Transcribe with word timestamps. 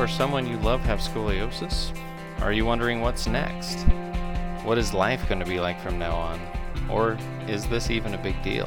or 0.00 0.08
someone 0.08 0.46
you 0.46 0.56
love 0.60 0.80
have 0.80 0.98
scoliosis? 0.98 1.94
Are 2.40 2.54
you 2.54 2.64
wondering 2.64 3.02
what's 3.02 3.26
next? 3.26 3.82
What 4.64 4.78
is 4.78 4.94
life 4.94 5.28
going 5.28 5.40
to 5.40 5.44
be 5.44 5.60
like 5.60 5.78
from 5.78 5.98
now 5.98 6.16
on? 6.16 6.40
Or 6.88 7.18
is 7.46 7.68
this 7.68 7.90
even 7.90 8.14
a 8.14 8.22
big 8.22 8.42
deal? 8.42 8.66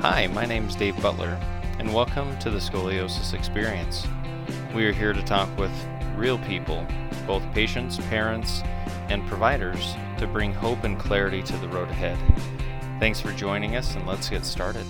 Hi, 0.00 0.26
my 0.26 0.44
name 0.44 0.68
is 0.68 0.76
Dave 0.76 1.00
Butler, 1.00 1.40
and 1.78 1.94
welcome 1.94 2.38
to 2.40 2.50
the 2.50 2.58
Scoliosis 2.58 3.32
Experience. 3.32 4.06
We 4.74 4.84
are 4.84 4.92
here 4.92 5.14
to 5.14 5.22
talk 5.22 5.48
with 5.56 5.72
real 6.14 6.36
people, 6.40 6.86
both 7.26 7.42
patients, 7.54 7.96
parents, 8.10 8.60
and 9.08 9.26
providers, 9.28 9.94
to 10.18 10.26
bring 10.26 10.52
hope 10.52 10.84
and 10.84 10.98
clarity 10.98 11.42
to 11.42 11.56
the 11.56 11.68
road 11.68 11.88
ahead. 11.88 12.18
Thanks 13.00 13.18
for 13.18 13.32
joining 13.32 13.76
us, 13.76 13.94
and 13.94 14.06
let's 14.06 14.28
get 14.28 14.44
started. 14.44 14.84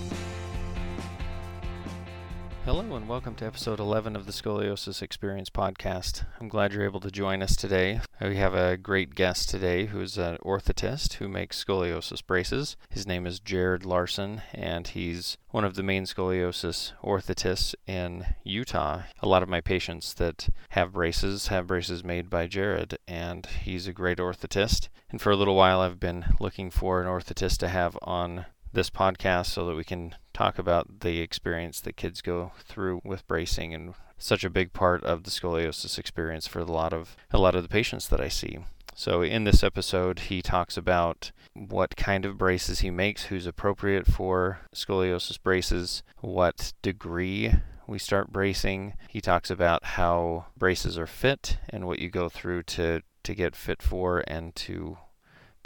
Hello, 2.69 2.95
and 2.95 3.09
welcome 3.09 3.33
to 3.33 3.47
episode 3.47 3.79
11 3.79 4.15
of 4.15 4.27
the 4.27 4.31
Scoliosis 4.31 5.01
Experience 5.01 5.49
podcast. 5.49 6.25
I'm 6.39 6.47
glad 6.47 6.71
you're 6.71 6.85
able 6.85 6.99
to 6.99 7.09
join 7.09 7.41
us 7.41 7.55
today. 7.55 7.99
We 8.21 8.35
have 8.35 8.53
a 8.53 8.77
great 8.77 9.15
guest 9.15 9.49
today 9.49 9.87
who's 9.87 10.19
an 10.19 10.37
orthotist 10.45 11.13
who 11.13 11.27
makes 11.27 11.65
scoliosis 11.65 12.23
braces. 12.23 12.77
His 12.91 13.07
name 13.07 13.25
is 13.25 13.39
Jared 13.39 13.87
Larson, 13.87 14.43
and 14.53 14.87
he's 14.87 15.35
one 15.49 15.65
of 15.65 15.73
the 15.73 15.81
main 15.81 16.03
scoliosis 16.03 16.91
orthotists 17.03 17.73
in 17.87 18.35
Utah. 18.43 19.01
A 19.19 19.27
lot 19.27 19.41
of 19.41 19.49
my 19.49 19.61
patients 19.61 20.13
that 20.13 20.49
have 20.69 20.93
braces 20.93 21.47
have 21.47 21.65
braces 21.65 22.03
made 22.03 22.29
by 22.29 22.45
Jared, 22.45 22.99
and 23.07 23.47
he's 23.47 23.87
a 23.87 23.93
great 23.93 24.19
orthotist. 24.19 24.89
And 25.09 25.19
for 25.19 25.31
a 25.31 25.35
little 25.35 25.55
while, 25.55 25.81
I've 25.81 25.99
been 25.99 26.35
looking 26.39 26.69
for 26.69 27.01
an 27.01 27.07
orthotist 27.07 27.57
to 27.57 27.69
have 27.69 27.97
on 28.03 28.45
this 28.73 28.89
podcast 28.89 29.47
so 29.47 29.65
that 29.65 29.75
we 29.75 29.83
can 29.83 30.15
talk 30.33 30.59
about 30.59 31.01
the 31.01 31.19
experience 31.19 31.79
that 31.81 31.97
kids 31.97 32.21
go 32.21 32.51
through 32.65 33.01
with 33.03 33.27
bracing 33.27 33.73
and 33.73 33.93
such 34.17 34.43
a 34.43 34.49
big 34.49 34.73
part 34.73 35.03
of 35.03 35.23
the 35.23 35.31
scoliosis 35.31 35.97
experience 35.97 36.45
for 36.47 36.59
a 36.59 36.65
lot 36.65 36.93
of 36.93 37.15
a 37.31 37.37
lot 37.37 37.55
of 37.55 37.63
the 37.63 37.69
patients 37.69 38.07
that 38.07 38.21
I 38.21 38.27
see. 38.27 38.59
So 38.93 39.21
in 39.21 39.45
this 39.45 39.63
episode 39.63 40.19
he 40.19 40.41
talks 40.41 40.77
about 40.77 41.31
what 41.53 41.95
kind 41.95 42.25
of 42.25 42.37
braces 42.37 42.79
he 42.79 42.89
makes, 42.89 43.25
who's 43.25 43.45
appropriate 43.45 44.05
for 44.05 44.59
scoliosis 44.75 45.41
braces, 45.41 46.03
what 46.19 46.73
degree 46.81 47.53
we 47.87 47.97
start 47.97 48.31
bracing. 48.31 48.93
He 49.09 49.19
talks 49.19 49.49
about 49.49 49.83
how 49.83 50.45
braces 50.57 50.97
are 50.97 51.07
fit 51.07 51.57
and 51.69 51.87
what 51.87 51.99
you 51.99 52.09
go 52.09 52.29
through 52.29 52.63
to 52.63 53.01
to 53.23 53.35
get 53.35 53.55
fit 53.55 53.81
for 53.81 54.23
and 54.27 54.55
to 54.55 54.97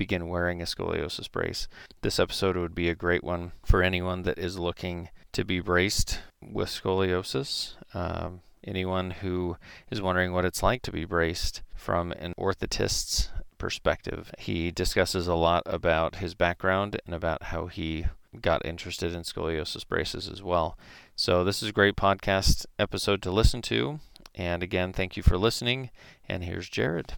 begin 0.04 0.28
wearing 0.28 0.62
a 0.62 0.66
scoliosis 0.66 1.32
brace. 1.32 1.70
This 2.02 2.20
episode 2.20 2.58
would 2.58 2.76
be 2.76 2.90
a 2.90 2.94
great 2.96 3.24
one 3.24 3.54
for 3.64 3.82
anyone 3.82 4.24
that 4.24 4.38
is 4.38 4.60
looking 4.60 5.08
to 5.32 5.46
be 5.46 5.62
braced 5.62 6.20
with 6.42 6.68
scoliosis. 6.68 7.76
Um, 7.94 8.42
anyone 8.66 9.12
who 9.12 9.56
is 9.90 10.02
wondering 10.02 10.34
what 10.34 10.44
it's 10.44 10.62
like 10.62 10.82
to 10.82 10.92
be 10.92 11.06
braced 11.06 11.62
from 11.74 12.12
an 12.12 12.34
orthotist's 12.38 13.30
perspective. 13.58 14.30
He 14.38 14.72
discusses 14.72 15.26
a 15.26 15.36
lot 15.36 15.64
about 15.66 16.18
his 16.18 16.36
background 16.36 17.00
and 17.06 17.16
about 17.16 17.44
how 17.44 17.68
he 17.68 18.08
got 18.42 18.66
interested 18.66 19.14
in 19.14 19.22
scoliosis 19.22 19.88
braces 19.88 20.28
as 20.28 20.44
well. 20.44 20.78
So, 21.16 21.46
this 21.46 21.64
is 21.64 21.70
a 21.70 21.80
great 21.80 21.96
podcast 21.96 22.66
episode 22.78 23.22
to 23.22 23.32
listen 23.32 23.62
to. 23.64 24.02
And 24.36 24.64
again, 24.64 24.92
thank 24.92 25.16
you 25.16 25.24
for 25.24 25.38
listening. 25.38 25.92
And 26.28 26.44
here's 26.44 26.68
Jared. 26.68 27.14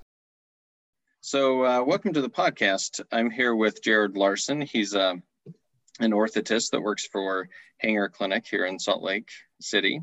So, 1.27 1.65
uh, 1.65 1.83
welcome 1.83 2.13
to 2.13 2.21
the 2.21 2.29
podcast. 2.29 3.01
I'm 3.11 3.31
here 3.31 3.55
with 3.55 3.81
Jared 3.81 4.15
Larson. 4.15 4.61
He's 4.61 4.93
uh, 4.93 5.15
an 5.99 6.11
orthotist 6.11 6.69
that 6.69 6.83
works 6.83 7.07
for 7.07 7.49
Hanger 7.79 8.09
Clinic 8.09 8.45
here 8.45 8.67
in 8.67 8.77
Salt 8.77 9.01
Lake 9.01 9.31
City, 9.59 10.01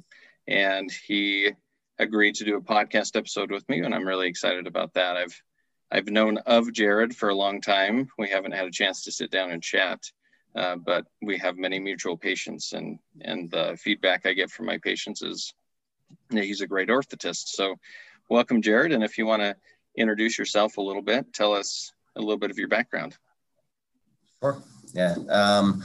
and 0.49 0.91
he 0.91 1.53
agreed 2.01 2.35
to 2.35 2.45
do 2.45 2.57
a 2.57 2.61
podcast 2.61 3.15
episode 3.15 3.53
with 3.53 3.69
me, 3.69 3.83
and 3.83 3.95
I'm 3.95 4.05
really 4.05 4.27
excited 4.27 4.67
about 4.67 4.95
that. 4.95 5.17
I've 5.17 5.41
I've 5.93 6.09
known 6.09 6.39
of 6.39 6.73
Jared 6.73 7.15
for 7.15 7.29
a 7.29 7.37
long 7.37 7.61
time. 7.61 8.09
We 8.19 8.29
haven't 8.29 8.51
had 8.51 8.67
a 8.67 8.73
chance 8.73 9.05
to 9.05 9.13
sit 9.13 9.31
down 9.31 9.53
and 9.53 9.63
chat, 9.63 10.01
uh, 10.57 10.75
but 10.75 11.07
we 11.23 11.39
have 11.39 11.57
many 11.57 11.79
mutual 11.79 12.17
patients, 12.17 12.73
and 12.73 12.99
and 13.21 13.49
the 13.49 13.79
feedback 13.81 14.27
I 14.27 14.33
get 14.33 14.51
from 14.51 14.67
my 14.67 14.79
patients 14.79 15.23
is 15.23 15.55
that 16.31 16.43
he's 16.43 16.63
a 16.63 16.67
great 16.67 16.89
orthotist. 16.89 17.47
So, 17.47 17.77
welcome, 18.29 18.61
Jared. 18.61 18.91
And 18.91 19.05
if 19.05 19.19
you 19.19 19.25
want 19.25 19.43
to 19.43 19.55
introduce 19.97 20.39
yourself 20.39 20.77
a 20.77 20.81
little 20.81 21.03
bit. 21.03 21.33
Tell 21.33 21.53
us 21.53 21.93
a 22.17 22.21
little 22.21 22.39
bit 22.39 22.51
of 22.51 22.59
your 22.59 22.69
background. 22.69 23.17
Sure. 24.43 24.63
Yeah. 24.95 25.17
Um, 25.29 25.85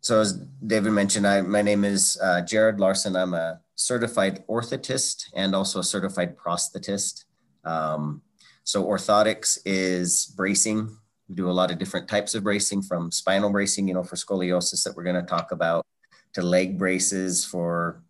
so 0.00 0.20
as 0.20 0.34
David 0.66 0.92
mentioned, 0.92 1.26
I, 1.26 1.40
my 1.40 1.62
name 1.62 1.84
is 1.84 2.18
uh, 2.22 2.42
Jared 2.42 2.78
Larson. 2.78 3.16
I'm 3.16 3.34
a 3.34 3.60
certified 3.74 4.46
orthotist 4.48 5.30
and 5.34 5.54
also 5.54 5.80
a 5.80 5.84
certified 5.84 6.36
prosthetist. 6.36 7.24
Um, 7.64 8.22
so 8.64 8.84
orthotics 8.84 9.58
is 9.64 10.26
bracing. 10.36 10.96
We 11.28 11.34
do 11.34 11.50
a 11.50 11.52
lot 11.52 11.70
of 11.70 11.78
different 11.78 12.08
types 12.08 12.34
of 12.34 12.44
bracing 12.44 12.82
from 12.82 13.10
spinal 13.10 13.50
bracing, 13.50 13.88
you 13.88 13.94
know, 13.94 14.04
for 14.04 14.16
scoliosis 14.16 14.84
that 14.84 14.94
we're 14.94 15.04
going 15.04 15.16
to 15.16 15.22
talk 15.22 15.52
about 15.52 15.86
to 16.34 16.42
leg 16.42 16.78
braces 16.78 17.44
for 17.44 18.03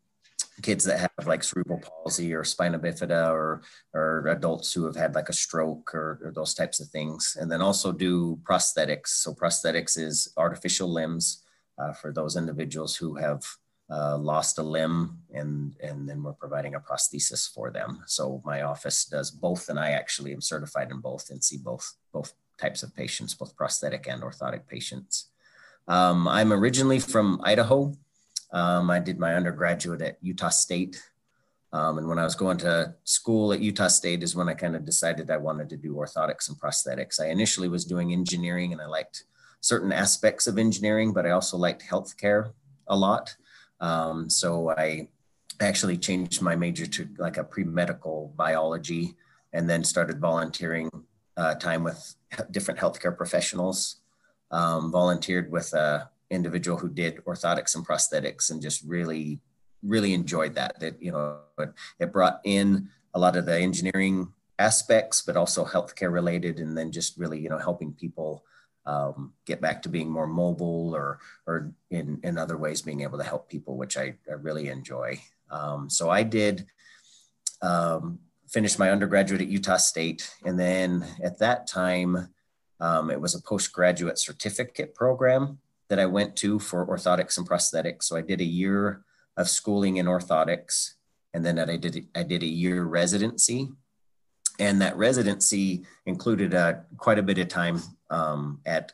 kids 0.63 0.85
that 0.85 1.01
have 1.01 1.27
like 1.27 1.43
cerebral 1.43 1.81
palsy 1.81 2.33
or 2.33 2.45
spina 2.45 2.79
bifida 2.79 3.29
or 3.31 3.63
or 3.93 4.27
adults 4.29 4.73
who 4.73 4.85
have 4.85 4.97
had 4.97 5.15
like 5.15 5.29
a 5.29 5.33
stroke 5.33 5.95
or, 5.95 6.21
or, 6.25 6.33
those 6.33 6.55
types 6.55 6.81
of 6.81 6.89
things 6.89 7.37
and 7.41 7.51
then 7.51 7.61
also 7.61 7.91
do 7.91 8.39
prosthetics. 8.45 9.09
So 9.09 9.35
prosthetics 9.35 9.99
is 9.99 10.33
artificial 10.37 10.93
limbs 10.93 11.43
uh, 11.79 11.93
for 11.93 12.13
those 12.13 12.37
individuals 12.37 12.95
who 12.95 13.17
have 13.17 13.43
uh, 13.91 14.17
lost 14.17 14.59
a 14.59 14.63
limb 14.63 15.19
and 15.33 15.75
and 15.83 16.09
then 16.09 16.23
we're 16.23 16.33
providing 16.33 16.75
a 16.77 16.81
prosthesis 16.81 17.53
for 17.53 17.71
them. 17.71 18.03
So 18.07 18.41
my 18.45 18.63
office 18.63 19.05
does 19.07 19.31
both 19.31 19.69
and 19.69 19.79
i 19.79 19.91
actually 19.91 20.33
am 20.33 20.41
certified 20.41 20.91
in 20.91 21.01
both 21.01 21.31
and 21.31 21.43
see 21.43 21.59
both 21.59 21.95
both 22.13 22.33
types 22.59 22.85
of 22.85 22.95
patients 22.95 23.35
both 23.35 23.57
prosthetic 23.57 24.07
and 24.09 24.23
orthotic 24.23 24.67
patients. 24.69 25.31
Um, 25.87 26.27
i'm 26.29 26.53
originally 26.53 27.01
from 27.01 27.41
idaho 27.45 27.93
um, 28.55 28.89
I 28.89 29.01
did 29.01 29.19
my 29.19 29.35
undergraduate 29.35 30.01
at 30.01 30.17
Utah 30.23 30.49
State. 30.49 31.03
Um, 31.73 31.99
and 31.99 32.09
when 32.09 32.21
I 32.21 32.25
was 32.25 32.37
going 32.37 32.57
to 32.59 32.95
school 33.03 33.53
at 33.53 33.61
Utah 33.61 33.89
State 33.89 34.23
is 34.23 34.37
when 34.37 34.49
I 34.49 34.55
kind 34.55 34.77
of 34.77 34.85
decided 34.85 35.29
I 35.29 35.39
wanted 35.39 35.69
to 35.71 35.77
do 35.77 35.95
orthotics 35.95 36.49
and 36.49 36.57
prosthetics. 36.57 37.21
I 37.21 37.31
initially 37.31 37.69
was 37.69 37.85
doing 37.85 38.13
engineering 38.13 38.73
and 38.73 38.81
I 38.81 38.87
liked 38.87 39.25
certain 39.61 39.91
aspects 39.93 40.47
of 40.47 40.57
engineering, 40.57 41.13
but 41.13 41.27
I 41.27 41.31
also 41.31 41.57
liked 41.57 41.83
healthcare 41.83 42.53
a 42.87 42.97
lot. 42.97 43.35
Um, 43.81 44.31
so 44.31 44.71
I 44.71 45.09
actually 45.61 45.99
changed 45.99 46.41
my 46.41 46.55
major 46.55 46.87
to 46.87 47.09
like 47.19 47.39
a 47.39 47.45
pre-medical 47.45 48.33
biology 48.37 49.17
and 49.53 49.69
then 49.69 49.83
started 49.83 50.21
volunteering 50.21 50.91
uh, 51.37 51.57
time 51.57 51.83
with 51.83 52.15
different 52.53 52.79
healthcare 52.79 53.17
professionals. 53.17 53.97
Um, 54.53 54.93
volunteered 54.93 55.51
with 55.51 55.73
a 55.73 56.09
individual 56.35 56.79
who 56.79 56.89
did 56.89 57.25
orthotics 57.25 57.75
and 57.75 57.87
prosthetics 57.87 58.51
and 58.51 58.61
just 58.61 58.83
really 58.85 59.41
really 59.85 60.15
enjoyed 60.15 60.55
that 60.55 60.79
that 60.81 61.01
you 61.01 61.13
know 61.13 61.39
it, 61.99 62.13
brought 62.13 62.41
in 62.45 62.89
a 63.15 63.19
lot 63.19 63.37
of 63.37 63.47
the 63.47 63.57
engineering 63.57 64.33
aspects 64.59 65.23
but 65.23 65.37
also 65.37 65.65
healthcare 65.65 66.13
related 66.13 66.59
and 66.59 66.77
then 66.77 66.91
just 66.91 67.19
really 67.19 67.39
you 67.39 67.49
know 67.49 67.59
helping 67.59 67.93
people 67.93 68.45
um, 68.87 69.33
get 69.47 69.61
back 69.61 69.83
to 69.83 69.89
being 69.89 70.11
more 70.11 70.27
mobile 70.27 70.95
or 70.95 71.19
or 71.47 71.73
in 71.91 72.21
in 72.23 72.39
other 72.39 72.57
ways 72.57 72.83
being 72.83 73.03
able 73.03 73.19
to 73.19 73.25
help 73.25 73.49
people 73.49 73.77
which 73.77 73.97
i, 73.97 74.15
I 74.29 74.35
really 74.35 74.69
enjoy. 74.69 75.21
Um, 75.51 75.91
so 75.91 76.11
i 76.11 76.23
did 76.23 76.67
um, 77.63 78.19
finish 78.49 78.79
my 78.79 78.91
undergraduate 78.91 79.41
at 79.41 79.49
utah 79.49 79.77
state 79.77 80.31
and 80.45 80.59
then 80.59 81.05
at 81.23 81.39
that 81.39 81.67
time 81.67 82.29
um, 82.81 83.11
it 83.11 83.21
was 83.21 83.35
a 83.35 83.43
postgraduate 83.43 84.19
certificate 84.19 84.95
program 84.95 85.59
that 85.89 85.99
I 85.99 86.07
went 86.07 86.37
to 86.37 86.59
for 86.59 86.87
orthotics 86.87 87.39
and 87.39 87.49
prosthetics. 87.49 88.05
So 88.05 88.17
I 88.17 88.23
did 88.23 88.41
a 88.41 88.45
year 88.45 89.05
of 89.37 89.49
schooling 89.49 89.97
in 89.97 90.07
orthotics, 90.07 90.95
and 91.33 91.45
then 91.45 91.59
I 91.59 91.77
did 91.77 92.07
I 92.15 92.23
did 92.23 92.43
a 92.43 92.47
year 92.47 92.85
residency, 92.85 93.69
and 94.59 94.81
that 94.81 94.97
residency 94.97 95.85
included 96.07 96.55
uh, 96.55 96.75
quite 96.97 97.19
a 97.19 97.23
bit 97.23 97.39
of 97.39 97.49
time 97.49 97.83
um, 98.11 98.61
at 98.65 98.93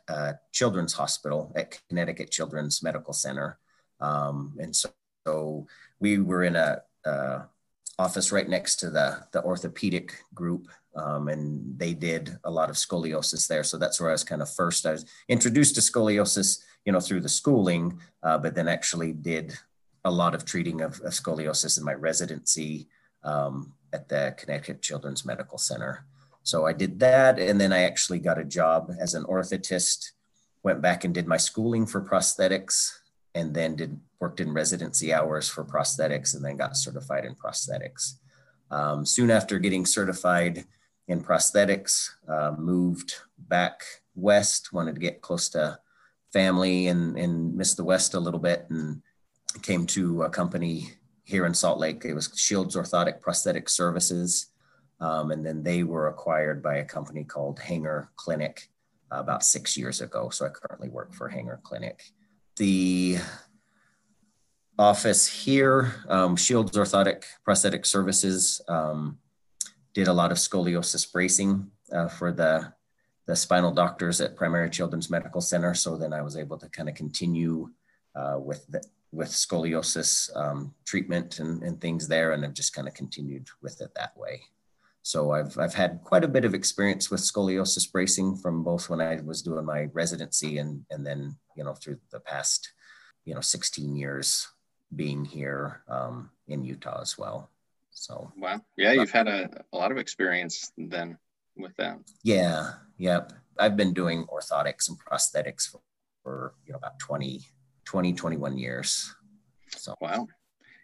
Children's 0.53 0.95
Hospital 0.95 1.53
at 1.55 1.79
Connecticut 1.89 2.31
Children's 2.31 2.83
Medical 2.83 3.13
Center, 3.13 3.59
um, 4.01 4.57
and 4.59 4.75
so, 4.75 4.89
so, 5.27 5.67
we 6.01 6.19
were 6.19 6.45
in 6.45 6.57
a, 6.57 6.81
a 7.05 7.43
office 7.99 8.33
right 8.33 8.49
next 8.49 8.77
to 8.77 8.91
the 8.91 9.27
the 9.33 9.43
orthopedic 9.45 10.25
group 10.35 10.69
um, 10.97 11.29
and 11.29 11.79
they 11.79 11.95
did 11.95 12.37
a 12.45 12.51
lot 12.51 12.71
of 12.71 12.77
scoliosis 12.77 13.47
there. 13.47 13.63
So 13.63 13.79
that's 13.79 14.01
where 14.01 14.11
I 14.11 14.13
was 14.13 14.25
kind 14.25 14.43
of 14.43 14.51
first. 14.53 14.87
I 14.87 14.93
was 14.93 15.05
introduced 15.29 15.77
to 15.77 15.81
scoliosis 15.81 16.63
you 16.91 16.93
know, 16.93 16.99
through 16.99 17.21
the 17.21 17.29
schooling, 17.29 18.01
uh, 18.25 18.37
but 18.37 18.57
then 18.57 18.67
actually 18.67 19.13
did 19.13 19.57
a 20.05 20.11
lot 20.11 20.35
of 20.35 20.45
treating 20.45 20.81
of, 20.81 21.01
of 21.03 21.13
scoliosis 21.13 21.79
in 21.79 21.85
my 21.85 21.95
residency 21.95 22.89
um, 23.23 23.73
at 23.93 24.09
the 24.09 24.35
Connecticut 24.37 24.83
Children's 24.83 25.25
Medical 25.25 25.57
Center. 25.57 26.05
So 26.43 26.67
I 26.67 26.73
did 26.73 26.99
that, 26.99 27.39
and 27.39 27.61
then 27.61 27.73
I 27.73 27.83
actually 27.83 28.19
got 28.19 28.41
a 28.41 28.45
job 28.45 28.93
as 28.99 29.15
an 29.15 29.23
orthotist. 29.23 30.11
Went 30.65 30.83
back 30.83 31.05
and 31.05 31.15
did 31.15 31.29
my 31.29 31.37
schooling 31.37 31.87
for 31.87 32.03
prosthetics, 32.03 32.91
and 33.37 33.55
then 33.55 33.77
did 33.77 34.01
worked 34.19 34.41
in 34.41 34.53
residency 34.53 35.15
hours 35.15 35.49
for 35.49 35.65
prosthetics, 35.65 36.35
and 36.35 36.45
then 36.45 36.57
got 36.57 36.77
certified 36.77 37.25
in 37.25 37.37
prosthetics. 37.37 38.15
Um, 38.73 39.07
soon 39.07 39.31
after 39.31 39.61
getting 39.61 39.87
certified 39.87 40.65
in 41.07 41.23
prosthetics, 41.23 42.11
uh, 42.27 42.51
moved 42.59 43.15
back 43.39 43.83
west, 44.17 44.73
wanted 44.73 44.97
to 44.97 45.01
get 45.01 45.23
close 45.23 45.49
to 45.51 45.79
family 46.33 46.89
and, 46.89 47.19
and 47.19 47.55
missed 47.55 47.77
the 47.77 47.85
West 47.85 48.15
a 48.15 48.21
little 48.21 48.41
bit 48.41 48.67
and 48.71 49.03
came 49.63 49.87
to 49.87 50.23
a 50.23 50.31
company 50.31 50.93
here 51.25 51.47
in 51.47 51.55
Salt 51.55 51.79
Lake. 51.79 52.05
It 52.05 52.15
was 52.15 52.33
Shields 52.35 52.77
Orthotic 52.77 53.21
Prosthetic 53.21 53.69
Services. 53.69 54.47
Um, 55.01 55.31
and 55.31 55.45
then 55.45 55.63
they 55.63 55.83
were 55.83 56.09
acquired 56.09 56.63
by 56.63 56.77
a 56.77 56.85
company 56.85 57.25
called 57.25 57.59
Hanger 57.59 58.11
Clinic 58.17 58.69
uh, 59.13 59.19
about 59.19 59.45
six 59.45 59.77
years 59.77 60.01
ago. 60.01 60.29
So 60.29 60.47
I 60.47 60.51
currently 60.51 60.89
work 60.89 61.15
for 61.15 61.29
Hanger 61.29 61.61
Clinic. 61.63 62.03
The 62.57 63.19
office 64.79 65.27
here, 65.27 65.95
um, 66.09 66.37
Shields 66.37 66.77
Orthotic 66.77 67.25
Prosthetic 67.45 67.87
Services, 67.87 68.61
um, 68.69 69.19
did 69.95 70.09
a 70.09 70.13
lot 70.13 70.31
of 70.31 70.39
scoliosis 70.39 71.11
bracing 71.11 71.71
uh, 71.93 72.09
for 72.09 72.33
the 72.33 72.73
the 73.31 73.37
spinal 73.37 73.71
doctors 73.71 74.21
at 74.21 74.35
Primary 74.35 74.69
Children's 74.69 75.09
Medical 75.09 75.41
Center. 75.41 75.73
So 75.73 75.97
then 75.97 76.13
I 76.13 76.21
was 76.21 76.37
able 76.37 76.59
to 76.59 76.69
kind 76.69 76.89
of 76.89 76.97
continue 76.97 77.71
uh, 78.17 78.39
with 78.41 78.67
the, 78.67 78.83
with 79.13 79.29
scoliosis 79.29 80.37
um, 80.37 80.75
treatment 80.85 81.39
and, 81.39 81.63
and 81.63 81.81
things 81.81 82.09
there, 82.09 82.33
and 82.33 82.45
I've 82.45 82.55
just 82.55 82.75
kind 82.75 82.89
of 82.89 82.95
continued 82.95 83.47
with 83.63 83.81
it 83.83 83.93
that 83.95 84.17
way. 84.17 84.43
So 85.03 85.31
I've 85.31 85.57
I've 85.59 85.75
had 85.75 86.01
quite 86.03 86.25
a 86.25 86.35
bit 86.37 86.45
of 86.45 86.55
experience 86.55 87.09
with 87.09 87.21
scoliosis 87.21 87.91
bracing 87.91 88.37
from 88.37 88.65
both 88.65 88.91
when 88.91 89.01
I 89.01 89.21
was 89.25 89.43
doing 89.43 89.65
my 89.65 89.89
residency 89.93 90.59
and 90.59 90.85
and 90.91 91.07
then 91.07 91.37
you 91.57 91.63
know 91.63 91.75
through 91.75 91.99
the 92.11 92.21
past 92.21 92.73
you 93.25 93.35
know 93.35 93.41
16 93.41 93.95
years 93.95 94.49
being 94.97 95.25
here 95.25 95.83
um, 95.89 96.31
in 96.49 96.65
Utah 96.65 97.01
as 97.01 97.17
well. 97.17 97.49
So 97.93 98.33
wow, 98.37 98.61
yeah, 98.77 98.93
you've 98.93 99.13
had 99.13 99.29
a, 99.29 99.65
a 99.73 99.77
lot 99.77 99.93
of 99.93 99.99
experience 99.99 100.73
then 100.77 101.17
with 101.61 101.77
that. 101.77 101.99
Yeah, 102.23 102.73
yep. 102.99 103.33
I've 103.59 103.77
been 103.77 103.93
doing 103.93 104.27
orthotics 104.27 104.89
and 104.89 104.99
prosthetics 104.99 105.69
for, 105.69 105.81
for 106.23 106.55
you 106.67 106.73
know 106.73 106.79
about 106.79 106.99
20, 106.99 107.41
20, 107.85 108.13
21 108.13 108.59
years. 108.59 109.15
So 109.77 109.95
wow. 110.01 110.27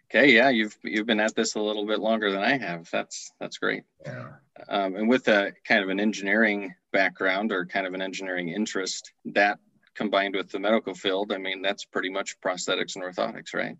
Okay, 0.09 0.31
yeah, 0.31 0.49
you've 0.49 0.77
you've 0.83 1.05
been 1.05 1.19
at 1.19 1.35
this 1.35 1.55
a 1.55 1.59
little 1.59 1.85
bit 1.85 1.99
longer 1.99 2.31
than 2.31 2.41
I 2.41 2.57
have. 2.57 2.89
That's 2.91 3.31
that's 3.39 3.57
great. 3.57 3.83
Yeah. 4.05 4.29
Um, 4.69 4.95
and 4.95 5.09
with 5.09 5.27
a 5.27 5.51
kind 5.67 5.83
of 5.83 5.89
an 5.89 5.99
engineering 5.99 6.73
background 6.93 7.51
or 7.51 7.65
kind 7.65 7.85
of 7.85 7.93
an 7.93 8.01
engineering 8.01 8.49
interest, 8.49 9.11
that 9.25 9.59
combined 9.95 10.35
with 10.35 10.49
the 10.49 10.59
medical 10.59 10.93
field, 10.93 11.33
I 11.33 11.37
mean, 11.37 11.61
that's 11.61 11.83
pretty 11.83 12.09
much 12.09 12.39
prosthetics 12.39 12.95
and 12.95 13.03
orthotics, 13.03 13.53
right? 13.53 13.75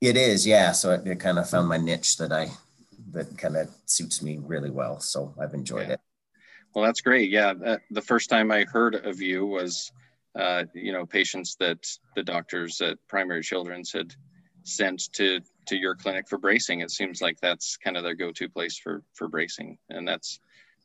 It 0.00 0.16
is, 0.16 0.46
yeah. 0.46 0.72
So 0.72 0.92
it, 0.92 1.06
it 1.06 1.20
kind 1.20 1.38
of 1.38 1.48
found 1.48 1.68
my 1.68 1.76
niche 1.76 2.16
that 2.16 2.32
I 2.32 2.48
that 3.12 3.38
kind 3.38 3.56
of 3.56 3.70
suits 3.86 4.22
me 4.22 4.38
really 4.42 4.70
well. 4.70 5.00
So 5.00 5.34
I've 5.40 5.54
enjoyed 5.54 5.88
yeah. 5.88 5.94
it. 5.94 6.00
Well, 6.78 6.86
that's 6.86 7.00
great. 7.00 7.28
Yeah, 7.28 7.54
that, 7.54 7.80
the 7.90 8.00
first 8.00 8.30
time 8.30 8.52
I 8.52 8.62
heard 8.62 8.94
of 8.94 9.20
you 9.20 9.44
was, 9.44 9.90
uh, 10.38 10.62
you 10.74 10.92
know, 10.92 11.04
patients 11.04 11.56
that 11.58 11.84
the 12.14 12.22
doctors 12.22 12.80
at 12.80 12.98
Primary 13.08 13.42
Children's 13.42 13.92
had 13.92 14.14
sent 14.62 15.12
to 15.14 15.40
to 15.66 15.76
your 15.76 15.96
clinic 15.96 16.28
for 16.28 16.38
bracing. 16.38 16.78
It 16.78 16.92
seems 16.92 17.20
like 17.20 17.36
that's 17.40 17.76
kind 17.78 17.96
of 17.96 18.04
their 18.04 18.14
go-to 18.14 18.48
place 18.48 18.78
for 18.78 19.02
for 19.14 19.26
bracing, 19.26 19.76
and 19.90 20.06
that's, 20.06 20.38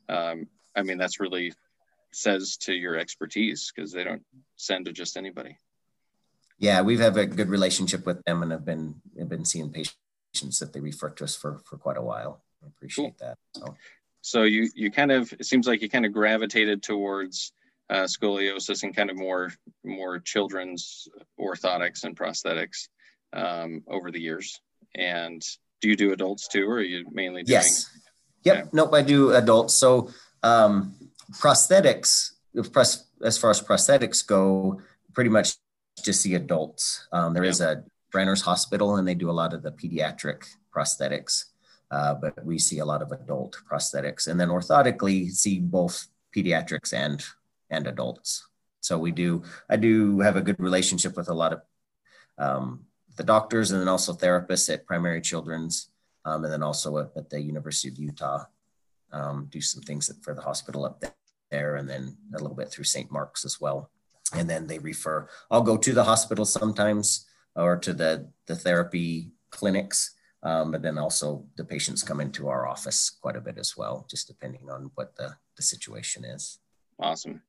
um, 0.10 0.48
I 0.76 0.82
mean, 0.82 0.98
that's 0.98 1.20
really 1.20 1.54
says 2.12 2.58
to 2.62 2.74
your 2.74 2.98
expertise 2.98 3.72
because 3.72 3.92
they 3.92 4.04
don't 4.04 4.24
send 4.56 4.86
to 4.86 4.94
just 4.94 5.16
anybody. 5.16 5.60
Yeah, 6.58 6.82
we've 6.82 7.00
had 7.00 7.16
a 7.16 7.28
good 7.28 7.50
relationship 7.50 8.08
with 8.08 8.24
them, 8.24 8.42
and 8.42 8.52
have 8.52 8.66
been 8.66 8.96
have 9.20 9.30
been 9.30 9.46
seeing 9.46 9.70
patients 9.70 10.58
that 10.58 10.74
they 10.74 10.80
refer 10.80 11.12
to 11.12 11.24
us 11.26 11.36
for 11.36 11.60
for 11.66 11.78
quite 11.78 11.98
a 11.98 12.02
while. 12.02 12.42
I 12.64 12.68
appreciate 12.70 13.16
cool. 13.20 13.28
that. 13.28 13.38
So. 13.56 13.76
So 14.24 14.44
you 14.44 14.70
you 14.74 14.90
kind 14.90 15.12
of 15.12 15.32
it 15.34 15.46
seems 15.46 15.68
like 15.68 15.82
you 15.82 15.90
kind 15.90 16.06
of 16.06 16.14
gravitated 16.14 16.82
towards 16.82 17.52
uh, 17.90 18.04
scoliosis 18.06 18.84
and 18.84 18.96
kind 18.96 19.10
of 19.10 19.18
more 19.18 19.52
more 19.84 20.18
children's 20.20 21.10
orthotics 21.38 22.06
and 22.06 22.16
prosthetics 22.16 22.88
um, 23.34 23.84
over 23.86 24.12
the 24.12 24.22
years. 24.22 24.62
And 24.96 25.46
do 25.82 25.90
you 25.90 25.98
do 25.98 26.14
adults 26.14 26.48
too, 26.48 26.66
or 26.70 26.76
are 26.76 26.82
you 26.82 27.06
mainly 27.12 27.44
doing? 27.44 27.60
Yes. 27.60 27.92
Yep. 28.46 28.56
Yeah. 28.56 28.64
Nope. 28.72 28.94
I 28.94 29.02
do 29.02 29.34
adults. 29.34 29.74
So 29.74 30.10
um, 30.42 30.96
prosthetics, 31.34 32.32
as 32.56 33.38
far 33.38 33.50
as 33.52 33.62
prosthetics 33.62 34.26
go, 34.26 34.80
pretty 35.14 35.30
much 35.30 35.56
just 36.02 36.24
the 36.24 36.36
adults. 36.36 37.10
Um, 37.12 37.34
there 37.34 37.44
yeah. 37.44 37.50
is 37.50 37.60
a 37.60 37.84
Shriners 38.14 38.42
Hospital, 38.42 38.96
and 38.96 39.06
they 39.06 39.16
do 39.16 39.30
a 39.30 39.36
lot 39.36 39.54
of 39.54 39.64
the 39.64 39.72
pediatric 39.72 40.46
prosthetics. 40.74 41.46
Uh, 41.94 42.16
but 42.16 42.34
we 42.44 42.58
see 42.58 42.80
a 42.80 42.86
lot 42.86 43.04
of 43.04 43.12
adult 43.12 43.56
prosthetics, 43.70 44.26
and 44.28 44.40
then 44.40 44.50
orthotically 44.50 45.32
see 45.32 45.60
both 45.60 46.08
pediatrics 46.36 46.92
and 46.92 47.24
and 47.70 47.86
adults. 47.86 48.48
So 48.82 48.98
we 48.98 49.12
do. 49.12 49.44
I 49.70 49.78
do 49.78 50.20
have 50.22 50.36
a 50.36 50.42
good 50.42 50.60
relationship 50.60 51.16
with 51.16 51.30
a 51.30 51.34
lot 51.42 51.54
of 51.54 51.62
um, 52.40 52.86
the 53.16 53.24
doctors 53.24 53.70
and 53.70 53.80
then 53.80 53.88
also 53.88 54.12
therapists 54.14 54.74
at 54.74 54.88
Primary 54.88 55.22
Children's, 55.22 55.92
um, 56.26 56.44
and 56.44 56.52
then 56.52 56.64
also 56.64 56.98
at, 56.98 57.30
the 57.30 57.40
University 57.40 57.90
of 57.90 58.00
Utah. 58.00 58.46
Um, 59.12 59.48
do 59.52 59.62
some 59.62 59.84
things 59.84 60.12
for 60.24 60.34
the 60.34 60.42
hospital 60.42 60.86
up 60.86 61.04
there, 61.52 61.76
and 61.76 61.88
then 61.88 62.18
a 62.34 62.40
little 62.40 62.58
bit 62.58 62.70
through 62.72 62.86
St. 62.86 63.12
Mark's 63.12 63.46
as 63.46 63.62
well. 63.62 63.92
And 64.34 64.50
then 64.50 64.66
they 64.66 64.80
refer. 64.80 65.30
I'll 65.52 65.62
go 65.62 65.78
to 65.78 65.94
the 65.94 66.06
hospital 66.06 66.46
sometimes 66.46 67.28
or 67.56 67.78
to 67.78 67.94
the 67.94 68.30
the 68.48 68.56
therapy 68.56 69.30
clinics, 69.52 70.16
um, 70.44 70.72
but 70.72 70.82
then 70.82 70.98
also 70.98 71.46
the 71.58 71.66
patients 71.66 72.04
come 72.04 72.22
into 72.22 72.48
our 72.48 72.68
office 72.68 73.10
quite 73.10 73.36
a 73.36 73.42
bit 73.42 73.58
as 73.58 73.76
well, 73.76 74.06
just 74.10 74.28
depending 74.28 74.70
on 74.70 74.92
what 74.96 75.16
the 75.16 75.36
the 75.56 75.64
situation 75.64 76.26
is. 76.26 76.60
Awesome. 77.00 77.42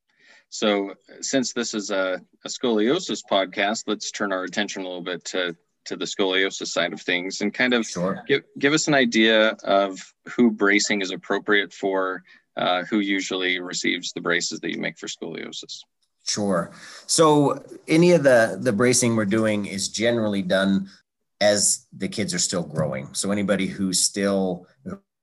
So, 0.50 0.94
since 1.20 1.52
this 1.52 1.74
is 1.74 1.90
a, 1.90 2.20
a, 2.44 2.48
scoliosis 2.48 3.22
podcast, 3.28 3.84
let's 3.86 4.10
turn 4.10 4.32
our 4.32 4.44
attention 4.44 4.82
a 4.82 4.84
little 4.84 5.02
bit 5.02 5.24
to, 5.26 5.56
to 5.86 5.96
the 5.96 6.04
scoliosis 6.04 6.68
side 6.68 6.92
of 6.92 7.00
things 7.00 7.40
and 7.40 7.52
kind 7.52 7.74
of 7.74 7.84
sure. 7.86 8.22
give, 8.28 8.42
give 8.58 8.72
us 8.72 8.86
an 8.86 8.94
idea 8.94 9.56
of 9.64 9.98
who 10.28 10.50
bracing 10.50 11.00
is 11.00 11.10
appropriate 11.10 11.72
for, 11.72 12.22
uh, 12.56 12.84
who 12.84 13.00
usually 13.00 13.58
receives 13.58 14.12
the 14.12 14.20
braces 14.20 14.60
that 14.60 14.70
you 14.70 14.78
make 14.78 14.96
for 14.96 15.08
scoliosis. 15.08 15.80
Sure. 16.26 16.70
So, 17.06 17.64
any 17.88 18.12
of 18.12 18.22
the, 18.22 18.58
the 18.60 18.72
bracing 18.72 19.16
we're 19.16 19.24
doing 19.24 19.66
is 19.66 19.88
generally 19.88 20.42
done 20.42 20.88
as 21.50 21.86
the 22.02 22.08
kids 22.08 22.32
are 22.34 22.46
still 22.48 22.62
growing. 22.62 23.06
So, 23.14 23.30
anybody 23.30 23.66
who's 23.66 24.00
still 24.00 24.66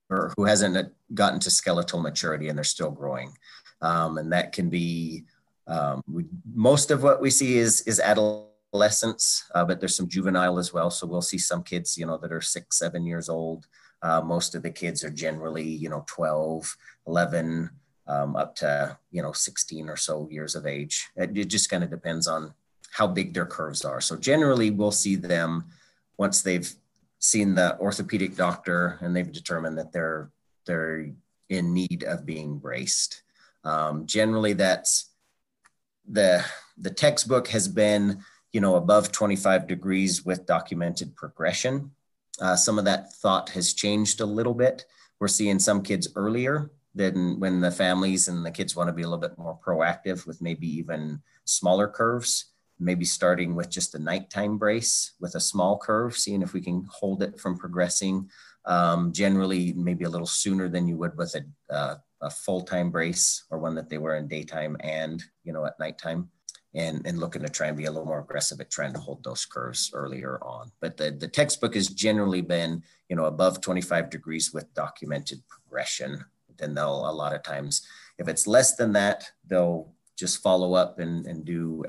or 0.09 0.33
who 0.35 0.43
hasn't 0.45 0.93
gotten 1.13 1.39
to 1.39 1.49
skeletal 1.49 1.99
maturity 2.01 2.49
and 2.49 2.57
they're 2.57 2.75
still 2.77 2.91
growing 2.91 3.31
um, 3.81 4.17
and 4.17 4.31
that 4.31 4.51
can 4.51 4.69
be 4.69 5.25
um, 5.67 6.03
we, 6.11 6.25
most 6.53 6.91
of 6.91 7.03
what 7.03 7.21
we 7.21 7.29
see 7.29 7.57
is 7.57 7.81
is 7.81 7.99
adolescence, 7.99 9.45
uh, 9.55 9.63
but 9.63 9.79
there's 9.79 9.95
some 9.95 10.07
juvenile 10.07 10.59
as 10.59 10.73
well. 10.73 10.89
So 10.89 11.07
we'll 11.07 11.21
see 11.21 11.37
some 11.37 11.63
kids, 11.63 11.97
you 11.97 12.05
know, 12.05 12.17
that 12.17 12.31
are 12.31 12.41
six, 12.41 12.77
seven 12.77 13.05
years 13.05 13.29
old. 13.29 13.67
Uh, 14.01 14.21
most 14.21 14.55
of 14.55 14.63
the 14.63 14.71
kids 14.71 15.03
are 15.03 15.11
generally, 15.11 15.67
you 15.67 15.87
know, 15.87 16.03
12, 16.07 16.75
11, 17.07 17.69
um, 18.07 18.35
up 18.35 18.55
to, 18.55 18.97
you 19.11 19.21
know, 19.21 19.31
16 19.31 19.87
or 19.87 19.95
so 19.95 20.27
years 20.31 20.55
of 20.55 20.65
age. 20.65 21.07
It, 21.15 21.37
it 21.37 21.45
just 21.45 21.69
kind 21.69 21.83
of 21.83 21.91
depends 21.91 22.27
on 22.27 22.53
how 22.91 23.07
big 23.07 23.33
their 23.33 23.45
curves 23.45 23.85
are. 23.85 24.01
So 24.01 24.17
generally, 24.17 24.71
we'll 24.71 24.91
see 24.91 25.15
them 25.15 25.65
once 26.21 26.43
they've 26.43 26.71
seen 27.17 27.55
the 27.55 27.75
orthopedic 27.79 28.35
doctor 28.35 28.99
and 29.01 29.15
they've 29.15 29.31
determined 29.31 29.75
that 29.79 29.91
they're 29.91 30.29
they're 30.67 31.09
in 31.49 31.73
need 31.73 32.03
of 32.03 32.27
being 32.27 32.59
braced. 32.59 33.23
Um, 33.63 34.05
generally, 34.05 34.53
that's 34.53 35.09
the 36.07 36.45
the 36.77 36.91
textbook 36.91 37.47
has 37.47 37.67
been 37.67 38.23
you 38.53 38.61
know 38.61 38.75
above 38.75 39.11
25 39.11 39.65
degrees 39.65 40.23
with 40.23 40.45
documented 40.45 41.15
progression. 41.15 41.89
Uh, 42.39 42.55
some 42.55 42.77
of 42.77 42.85
that 42.85 43.11
thought 43.13 43.49
has 43.49 43.73
changed 43.73 44.21
a 44.21 44.33
little 44.37 44.53
bit. 44.53 44.85
We're 45.19 45.37
seeing 45.39 45.57
some 45.57 45.81
kids 45.81 46.07
earlier 46.15 46.69
than 46.93 47.39
when 47.39 47.61
the 47.61 47.71
families 47.71 48.27
and 48.27 48.45
the 48.45 48.51
kids 48.51 48.75
want 48.75 48.89
to 48.89 48.93
be 48.93 49.01
a 49.01 49.09
little 49.09 49.27
bit 49.27 49.39
more 49.39 49.57
proactive 49.65 50.27
with 50.27 50.39
maybe 50.39 50.67
even 50.67 51.21
smaller 51.45 51.87
curves 51.87 52.50
maybe 52.81 53.05
starting 53.05 53.55
with 53.55 53.69
just 53.69 53.95
a 53.95 53.99
nighttime 53.99 54.57
brace 54.57 55.13
with 55.19 55.35
a 55.35 55.39
small 55.39 55.77
curve, 55.77 56.17
seeing 56.17 56.41
if 56.41 56.53
we 56.53 56.61
can 56.61 56.85
hold 56.89 57.21
it 57.23 57.39
from 57.39 57.57
progressing. 57.57 58.29
Um, 58.65 59.11
generally, 59.13 59.73
maybe 59.73 60.05
a 60.05 60.09
little 60.09 60.27
sooner 60.27 60.67
than 60.67 60.87
you 60.87 60.97
would 60.97 61.17
with 61.17 61.35
a, 61.35 61.73
uh, 61.73 61.95
a 62.21 62.29
full-time 62.29 62.91
brace 62.91 63.45
or 63.49 63.57
one 63.57 63.75
that 63.75 63.89
they 63.89 63.97
wear 63.97 64.17
in 64.17 64.27
daytime 64.27 64.77
and 64.81 65.23
you 65.43 65.51
know 65.51 65.65
at 65.65 65.79
nighttime 65.79 66.29
and 66.73 67.01
and 67.05 67.17
looking 67.19 67.41
to 67.41 67.49
try 67.49 67.67
and 67.67 67.77
be 67.77 67.85
a 67.85 67.91
little 67.91 68.05
more 68.05 68.19
aggressive 68.19 68.61
at 68.61 68.69
trying 68.69 68.93
to 68.93 68.99
hold 68.99 69.23
those 69.23 69.45
curves 69.45 69.89
earlier 69.93 70.39
on 70.43 70.71
but 70.79 70.97
the, 70.97 71.11
the 71.11 71.27
textbook 71.27 71.73
has 71.73 71.87
generally 71.87 72.41
been 72.41 72.83
you 73.09 73.15
know 73.15 73.25
above 73.25 73.59
25 73.59 74.09
degrees 74.09 74.53
with 74.53 74.71
documented 74.73 75.41
progression 75.47 76.23
then 76.57 76.75
they'll 76.75 77.09
a 77.09 77.11
lot 77.11 77.33
of 77.33 77.41
times 77.43 77.87
if 78.19 78.27
it's 78.27 78.45
less 78.45 78.75
than 78.75 78.93
that 78.93 79.31
they'll 79.47 79.91
just 80.17 80.43
follow 80.43 80.75
up 80.75 80.99
and, 80.99 81.25
and 81.25 81.45
do 81.45 81.83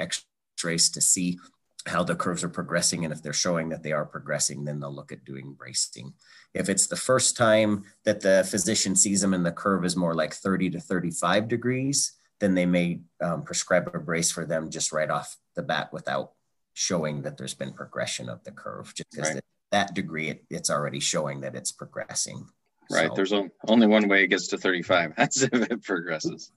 x-rays 0.62 0.90
to 0.90 1.00
see 1.00 1.38
how 1.86 2.04
the 2.04 2.14
curves 2.14 2.44
are 2.44 2.48
progressing. 2.48 3.04
And 3.04 3.12
if 3.12 3.22
they're 3.22 3.32
showing 3.32 3.68
that 3.70 3.82
they 3.82 3.92
are 3.92 4.04
progressing, 4.04 4.64
then 4.64 4.78
they'll 4.78 4.94
look 4.94 5.10
at 5.10 5.24
doing 5.24 5.54
bracing. 5.54 6.14
If 6.54 6.68
it's 6.68 6.86
the 6.86 6.96
first 6.96 7.36
time 7.36 7.84
that 8.04 8.20
the 8.20 8.46
physician 8.48 8.94
sees 8.94 9.20
them 9.20 9.34
and 9.34 9.44
the 9.44 9.50
curve 9.50 9.84
is 9.84 9.96
more 9.96 10.14
like 10.14 10.32
30 10.32 10.70
to 10.70 10.80
35 10.80 11.48
degrees, 11.48 12.12
then 12.38 12.54
they 12.54 12.66
may 12.66 13.00
um, 13.20 13.42
prescribe 13.42 13.90
a 13.92 13.98
brace 13.98 14.30
for 14.30 14.44
them 14.44 14.70
just 14.70 14.92
right 14.92 15.10
off 15.10 15.36
the 15.56 15.62
bat 15.62 15.92
without 15.92 16.32
showing 16.74 17.22
that 17.22 17.36
there's 17.36 17.54
been 17.54 17.72
progression 17.72 18.28
of 18.28 18.44
the 18.44 18.52
curve. 18.52 18.94
Just 18.94 19.10
because 19.10 19.34
right. 19.34 19.42
that 19.72 19.94
degree, 19.94 20.28
it, 20.28 20.44
it's 20.50 20.70
already 20.70 21.00
showing 21.00 21.40
that 21.40 21.56
it's 21.56 21.72
progressing. 21.72 22.46
Right. 22.90 23.08
So, 23.08 23.14
there's 23.14 23.32
only 23.66 23.86
one 23.86 24.08
way 24.08 24.22
it 24.24 24.28
gets 24.28 24.48
to 24.48 24.58
35. 24.58 25.14
That's 25.16 25.42
if 25.42 25.52
it 25.52 25.82
progresses. 25.82 26.52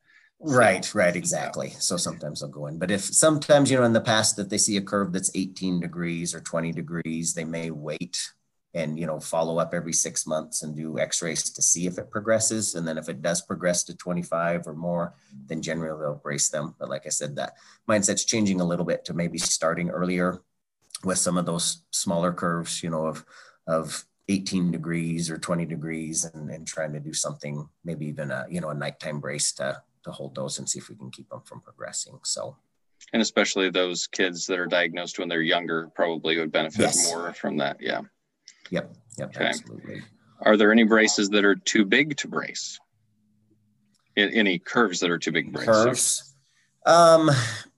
Right, 0.48 0.94
right, 0.94 1.16
exactly. 1.16 1.72
So 1.80 1.98
sometimes 1.98 2.40
they'll 2.40 2.50
go 2.50 2.68
in. 2.68 2.78
But 2.78 2.92
if 2.92 3.02
sometimes, 3.02 3.72
you 3.72 3.78
know, 3.78 3.84
in 3.84 3.94
the 3.94 4.02
past 4.02 4.36
that 4.36 4.48
they 4.48 4.60
see 4.60 4.78
a 4.78 4.82
curve 4.82 5.12
that's 5.12 5.32
18 5.34 5.80
degrees 5.80 6.36
or 6.36 6.40
20 6.40 6.72
degrees, 6.72 7.34
they 7.34 7.44
may 7.44 7.72
wait 7.72 8.32
and, 8.76 9.00
you 9.00 9.08
know, 9.08 9.20
follow 9.20 9.58
up 9.58 9.74
every 9.74 9.94
six 9.94 10.28
months 10.28 10.62
and 10.62 10.76
do 10.76 11.00
x-rays 11.00 11.50
to 11.50 11.64
see 11.64 11.88
if 11.88 11.98
it 11.98 12.12
progresses. 12.12 12.76
And 12.76 12.88
then 12.88 13.00
if 13.00 13.10
it 13.10 13.24
does 13.24 13.42
progress 13.42 13.84
to 13.86 13.98
25 13.98 14.68
or 14.68 14.76
more, 14.76 15.16
then 15.48 15.64
generally 15.64 16.00
they'll 16.00 16.22
brace 16.22 16.50
them. 16.50 16.76
But 16.78 16.90
like 16.90 17.08
I 17.08 17.10
said, 17.10 17.36
that 17.38 17.54
mindset's 17.90 18.26
changing 18.26 18.62
a 18.62 18.66
little 18.66 18.86
bit 18.86 19.04
to 19.06 19.16
maybe 19.16 19.40
starting 19.40 19.90
earlier 19.90 20.44
with 21.04 21.18
some 21.18 21.40
of 21.40 21.48
those 21.48 21.86
smaller 21.90 22.32
curves, 22.32 22.84
you 22.84 22.92
know, 22.92 23.08
of, 23.08 23.26
of 23.66 24.06
18 24.30 24.70
degrees 24.70 25.32
or 25.32 25.40
20 25.40 25.66
degrees 25.66 26.24
and, 26.24 26.52
and 26.52 26.68
trying 26.68 26.94
to 26.94 27.00
do 27.00 27.14
something, 27.14 27.68
maybe 27.84 28.06
even 28.06 28.30
a, 28.30 28.46
you 28.48 28.62
know, 28.62 28.70
a 28.70 28.76
nighttime 28.76 29.20
brace 29.20 29.52
to 29.54 29.82
to 30.06 30.12
hold 30.12 30.34
those 30.36 30.58
and 30.58 30.70
see 30.70 30.80
if 30.80 30.90
we 30.90 30.96
can 30.96 31.12
keep 31.12 31.30
them 31.30 31.42
from 31.44 31.62
progressing. 31.62 32.18
So, 32.24 32.56
and 33.12 33.22
especially 33.22 33.70
those 33.70 34.08
kids 34.08 34.46
that 34.48 34.60
are 34.60 34.66
diagnosed 34.66 35.20
when 35.20 35.28
they're 35.28 35.42
younger 35.42 35.92
probably 35.94 36.38
would 36.38 36.52
benefit 36.52 36.82
yes. 36.82 37.12
more 37.12 37.34
from 37.34 37.58
that. 37.58 37.78
Yeah. 37.82 38.02
Yep. 38.70 38.96
Yep. 39.18 39.36
Okay. 39.36 39.46
Absolutely. 39.46 40.02
Are 40.42 40.58
there 40.58 40.72
any 40.72 40.84
braces 40.84 41.30
that 41.30 41.44
are 41.44 41.56
too 41.56 41.86
big 41.86 42.18
to 42.18 42.28
brace? 42.28 42.80
Any 44.16 44.60
curves 44.60 45.00
that 45.02 45.10
are 45.10 45.18
too 45.18 45.32
big? 45.32 45.52
Brace? 45.52 45.66
Curves. 45.66 46.36
Um, 46.86 47.30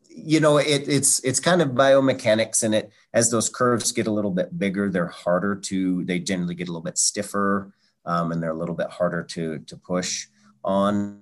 you 0.09 0.39
know, 0.39 0.57
it, 0.57 0.87
it's 0.87 1.19
it's 1.23 1.39
kind 1.39 1.61
of 1.61 1.69
biomechanics, 1.69 2.63
in 2.63 2.73
it 2.73 2.91
as 3.13 3.31
those 3.31 3.49
curves 3.49 3.91
get 3.91 4.07
a 4.07 4.11
little 4.11 4.31
bit 4.31 4.57
bigger, 4.57 4.89
they're 4.89 5.07
harder 5.07 5.55
to. 5.55 6.03
They 6.03 6.19
generally 6.19 6.55
get 6.55 6.67
a 6.67 6.71
little 6.71 6.83
bit 6.83 6.97
stiffer, 6.97 7.73
um, 8.05 8.31
and 8.31 8.41
they're 8.41 8.51
a 8.51 8.57
little 8.57 8.75
bit 8.75 8.89
harder 8.89 9.23
to 9.23 9.59
to 9.59 9.77
push 9.77 10.27
on. 10.63 11.21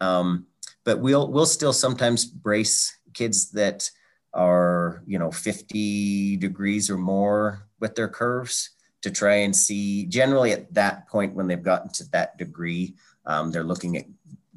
Um, 0.00 0.46
but 0.84 1.00
we'll 1.00 1.30
we'll 1.30 1.46
still 1.46 1.72
sometimes 1.72 2.24
brace 2.24 2.96
kids 3.12 3.50
that 3.52 3.90
are 4.32 5.02
you 5.06 5.18
know 5.18 5.30
50 5.30 6.36
degrees 6.36 6.90
or 6.90 6.98
more 6.98 7.66
with 7.80 7.94
their 7.94 8.08
curves 8.08 8.70
to 9.02 9.10
try 9.10 9.36
and 9.36 9.54
see 9.54 10.06
generally 10.06 10.52
at 10.52 10.72
that 10.74 11.08
point 11.08 11.34
when 11.34 11.46
they've 11.46 11.62
gotten 11.62 11.90
to 11.92 12.10
that 12.10 12.36
degree 12.36 12.94
um, 13.24 13.50
they're 13.50 13.64
looking 13.64 13.96
at 13.96 14.04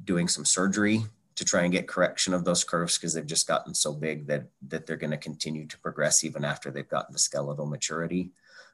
doing 0.04 0.28
some 0.28 0.46
surgery 0.46 1.04
to 1.40 1.46
try 1.46 1.64
and 1.64 1.72
get 1.72 1.88
correction 1.88 2.34
of 2.34 2.44
those 2.44 2.66
curves 2.66 2.98
because 2.98 3.14
they've 3.14 3.26
just 3.26 3.48
gotten 3.48 3.74
so 3.74 3.94
big 3.94 4.28
that 4.28 4.44
that 4.68 4.86
they're 4.86 4.98
going 4.98 5.12
to 5.12 5.18
continue 5.18 5.66
to 5.66 5.80
progress 5.80 6.24
even 6.26 6.44
after 6.44 6.70
they've 6.70 6.90
gotten 6.90 7.14
to 7.14 7.20
skeletal 7.20 7.66
maturity. 7.66 8.32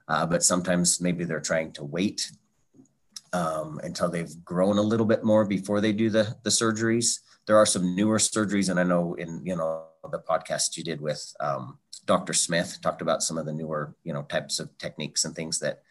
Uh, 0.07 0.25
but 0.25 0.43
sometimes 0.43 0.99
maybe 0.99 1.23
they're 1.23 1.39
trying 1.39 1.71
to 1.71 1.83
wait 1.83 2.31
um, 3.35 3.81
until 3.83 4.09
they've 4.09 4.33
grown 4.45 4.77
a 4.77 4.81
little 4.81 5.05
bit 5.05 5.23
more 5.23 5.43
before 5.45 5.81
they 5.81 5.91
do 5.91 6.09
the 6.09 6.35
the 6.43 6.49
surgeries. 6.49 7.19
There 7.45 7.57
are 7.57 7.65
some 7.65 7.95
newer 7.95 8.17
surgeries, 8.17 8.69
and 8.69 8.79
I 8.79 8.83
know 8.83 9.15
in 9.15 9.41
you 9.43 9.55
know 9.55 9.83
the 10.09 10.19
podcast 10.19 10.77
you 10.77 10.83
did 10.83 11.01
with 11.01 11.21
um, 11.41 11.77
Dr. 12.05 12.33
Smith 12.33 12.79
talked 12.81 13.01
about 13.01 13.23
some 13.23 13.37
of 13.37 13.45
the 13.45 13.53
newer 13.53 13.93
you 14.03 14.13
know 14.13 14.23
types 14.23 14.59
of 14.59 14.75
techniques 14.77 15.25
and 15.25 15.35
things 15.35 15.59
that 15.59 15.81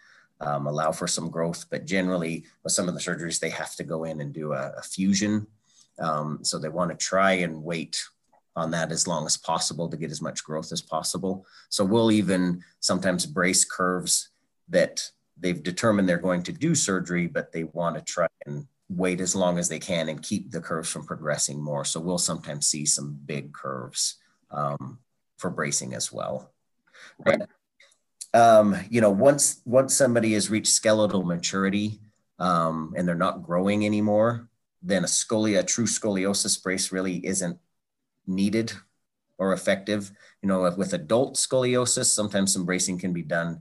um, 0.40 0.66
allow 0.66 0.90
for 0.90 1.06
some 1.06 1.28
growth. 1.30 1.66
But 1.70 1.84
generally, 1.84 2.44
with 2.62 2.72
some 2.72 2.88
of 2.88 2.94
the 2.94 3.00
surgeries, 3.00 3.40
they 3.40 3.50
have 3.50 3.76
to 3.76 3.84
go 3.84 4.04
in 4.04 4.22
and 4.22 4.32
do 4.32 4.52
a, 4.52 4.72
a 4.78 4.82
fusion. 4.82 5.46
Um, 5.98 6.40
so 6.42 6.58
they 6.58 6.70
want 6.70 6.90
to 6.90 6.96
try 6.96 7.32
and 7.32 7.62
wait 7.62 8.02
on 8.56 8.70
that 8.70 8.90
as 8.90 9.06
long 9.06 9.26
as 9.26 9.36
possible 9.36 9.88
to 9.88 9.96
get 9.96 10.10
as 10.10 10.22
much 10.22 10.44
growth 10.44 10.72
as 10.72 10.80
possible. 10.80 11.44
So 11.68 11.84
we'll 11.84 12.10
even 12.10 12.62
sometimes 12.80 13.26
brace 13.26 13.64
curves 13.64 14.30
that 14.68 15.10
they've 15.38 15.62
determined 15.62 16.08
they're 16.08 16.18
going 16.18 16.42
to 16.44 16.52
do 16.52 16.74
surgery, 16.74 17.26
but 17.26 17.52
they 17.52 17.64
want 17.64 17.96
to 17.96 18.02
try 18.02 18.26
and 18.46 18.66
wait 18.88 19.20
as 19.20 19.34
long 19.34 19.58
as 19.58 19.68
they 19.68 19.78
can 19.78 20.08
and 20.08 20.22
keep 20.22 20.50
the 20.50 20.60
curves 20.60 20.90
from 20.90 21.06
progressing 21.06 21.60
more. 21.60 21.84
So 21.84 22.00
we'll 22.00 22.18
sometimes 22.18 22.66
see 22.66 22.86
some 22.86 23.18
big 23.26 23.52
curves 23.52 24.16
um, 24.50 24.98
for 25.38 25.50
bracing 25.50 25.94
as 25.94 26.12
well. 26.12 26.52
Right. 27.24 27.40
But, 28.32 28.38
um, 28.38 28.76
you 28.90 29.00
know, 29.00 29.10
once 29.10 29.60
once 29.64 29.94
somebody 29.94 30.32
has 30.34 30.50
reached 30.50 30.72
skeletal 30.72 31.24
maturity 31.24 32.00
um, 32.38 32.94
and 32.96 33.06
they're 33.06 33.14
not 33.14 33.42
growing 33.42 33.86
anymore, 33.86 34.48
then 34.82 35.04
a 35.04 35.08
scolia, 35.08 35.60
a 35.60 35.62
true 35.62 35.86
scoliosis 35.86 36.62
brace 36.62 36.92
really 36.92 37.24
isn't 37.26 37.58
needed 38.26 38.72
or 39.38 39.52
effective. 39.52 40.10
You 40.42 40.48
know, 40.48 40.70
with 40.76 40.92
adult 40.92 41.36
scoliosis, 41.36 42.06
sometimes 42.06 42.52
some 42.52 42.64
bracing 42.64 42.98
can 42.98 43.12
be 43.12 43.22
done 43.22 43.60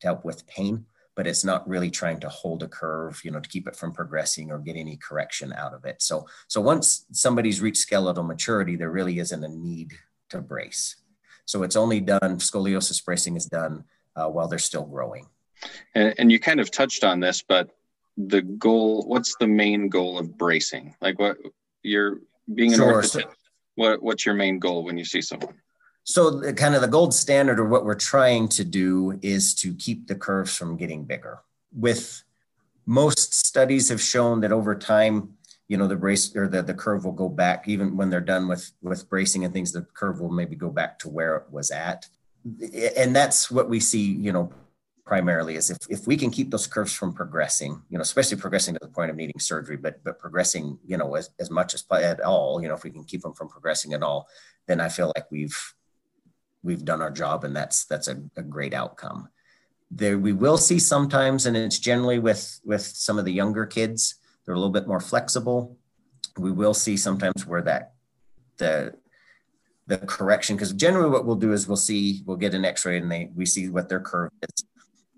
to 0.00 0.06
help 0.06 0.24
with 0.24 0.46
pain 0.46 0.86
but 1.20 1.26
it's 1.26 1.44
not 1.44 1.68
really 1.68 1.90
trying 1.90 2.18
to 2.18 2.30
hold 2.30 2.62
a 2.62 2.66
curve, 2.66 3.20
you 3.22 3.30
know, 3.30 3.40
to 3.40 3.48
keep 3.50 3.68
it 3.68 3.76
from 3.76 3.92
progressing 3.92 4.50
or 4.50 4.58
get 4.58 4.74
any 4.74 4.96
correction 4.96 5.52
out 5.52 5.74
of 5.74 5.84
it. 5.84 6.00
So, 6.00 6.26
so 6.48 6.62
once 6.62 7.04
somebody's 7.12 7.60
reached 7.60 7.82
skeletal 7.82 8.22
maturity, 8.22 8.74
there 8.74 8.90
really 8.90 9.18
isn't 9.18 9.44
a 9.44 9.48
need 9.48 9.92
to 10.30 10.40
brace. 10.40 10.96
So 11.44 11.62
it's 11.62 11.76
only 11.76 12.00
done, 12.00 12.38
scoliosis 12.38 13.04
bracing 13.04 13.36
is 13.36 13.44
done 13.44 13.84
uh, 14.16 14.28
while 14.28 14.48
they're 14.48 14.58
still 14.58 14.86
growing. 14.86 15.26
And, 15.94 16.14
and 16.16 16.32
you 16.32 16.40
kind 16.40 16.58
of 16.58 16.70
touched 16.70 17.04
on 17.04 17.20
this, 17.20 17.42
but 17.42 17.68
the 18.16 18.40
goal, 18.40 19.02
what's 19.06 19.36
the 19.36 19.46
main 19.46 19.90
goal 19.90 20.18
of 20.18 20.38
bracing? 20.38 20.94
Like 21.02 21.18
what 21.18 21.36
you're 21.82 22.20
being 22.54 22.72
an 22.72 22.78
sure. 22.78 23.02
orthotist, 23.02 23.26
what, 23.74 24.02
what's 24.02 24.24
your 24.24 24.36
main 24.36 24.58
goal 24.58 24.84
when 24.84 24.96
you 24.96 25.04
see 25.04 25.20
someone? 25.20 25.56
So, 26.04 26.30
the, 26.30 26.52
kind 26.52 26.74
of 26.74 26.80
the 26.80 26.88
gold 26.88 27.14
standard, 27.14 27.60
or 27.60 27.66
what 27.66 27.84
we're 27.84 27.94
trying 27.94 28.48
to 28.48 28.64
do, 28.64 29.18
is 29.22 29.54
to 29.56 29.74
keep 29.74 30.06
the 30.06 30.14
curves 30.14 30.56
from 30.56 30.76
getting 30.76 31.04
bigger. 31.04 31.40
With 31.72 32.22
most 32.86 33.34
studies 33.34 33.88
have 33.90 34.00
shown 34.00 34.40
that 34.40 34.52
over 34.52 34.74
time, 34.74 35.34
you 35.68 35.76
know, 35.76 35.86
the 35.86 35.96
brace 35.96 36.34
or 36.34 36.48
the, 36.48 36.62
the 36.62 36.74
curve 36.74 37.04
will 37.04 37.12
go 37.12 37.28
back, 37.28 37.68
even 37.68 37.96
when 37.96 38.10
they're 38.10 38.20
done 38.20 38.48
with 38.48 38.72
with 38.82 39.08
bracing 39.08 39.44
and 39.44 39.54
things, 39.54 39.70
the 39.70 39.82
curve 39.94 40.20
will 40.20 40.32
maybe 40.32 40.56
go 40.56 40.70
back 40.70 40.98
to 40.98 41.08
where 41.08 41.36
it 41.36 41.44
was 41.50 41.70
at. 41.70 42.08
And 42.96 43.14
that's 43.14 43.50
what 43.50 43.68
we 43.68 43.78
see, 43.78 44.02
you 44.02 44.32
know, 44.32 44.52
primarily 45.04 45.56
is 45.56 45.70
if, 45.70 45.78
if 45.88 46.06
we 46.06 46.16
can 46.16 46.30
keep 46.30 46.50
those 46.50 46.66
curves 46.66 46.92
from 46.92 47.12
progressing, 47.12 47.80
you 47.88 47.98
know, 47.98 48.02
especially 48.02 48.36
progressing 48.36 48.74
to 48.74 48.80
the 48.80 48.88
point 48.88 49.10
of 49.10 49.16
needing 49.16 49.38
surgery, 49.38 49.76
but 49.76 50.02
but 50.02 50.18
progressing, 50.18 50.76
you 50.84 50.96
know, 50.96 51.14
as, 51.14 51.30
as 51.38 51.50
much 51.50 51.74
as 51.74 51.84
at 51.92 52.20
all, 52.20 52.60
you 52.60 52.66
know, 52.66 52.74
if 52.74 52.82
we 52.82 52.90
can 52.90 53.04
keep 53.04 53.22
them 53.22 53.34
from 53.34 53.48
progressing 53.48 53.92
at 53.92 54.02
all, 54.02 54.28
then 54.66 54.80
I 54.80 54.88
feel 54.88 55.12
like 55.14 55.30
we've 55.30 55.74
we've 56.62 56.84
done 56.84 57.00
our 57.00 57.10
job 57.10 57.44
and 57.44 57.54
that's 57.54 57.84
that's 57.84 58.08
a, 58.08 58.22
a 58.36 58.42
great 58.42 58.74
outcome. 58.74 59.28
There 59.90 60.18
we 60.18 60.32
will 60.32 60.58
see 60.58 60.78
sometimes 60.78 61.46
and 61.46 61.56
it's 61.56 61.78
generally 61.78 62.18
with 62.18 62.60
with 62.64 62.82
some 62.82 63.18
of 63.18 63.24
the 63.24 63.32
younger 63.32 63.66
kids 63.66 64.16
they're 64.44 64.54
a 64.54 64.58
little 64.58 64.72
bit 64.72 64.88
more 64.88 65.00
flexible. 65.00 65.76
We 66.38 66.50
will 66.50 66.74
see 66.74 66.96
sometimes 66.96 67.46
where 67.46 67.62
that 67.62 67.92
the 68.56 68.94
the 69.86 69.98
correction 69.98 70.56
because 70.56 70.72
generally 70.72 71.10
what 71.10 71.26
we'll 71.26 71.36
do 71.36 71.52
is 71.52 71.66
we'll 71.66 71.76
see 71.76 72.22
we'll 72.24 72.36
get 72.36 72.54
an 72.54 72.64
x-ray 72.64 72.98
and 72.98 73.10
they 73.10 73.30
we 73.34 73.44
see 73.46 73.68
what 73.68 73.88
their 73.88 74.00
curve 74.00 74.30
is. 74.42 74.64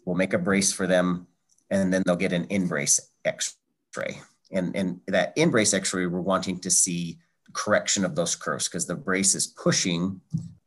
We'll 0.04 0.16
make 0.16 0.32
a 0.32 0.38
brace 0.38 0.72
for 0.72 0.86
them 0.86 1.26
and 1.70 1.92
then 1.92 2.02
they'll 2.04 2.16
get 2.16 2.32
an 2.32 2.44
in 2.46 2.68
brace 2.68 3.00
x-ray. 3.24 4.20
And 4.50 4.74
and 4.76 5.00
that 5.08 5.32
in 5.36 5.50
brace 5.50 5.74
x-ray 5.74 6.06
we're 6.06 6.20
wanting 6.20 6.58
to 6.60 6.70
see 6.70 7.18
correction 7.52 8.04
of 8.04 8.14
those 8.14 8.34
curves 8.34 8.68
because 8.68 8.86
the 8.86 8.94
brace 8.94 9.34
is 9.34 9.46
pushing 9.46 10.20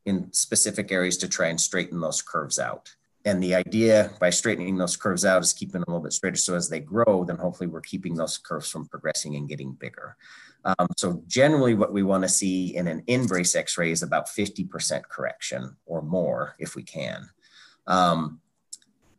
in 0.06 0.32
specific 0.32 0.92
areas 0.92 1.18
to 1.18 1.28
try 1.28 1.48
and 1.48 1.60
straighten 1.60 2.00
those 2.00 2.22
curves 2.22 2.60
out. 2.60 2.96
And 3.26 3.42
the 3.42 3.56
idea 3.56 4.12
by 4.20 4.30
straightening 4.30 4.78
those 4.78 4.96
curves 4.96 5.26
out 5.26 5.42
is 5.42 5.52
keeping 5.52 5.82
them 5.82 5.86
a 5.88 5.92
little 5.92 6.04
bit 6.04 6.14
straighter. 6.14 6.38
So 6.38 6.54
as 6.54 6.70
they 6.70 6.80
grow, 6.80 7.24
then 7.24 7.38
hopefully 7.38 7.68
we're 7.68 7.82
keeping 7.82 8.14
those 8.14 8.38
curves 8.38 8.70
from 8.70 8.88
progressing 8.88 9.36
and 9.36 9.50
getting 9.50 9.74
bigger. 9.74 10.16
Um, 10.64 10.88
so 10.96 11.24
generally 11.28 11.74
what 11.74 11.92
we 11.92 12.04
want 12.04 12.24
to 12.24 12.30
see 12.30 12.76
in 12.76 12.88
an 12.88 13.04
in-brace 13.08 13.56
x-ray 13.56 13.92
is 13.92 14.04
about 14.04 14.28
50% 14.28 15.04
correction 15.10 15.76
or 15.88 16.04
more 16.04 16.56
if 16.60 16.76
we 16.76 16.84
can. 16.84 17.28
Um, 17.88 18.42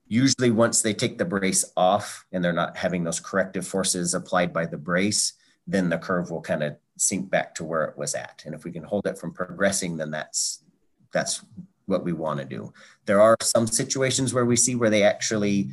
usually 0.09 0.53
once 0.53 0.83
they 0.83 0.95
take 0.95 1.19
the 1.19 1.25
brace 1.25 1.65
off 1.77 2.27
and 2.31 2.45
they're 2.45 2.53
not 2.53 2.77
having 2.77 3.03
those 3.03 3.21
corrective 3.21 3.67
forces 3.67 4.15
applied 4.15 4.53
by 4.53 4.67
the 4.67 4.79
brace, 4.79 5.33
then 5.67 5.89
the 5.89 5.99
curve 5.99 6.31
will 6.31 6.41
kind 6.41 6.63
of 6.63 6.77
sink 6.97 7.29
back 7.29 7.55
to 7.57 7.65
where 7.65 7.85
it 7.85 7.99
was 7.99 8.15
at. 8.15 8.43
And 8.47 8.55
if 8.55 8.65
we 8.65 8.71
can 8.71 8.85
hold 8.85 9.07
it 9.07 9.19
from 9.19 9.33
progressing, 9.33 9.97
then 9.97 10.13
that's 10.13 10.63
that's 11.17 11.43
what 11.87 12.05
we 12.05 12.13
want 12.13 12.39
to 12.41 12.45
do. 12.45 12.73
There 13.07 13.23
are 13.23 13.37
some 13.41 13.67
situations 13.67 14.35
where 14.35 14.45
we 14.45 14.57
see 14.57 14.75
where 14.75 14.91
they 14.91 15.03
actually, 15.03 15.71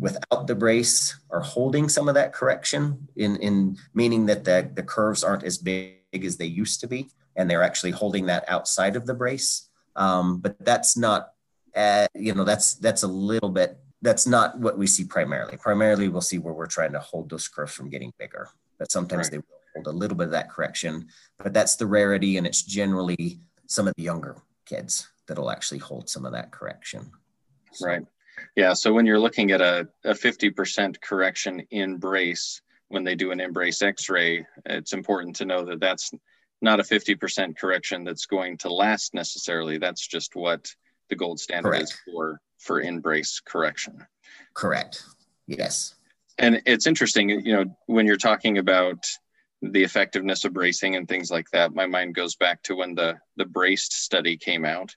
without 0.00 0.46
the 0.46 0.56
brace, 0.56 1.16
are 1.30 1.40
holding 1.40 1.88
some 1.88 2.08
of 2.08 2.14
that 2.16 2.32
correction 2.32 3.08
in, 3.14 3.36
in 3.36 3.76
meaning 3.94 4.26
that 4.26 4.44
the, 4.44 4.68
the 4.74 4.82
curves 4.82 5.22
aren't 5.22 5.44
as 5.44 5.56
big 5.58 6.24
as 6.24 6.36
they 6.36 6.46
used 6.46 6.80
to 6.80 6.88
be, 6.88 7.10
and 7.36 7.48
they're 7.48 7.62
actually 7.62 7.92
holding 7.92 8.26
that 8.26 8.44
outside 8.48 8.96
of 8.96 9.06
the 9.06 9.14
brace. 9.14 9.68
Um, 9.94 10.40
but 10.40 10.56
that's 10.64 10.96
not, 10.96 11.32
uh, 11.76 12.08
you 12.14 12.34
know, 12.34 12.44
that's 12.44 12.74
that's 12.74 13.04
a 13.04 13.08
little 13.32 13.50
bit. 13.50 13.78
That's 14.02 14.26
not 14.26 14.58
what 14.58 14.76
we 14.76 14.86
see 14.86 15.04
primarily. 15.04 15.56
Primarily, 15.56 16.08
we'll 16.08 16.20
see 16.20 16.38
where 16.38 16.54
we're 16.54 16.66
trying 16.66 16.92
to 16.92 17.00
hold 17.00 17.30
those 17.30 17.48
curves 17.48 17.74
from 17.74 17.88
getting 17.88 18.12
bigger. 18.18 18.48
But 18.78 18.90
sometimes 18.90 19.26
right. 19.26 19.32
they 19.32 19.38
will 19.38 19.62
hold 19.74 19.86
a 19.86 19.98
little 19.98 20.16
bit 20.16 20.26
of 20.26 20.32
that 20.32 20.50
correction. 20.50 21.08
But 21.38 21.54
that's 21.54 21.76
the 21.76 21.86
rarity, 21.86 22.36
and 22.36 22.46
it's 22.46 22.62
generally 22.62 23.40
some 23.66 23.88
of 23.88 23.94
the 23.96 24.02
younger 24.02 24.36
kids 24.66 25.08
that'll 25.26 25.50
actually 25.50 25.78
hold 25.78 26.08
some 26.08 26.26
of 26.26 26.32
that 26.32 26.50
correction. 26.50 27.10
So. 27.72 27.86
Right. 27.86 28.06
Yeah. 28.54 28.74
So 28.74 28.92
when 28.92 29.06
you're 29.06 29.18
looking 29.18 29.50
at 29.50 29.60
a, 29.60 29.88
a 30.04 30.12
50% 30.12 31.00
correction 31.00 31.66
in 31.70 31.96
brace, 31.96 32.60
when 32.88 33.04
they 33.04 33.14
do 33.14 33.32
an 33.32 33.40
in-brace 33.40 33.82
x-ray, 33.82 34.46
it's 34.66 34.92
important 34.92 35.36
to 35.36 35.44
know 35.44 35.64
that 35.64 35.80
that's 35.80 36.12
not 36.62 36.80
a 36.80 36.84
50% 36.84 37.56
correction 37.56 38.04
that's 38.04 38.26
going 38.26 38.58
to 38.58 38.72
last 38.72 39.14
necessarily. 39.14 39.78
That's 39.78 40.06
just 40.06 40.36
what 40.36 40.68
the 41.08 41.16
gold 41.16 41.40
standard 41.40 41.70
Correct. 41.70 41.84
is 41.84 41.98
for, 42.04 42.40
for 42.58 42.80
in-brace 42.80 43.40
correction. 43.40 44.06
Correct. 44.54 45.02
Yes. 45.46 45.94
And 46.38 46.62
it's 46.66 46.86
interesting, 46.86 47.30
you 47.30 47.52
know, 47.52 47.76
when 47.86 48.06
you're 48.06 48.16
talking 48.16 48.58
about 48.58 49.06
the 49.62 49.82
effectiveness 49.82 50.44
of 50.44 50.52
bracing 50.52 50.96
and 50.96 51.08
things 51.08 51.30
like 51.30 51.50
that, 51.50 51.74
my 51.74 51.86
mind 51.86 52.14
goes 52.14 52.36
back 52.36 52.62
to 52.64 52.76
when 52.76 52.94
the 52.94 53.18
the 53.36 53.44
BrAIST 53.44 53.92
study 53.92 54.36
came 54.36 54.64
out 54.64 54.94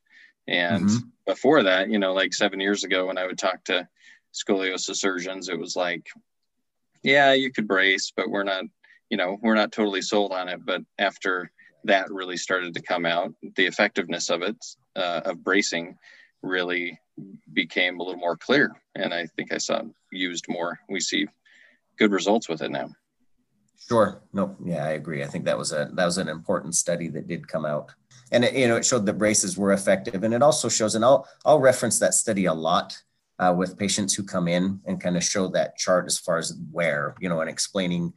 and 0.49 0.85
mm-hmm. 0.85 1.07
before 1.27 1.63
that, 1.63 1.89
you 1.89 1.99
know, 1.99 2.13
like 2.13 2.33
seven 2.33 2.59
years 2.59 2.83
ago, 2.83 3.05
when 3.05 3.19
I 3.19 3.27
would 3.27 3.37
talk 3.37 3.63
to 3.65 3.87
scoliosis 4.33 4.95
surgeons, 4.95 5.47
it 5.47 5.59
was 5.59 5.75
like, 5.75 6.07
yeah, 7.03 7.33
you 7.33 7.51
could 7.51 7.67
brace, 7.67 8.11
but 8.15 8.29
we're 8.29 8.43
not, 8.43 8.63
you 9.11 9.17
know, 9.17 9.37
we're 9.41 9.55
not 9.55 9.71
totally 9.71 10.01
sold 10.01 10.31
on 10.31 10.49
it. 10.49 10.65
But 10.65 10.81
after 10.97 11.51
that 11.83 12.11
really 12.11 12.35
started 12.35 12.73
to 12.73 12.81
come 12.81 13.05
out, 13.05 13.33
the 13.55 13.67
effectiveness 13.67 14.31
of 14.31 14.41
it, 14.41 14.57
uh, 14.95 15.21
of 15.25 15.43
bracing, 15.43 15.97
really 16.41 16.99
became 17.53 17.99
a 17.99 18.03
little 18.03 18.19
more 18.19 18.37
clear. 18.37 18.75
And 18.95 19.13
I 19.13 19.27
think 19.27 19.53
I 19.53 19.59
saw 19.59 19.83
used 20.11 20.49
more. 20.49 20.79
We 20.89 20.99
see 20.99 21.27
good 21.97 22.11
results 22.11 22.49
with 22.49 22.63
it 22.63 22.71
now. 22.71 22.89
Sure. 23.87 24.21
No. 24.33 24.55
Yeah, 24.63 24.85
I 24.85 24.91
agree. 24.91 25.23
I 25.23 25.27
think 25.27 25.45
that 25.45 25.57
was 25.57 25.71
a 25.71 25.89
that 25.93 26.05
was 26.05 26.17
an 26.17 26.27
important 26.27 26.75
study 26.75 27.07
that 27.09 27.27
did 27.27 27.47
come 27.47 27.65
out 27.65 27.91
and 28.31 28.45
it, 28.45 28.55
you 28.55 28.67
know 28.67 28.77
it 28.77 28.85
showed 28.85 29.05
that 29.05 29.17
braces 29.17 29.57
were 29.57 29.73
effective 29.73 30.23
and 30.23 30.33
it 30.33 30.41
also 30.41 30.69
shows 30.69 30.95
and 30.95 31.03
i'll 31.03 31.27
i'll 31.45 31.59
reference 31.59 31.99
that 31.99 32.13
study 32.13 32.45
a 32.45 32.53
lot 32.53 32.97
uh, 33.39 33.53
with 33.55 33.77
patients 33.77 34.13
who 34.13 34.23
come 34.23 34.47
in 34.47 34.79
and 34.85 35.01
kind 35.01 35.15
of 35.15 35.23
show 35.23 35.47
that 35.47 35.77
chart 35.77 36.05
as 36.05 36.17
far 36.17 36.37
as 36.37 36.57
wear 36.71 37.15
you 37.19 37.29
know 37.29 37.41
and 37.41 37.49
explaining 37.49 38.13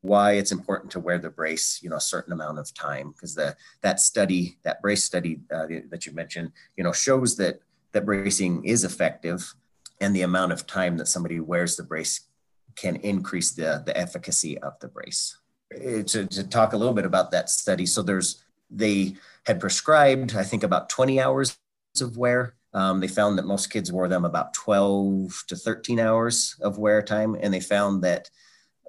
why 0.00 0.32
it's 0.32 0.52
important 0.52 0.90
to 0.90 1.00
wear 1.00 1.18
the 1.18 1.30
brace 1.30 1.80
you 1.82 1.88
know 1.88 1.96
a 1.96 2.00
certain 2.00 2.32
amount 2.32 2.58
of 2.58 2.72
time 2.74 3.12
because 3.12 3.34
the 3.34 3.54
that 3.82 4.00
study 4.00 4.58
that 4.64 4.82
BrAIST 4.82 5.02
study 5.02 5.40
uh, 5.54 5.66
that 5.90 6.06
you 6.06 6.12
mentioned 6.12 6.50
you 6.76 6.84
know 6.84 6.92
shows 6.92 7.36
that 7.36 7.60
that 7.92 8.04
bracing 8.04 8.64
is 8.64 8.84
effective 8.84 9.54
and 10.00 10.16
the 10.16 10.22
amount 10.22 10.50
of 10.50 10.66
time 10.66 10.96
that 10.96 11.06
somebody 11.06 11.38
wears 11.38 11.76
the 11.76 11.82
brace 11.84 12.28
can 12.76 12.96
increase 12.96 13.52
the 13.52 13.82
the 13.86 13.96
efficacy 13.96 14.58
of 14.58 14.78
the 14.80 14.88
brace 14.88 15.38
uh, 15.74 16.02
to, 16.02 16.26
to 16.26 16.44
talk 16.48 16.72
a 16.72 16.76
little 16.76 16.94
bit 16.94 17.04
about 17.04 17.30
that 17.30 17.50
study 17.50 17.86
so 17.86 18.02
there's 18.02 18.42
they 18.72 19.14
had 19.44 19.60
prescribed, 19.60 20.34
I 20.34 20.42
think, 20.42 20.62
about 20.62 20.88
20 20.88 21.20
hours 21.20 21.58
of 22.00 22.16
wear. 22.16 22.54
Um, 22.74 23.00
they 23.00 23.08
found 23.08 23.38
that 23.38 23.44
most 23.44 23.70
kids 23.70 23.92
wore 23.92 24.08
them 24.08 24.24
about 24.24 24.54
12 24.54 25.44
to 25.48 25.56
13 25.56 26.00
hours 26.00 26.56
of 26.62 26.78
wear 26.78 27.02
time, 27.02 27.36
and 27.40 27.52
they 27.52 27.60
found 27.60 28.02
that 28.02 28.30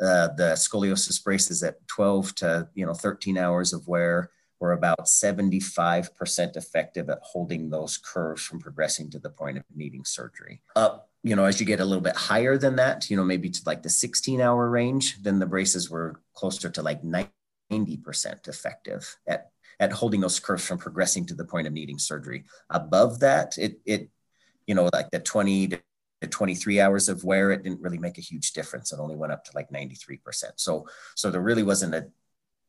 uh, 0.02 0.30
the 0.38 0.54
scoliosis 0.56 1.22
braces 1.24 1.62
at 1.64 1.86
12 1.88 2.36
to 2.36 2.70
you 2.74 2.86
know 2.86 2.94
13 2.94 3.38
hours 3.38 3.74
of 3.74 3.88
wear 3.88 4.32
were 4.60 4.72
about 4.72 5.06
75% 5.06 6.56
effective 6.56 7.10
at 7.10 7.20
holding 7.22 7.70
those 7.70 7.98
curves 7.98 8.42
from 8.42 8.60
progressing 8.60 9.10
to 9.12 9.20
the 9.20 9.30
point 9.30 9.58
of 9.58 9.64
needing 9.76 10.06
surgery. 10.06 10.62
Up, 10.78 11.10
you 11.24 11.36
know, 11.36 11.46
as 11.46 11.60
you 11.60 11.66
get 11.66 11.80
a 11.80 11.86
little 11.86 12.02
bit 12.02 12.16
higher 12.16 12.58
than 12.58 12.76
that, 12.76 13.10
you 13.10 13.16
know, 13.16 13.24
maybe 13.24 13.50
to 13.50 13.62
like 13.66 13.82
the 13.82 13.90
16 13.90 14.42
hour 14.42 14.70
range, 14.70 15.22
then 15.24 15.40
the 15.40 15.46
braces 15.46 15.90
were 15.90 16.20
closer 16.34 16.70
to 16.70 16.82
like 16.82 17.02
90% 17.02 17.40
effective 18.48 19.16
at 19.28 19.50
at 19.80 19.92
holding 19.92 20.22
those 20.22 20.40
curves 20.40 20.66
from 20.66 20.78
progressing 20.78 21.26
to 21.26 21.34
the 21.34 21.46
point 21.46 21.68
of 21.68 21.74
needing 21.74 21.98
surgery. 21.98 22.44
Above 22.70 23.20
that, 23.22 23.58
it, 23.58 23.80
it 23.86 24.10
you 24.68 24.76
know, 24.76 24.90
like 24.94 25.10
the 25.12 25.20
20 25.20 25.68
to 25.70 25.80
23 26.30 26.80
hours 26.80 27.10
of 27.10 27.24
wear, 27.24 27.52
it 27.52 27.64
didn't 27.64 27.82
really 27.82 27.98
make 27.98 28.18
a 28.18 28.22
huge 28.22 28.54
difference. 28.54 28.94
It 28.94 29.00
only 29.00 29.16
went 29.16 29.34
up 29.34 29.44
to 29.46 29.52
like 29.56 29.70
93%. 29.72 30.20
So, 30.56 30.88
so 31.16 31.32
there 31.32 31.42
really 31.42 31.64
wasn't 31.64 31.96
a, 31.96 32.08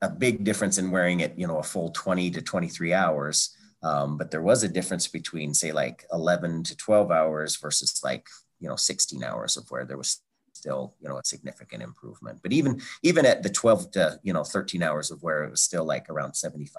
a 0.00 0.08
big 0.08 0.44
difference 0.44 0.78
in 0.78 0.90
wearing 0.90 1.20
it, 1.20 1.34
you 1.36 1.46
know, 1.46 1.58
a 1.58 1.62
full 1.62 1.90
20 1.90 2.30
to 2.32 2.42
23 2.42 2.94
hours. 2.94 3.56
Um, 3.82 4.16
but 4.16 4.30
there 4.30 4.42
was 4.42 4.62
a 4.62 4.68
difference 4.68 5.06
between 5.06 5.54
say 5.54 5.72
like 5.72 6.04
11 6.12 6.64
to 6.64 6.76
12 6.76 7.10
hours 7.10 7.56
versus 7.56 8.00
like, 8.02 8.26
you 8.64 8.70
know, 8.70 8.77
16 8.77 9.22
hours 9.22 9.59
of 9.59 9.70
wear. 9.70 9.85
There 9.85 9.98
was 9.98 10.22
still 10.55 10.94
you 11.00 11.09
know 11.09 11.18
a 11.18 11.24
significant 11.24 11.83
improvement 11.83 12.38
but 12.40 12.53
even 12.53 12.81
even 13.03 13.27
at 13.27 13.42
the 13.42 13.50
12 13.50 13.90
to 13.90 14.20
you 14.22 14.33
know 14.33 14.44
13 14.44 14.85
hours 14.85 15.11
of 15.11 15.20
wear 15.20 15.42
it 15.42 15.50
was 15.50 15.61
still 15.61 15.85
like 15.85 16.09
around 16.09 16.31
75% 16.31 16.70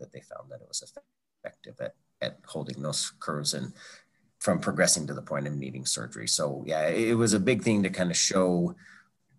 that 0.00 0.12
they 0.12 0.20
found 0.20 0.50
that 0.50 0.60
it 0.60 0.66
was 0.66 0.82
effective 0.82 1.80
at, 1.80 1.94
at 2.20 2.38
holding 2.44 2.82
those 2.82 3.12
curves 3.20 3.54
and 3.54 3.72
from 4.40 4.58
progressing 4.58 5.06
to 5.06 5.14
the 5.14 5.22
point 5.22 5.46
of 5.46 5.54
needing 5.54 5.86
surgery 5.86 6.26
so 6.26 6.64
yeah 6.66 6.88
it 6.88 7.16
was 7.16 7.32
a 7.32 7.40
big 7.40 7.62
thing 7.62 7.84
to 7.84 7.90
kind 7.90 8.10
of 8.10 8.16
show 8.16 8.74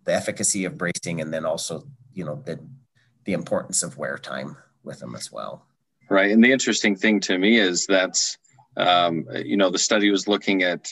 the 0.04 0.14
efficacy 0.14 0.64
of 0.64 0.78
bracing 0.78 1.20
and 1.20 1.32
then 1.32 1.44
also 1.44 1.84
you 2.14 2.24
know 2.24 2.42
the 2.46 2.58
the 3.26 3.34
importance 3.34 3.82
of 3.82 3.98
wear 3.98 4.16
time 4.16 4.56
with 4.82 4.98
them 4.98 5.14
as 5.14 5.30
well 5.30 5.66
right 6.08 6.30
and 6.30 6.42
the 6.42 6.50
interesting 6.50 6.96
thing 6.96 7.20
to 7.20 7.36
me 7.36 7.58
is 7.58 7.86
that's 7.86 8.38
um, 8.76 9.26
you 9.44 9.56
know 9.56 9.70
the 9.70 9.78
study 9.78 10.10
was 10.10 10.26
looking 10.26 10.62
at 10.62 10.88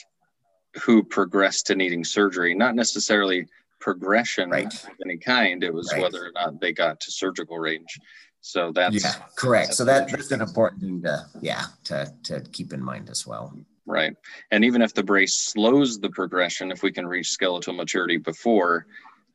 who 0.83 1.03
progressed 1.03 1.67
to 1.67 1.75
needing 1.75 2.03
surgery, 2.03 2.53
not 2.53 2.75
necessarily 2.75 3.47
progression 3.79 4.49
right. 4.49 4.65
of 4.65 4.89
any 5.03 5.17
kind. 5.17 5.63
It 5.63 5.73
was 5.73 5.91
right. 5.91 6.01
whether 6.01 6.25
or 6.25 6.31
not 6.33 6.61
they 6.61 6.71
got 6.71 6.99
to 7.01 7.11
surgical 7.11 7.57
range. 7.57 7.99
So 8.41 8.71
that's 8.71 9.03
yeah, 9.03 9.15
correct. 9.35 9.69
That's 9.69 9.77
so 9.77 9.85
that, 9.85 10.09
that's 10.09 10.31
an 10.31 10.41
important 10.41 10.81
thing 10.81 11.01
to 11.03 11.25
yeah 11.41 11.65
to 11.85 12.11
to 12.23 12.41
keep 12.51 12.73
in 12.73 12.83
mind 12.83 13.09
as 13.09 13.27
well. 13.27 13.55
Right, 13.85 14.15
and 14.51 14.63
even 14.63 14.81
if 14.81 14.93
the 14.93 15.03
brace 15.03 15.35
slows 15.35 15.99
the 15.99 16.09
progression, 16.09 16.71
if 16.71 16.81
we 16.81 16.91
can 16.91 17.05
reach 17.05 17.29
skeletal 17.29 17.73
maturity 17.73 18.17
before, 18.17 18.85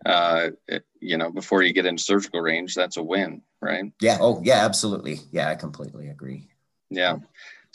uh, 0.04 0.50
it, 0.68 0.84
you 1.00 1.16
know, 1.16 1.30
before 1.30 1.62
you 1.62 1.72
get 1.72 1.86
into 1.86 2.02
surgical 2.02 2.40
range, 2.40 2.74
that's 2.74 2.96
a 2.96 3.02
win, 3.02 3.42
right? 3.60 3.92
Yeah. 4.00 4.18
Oh, 4.20 4.40
yeah. 4.44 4.64
Absolutely. 4.64 5.20
Yeah, 5.32 5.48
I 5.48 5.54
completely 5.54 6.08
agree. 6.08 6.48
Yeah. 6.90 7.18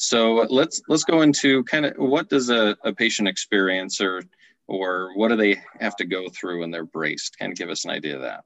So 0.01 0.47
let's 0.49 0.81
let's 0.87 1.03
go 1.03 1.21
into 1.21 1.63
kind 1.65 1.85
of 1.85 1.93
what 1.97 2.27
does 2.27 2.49
a, 2.49 2.75
a 2.83 2.91
patient 2.91 3.27
experience 3.27 4.01
or 4.01 4.23
or 4.67 5.11
what 5.15 5.27
do 5.27 5.35
they 5.35 5.61
have 5.79 5.95
to 5.97 6.05
go 6.05 6.27
through 6.29 6.61
when 6.61 6.71
they're 6.71 6.85
braced? 6.85 7.37
Kind 7.37 7.51
of 7.51 7.57
give 7.57 7.69
us 7.69 7.85
an 7.85 7.91
idea 7.91 8.15
of 8.15 8.21
that. 8.21 8.43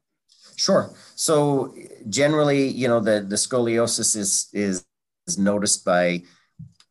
Sure. 0.57 0.93
So 1.15 1.73
generally, 2.09 2.67
you 2.67 2.87
know, 2.87 2.99
the, 2.99 3.25
the 3.27 3.35
scoliosis 3.35 4.15
is, 4.15 4.49
is, 4.51 4.85
is 5.27 5.37
noticed 5.37 5.85
by 5.85 6.23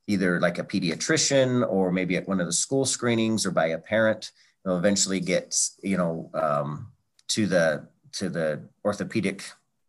either 0.06 0.40
like 0.40 0.58
a 0.58 0.64
pediatrician 0.64 1.66
or 1.68 1.90
maybe 1.90 2.16
at 2.16 2.28
one 2.28 2.40
of 2.40 2.46
the 2.46 2.52
school 2.52 2.84
screenings 2.84 3.44
or 3.44 3.50
by 3.50 3.66
a 3.66 3.78
parent. 3.78 4.30
They'll 4.64 4.78
eventually 4.78 5.20
get, 5.20 5.58
you 5.82 5.96
know, 5.96 6.30
um, 6.34 6.92
to 7.28 7.46
the 7.46 7.88
to 8.12 8.28
the 8.28 8.62
orthopedic 8.84 9.44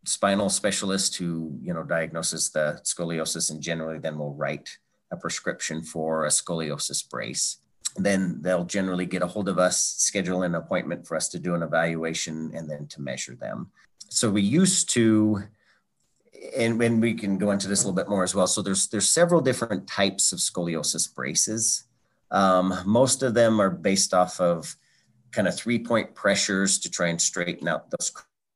spinal 0.06 0.50
specialist 0.50 1.18
who 1.18 1.58
you 1.62 1.74
know 1.74 1.84
diagnoses 1.84 2.50
the 2.52 2.80
scoliosis 2.84 3.52
and 3.52 3.62
generally 3.62 4.00
then 4.00 4.18
will 4.18 4.34
write 4.34 4.78
a 5.12 5.18
prescription 5.18 5.82
for 5.82 6.26
a 6.26 6.30
scoliosis 6.30 7.08
brace. 7.08 7.58
Then 7.98 8.42
they'll 8.42 8.66
generally 8.66 9.06
get 9.06 9.22
a 9.22 9.28
hold 9.28 9.48
of 9.48 9.58
us 9.58 9.82
schedule 9.98 10.44
an 10.44 10.56
appointment 10.56 11.08
for 11.08 11.16
us 11.16 11.30
to 11.30 11.40
do 11.40 11.56
an 11.56 11.64
evaluation 11.64 12.52
and 12.54 12.70
then 12.70 12.88
to 12.88 13.02
measure 13.02 13.36
them. 13.36 13.72
So 14.10 14.30
we 14.30 14.42
used 14.42 14.90
to 14.92 15.44
and 16.56 16.78
when 16.78 17.00
we 17.00 17.14
can 17.14 17.38
go 17.38 17.52
into 17.52 17.68
this 17.68 17.84
a 17.84 17.88
little 17.88 17.96
bit 17.96 18.10
more 18.10 18.24
as 18.24 18.36
well. 18.36 18.48
So 18.48 18.62
there's 18.62 18.88
there's 18.88 19.10
several 19.10 19.42
different 19.42 19.88
types 19.88 20.32
of 20.32 20.40
scoliosis 20.40 21.14
braces. 21.14 21.86
Um, 22.32 22.74
most 22.86 23.24
of 23.24 23.34
them 23.34 23.62
are 23.62 23.70
based 23.70 24.14
off 24.14 24.40
of 24.40 24.76
kind 25.32 25.48
of 25.48 25.56
three 25.56 25.80
point 25.80 26.16
pressures 26.16 26.80
to 26.80 26.90
try 26.90 27.08
and 27.08 27.22
straighten 27.22 27.68
out 27.68 27.90
those 27.92 28.12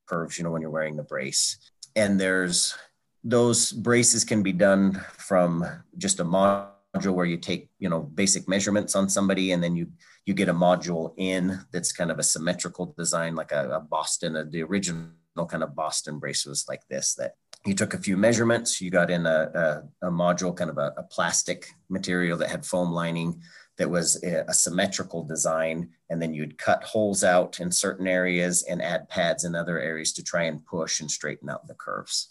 curves, 0.09 0.37
you 0.37 0.43
know, 0.43 0.51
when 0.51 0.61
you're 0.61 0.71
wearing 0.71 0.95
the 0.95 1.03
brace. 1.03 1.57
And 1.95 2.19
there's 2.19 2.75
those 3.23 3.71
braces 3.71 4.23
can 4.23 4.41
be 4.41 4.53
done 4.53 5.03
from 5.17 5.65
just 5.97 6.19
a 6.19 6.25
module 6.25 7.13
where 7.13 7.25
you 7.25 7.37
take, 7.37 7.69
you 7.79 7.89
know, 7.89 8.01
basic 8.01 8.47
measurements 8.47 8.95
on 8.95 9.09
somebody 9.09 9.51
and 9.51 9.63
then 9.63 9.75
you 9.75 9.87
you 10.25 10.33
get 10.33 10.49
a 10.49 10.53
module 10.53 11.13
in 11.17 11.59
that's 11.71 11.91
kind 11.91 12.11
of 12.11 12.19
a 12.19 12.23
symmetrical 12.23 12.93
design, 12.97 13.35
like 13.35 13.51
a, 13.51 13.69
a 13.69 13.79
Boston, 13.79 14.35
a, 14.35 14.45
the 14.45 14.61
original 14.61 15.09
kind 15.47 15.63
of 15.63 15.75
Boston 15.75 16.19
brace 16.19 16.45
was 16.45 16.65
like 16.67 16.81
this 16.87 17.15
that 17.15 17.33
you 17.65 17.73
took 17.73 17.93
a 17.93 17.97
few 17.97 18.15
measurements, 18.15 18.79
you 18.79 18.89
got 18.89 19.09
in 19.09 19.25
a, 19.25 19.83
a, 20.01 20.07
a 20.07 20.11
module, 20.11 20.55
kind 20.55 20.69
of 20.69 20.77
a, 20.77 20.93
a, 20.97 21.03
plastic 21.03 21.67
material 21.89 22.37
that 22.37 22.49
had 22.49 22.65
foam 22.65 22.91
lining 22.91 23.41
that 23.79 23.89
was 23.89 24.21
a, 24.23 24.53
symmetrical 24.53 25.23
design. 25.23 25.89
And 26.09 26.21
then 26.21 26.33
you'd 26.33 26.57
cut 26.57 26.83
holes 26.83 27.23
out 27.23 27.61
in 27.61 27.71
certain 27.71 28.07
areas 28.07 28.63
and 28.63 28.81
add 28.81 29.07
pads 29.09 29.45
in 29.45 29.55
other 29.55 29.79
areas 29.79 30.11
to 30.13 30.23
try 30.23 30.43
and 30.43 30.63
push 30.65 30.99
and 30.99 31.09
straighten 31.09 31.49
out 31.49 31.65
the 31.65 31.73
curves. 31.73 32.27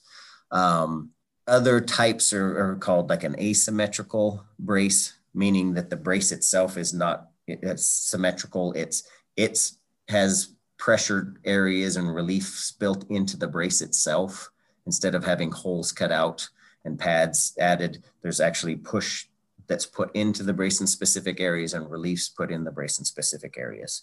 Um, 0.51 1.11
other 1.47 1.81
types 1.81 2.35
are, 2.35 2.73
are 2.73 2.77
called 2.77 3.09
like 3.09 3.25
an 3.25 3.35
asymmetrical 3.41 4.45
brace, 4.59 5.15
meaning 5.33 5.73
that 5.75 5.89
the 5.89 5.97
brace 5.97 6.33
itself 6.33 6.77
is 6.77 6.93
not 6.93 7.31
it's 7.47 7.87
symmetrical. 7.87 8.75
It's 8.75 9.05
it's 9.35 9.79
has 10.09 10.55
pressure 10.77 11.35
areas 11.47 11.97
and 11.97 12.15
reliefs 12.15 12.73
built 12.73 13.11
into 13.11 13.39
the 13.39 13.49
brace 13.49 13.81
itself 13.81 14.51
instead 14.85 15.15
of 15.15 15.25
having 15.25 15.51
holes 15.51 15.93
cut 15.93 16.13
out 16.13 16.47
and 16.85 16.99
pads 16.99 17.55
added. 17.59 18.05
There's 18.21 18.41
actually 18.41 18.77
push 18.77 19.28
that's 19.69 19.87
put 19.87 20.15
into 20.17 20.43
the 20.43 20.53
brace 20.53 20.81
in 20.81 20.87
specific 20.87 21.41
areas 21.41 21.75
and 21.75 21.91
reliefs 21.91 22.29
put 22.29 22.51
in 22.51 22.65
the 22.65 22.71
brace 22.71 22.99
in 22.99 23.05
specific 23.05 23.57
areas. 23.59 24.03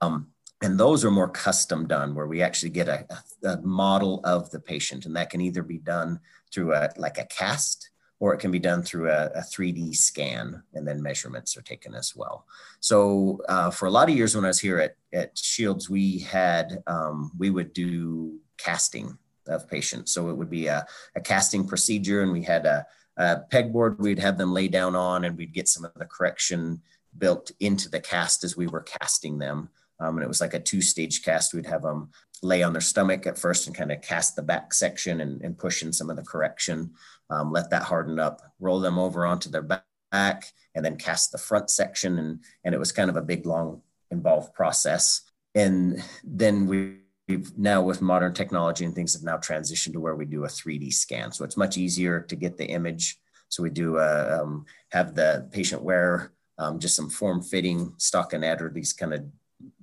Um, 0.00 0.28
and 0.62 0.78
those 0.78 1.04
are 1.04 1.10
more 1.10 1.28
custom 1.28 1.86
done 1.86 2.14
where 2.14 2.26
we 2.26 2.42
actually 2.42 2.70
get 2.70 2.88
a, 2.88 3.06
a, 3.44 3.58
model 3.58 4.20
of 4.24 4.50
the 4.50 4.60
patient 4.60 5.06
and 5.06 5.16
that 5.16 5.30
can 5.30 5.40
either 5.40 5.62
be 5.62 5.78
done 5.78 6.20
through 6.52 6.74
a 6.74 6.90
like 6.96 7.18
a 7.18 7.26
cast 7.26 7.90
or 8.18 8.32
it 8.32 8.38
can 8.38 8.50
be 8.50 8.58
done 8.58 8.82
through 8.82 9.10
a, 9.10 9.26
a 9.34 9.40
3d 9.40 9.94
scan 9.94 10.62
and 10.74 10.88
then 10.88 11.02
measurements 11.02 11.56
are 11.56 11.62
taken 11.62 11.94
as 11.94 12.16
well 12.16 12.46
so 12.80 13.40
uh, 13.48 13.70
for 13.70 13.86
a 13.86 13.90
lot 13.90 14.08
of 14.08 14.16
years 14.16 14.34
when 14.34 14.44
i 14.44 14.48
was 14.48 14.60
here 14.60 14.78
at, 14.78 14.96
at 15.12 15.36
shields 15.36 15.90
we 15.90 16.20
had 16.20 16.82
um, 16.86 17.30
we 17.38 17.50
would 17.50 17.72
do 17.72 18.38
casting 18.56 19.16
of 19.48 19.68
patients 19.68 20.12
so 20.12 20.30
it 20.30 20.36
would 20.36 20.50
be 20.50 20.66
a, 20.66 20.86
a 21.14 21.20
casting 21.20 21.66
procedure 21.66 22.22
and 22.22 22.32
we 22.32 22.42
had 22.42 22.64
a, 22.64 22.86
a 23.16 23.40
pegboard 23.50 23.98
we'd 23.98 24.18
have 24.18 24.38
them 24.38 24.52
lay 24.52 24.68
down 24.68 24.94
on 24.94 25.24
and 25.24 25.36
we'd 25.36 25.54
get 25.54 25.68
some 25.68 25.84
of 25.84 25.94
the 25.94 26.04
correction 26.04 26.80
built 27.16 27.50
into 27.60 27.88
the 27.88 28.00
cast 28.00 28.44
as 28.44 28.56
we 28.56 28.66
were 28.66 28.82
casting 28.82 29.38
them 29.38 29.70
um, 30.00 30.16
and 30.16 30.24
it 30.24 30.28
was 30.28 30.40
like 30.40 30.54
a 30.54 30.60
two 30.60 30.82
stage 30.82 31.22
cast. 31.24 31.54
We'd 31.54 31.66
have 31.66 31.82
them 31.82 32.10
lay 32.42 32.62
on 32.62 32.72
their 32.72 32.82
stomach 32.82 33.26
at 33.26 33.38
first 33.38 33.66
and 33.66 33.76
kind 33.76 33.90
of 33.90 34.02
cast 34.02 34.36
the 34.36 34.42
back 34.42 34.74
section 34.74 35.20
and, 35.20 35.40
and 35.42 35.56
push 35.56 35.82
in 35.82 35.92
some 35.92 36.10
of 36.10 36.16
the 36.16 36.22
correction, 36.22 36.92
um, 37.30 37.50
let 37.50 37.70
that 37.70 37.84
harden 37.84 38.18
up, 38.18 38.42
roll 38.60 38.80
them 38.80 38.98
over 38.98 39.24
onto 39.24 39.48
their 39.48 39.62
back, 39.62 40.52
and 40.74 40.84
then 40.84 40.96
cast 40.96 41.32
the 41.32 41.38
front 41.38 41.70
section. 41.70 42.18
And, 42.18 42.40
and 42.64 42.74
it 42.74 42.78
was 42.78 42.92
kind 42.92 43.08
of 43.08 43.16
a 43.16 43.22
big, 43.22 43.46
long, 43.46 43.82
involved 44.10 44.54
process. 44.54 45.22
And 45.54 46.02
then 46.22 46.66
we 46.66 46.98
we've 47.28 47.56
now 47.58 47.82
with 47.82 48.02
modern 48.02 48.32
technology 48.32 48.84
and 48.84 48.94
things 48.94 49.14
have 49.14 49.22
now 49.22 49.36
transitioned 49.36 49.92
to 49.92 50.00
where 50.00 50.14
we 50.14 50.24
do 50.24 50.44
a 50.44 50.48
3D 50.48 50.92
scan. 50.92 51.32
So 51.32 51.44
it's 51.44 51.56
much 51.56 51.76
easier 51.76 52.20
to 52.20 52.36
get 52.36 52.56
the 52.56 52.66
image. 52.66 53.18
So 53.48 53.62
we 53.62 53.70
do 53.70 53.98
uh, 53.98 54.40
um, 54.42 54.66
have 54.90 55.14
the 55.14 55.48
patient 55.52 55.82
wear 55.82 56.32
um, 56.58 56.78
just 56.78 56.96
some 56.96 57.10
form 57.10 57.42
fitting 57.42 57.92
stockinette 57.98 58.60
or 58.60 58.70
these 58.70 58.92
kind 58.92 59.12
of 59.12 59.24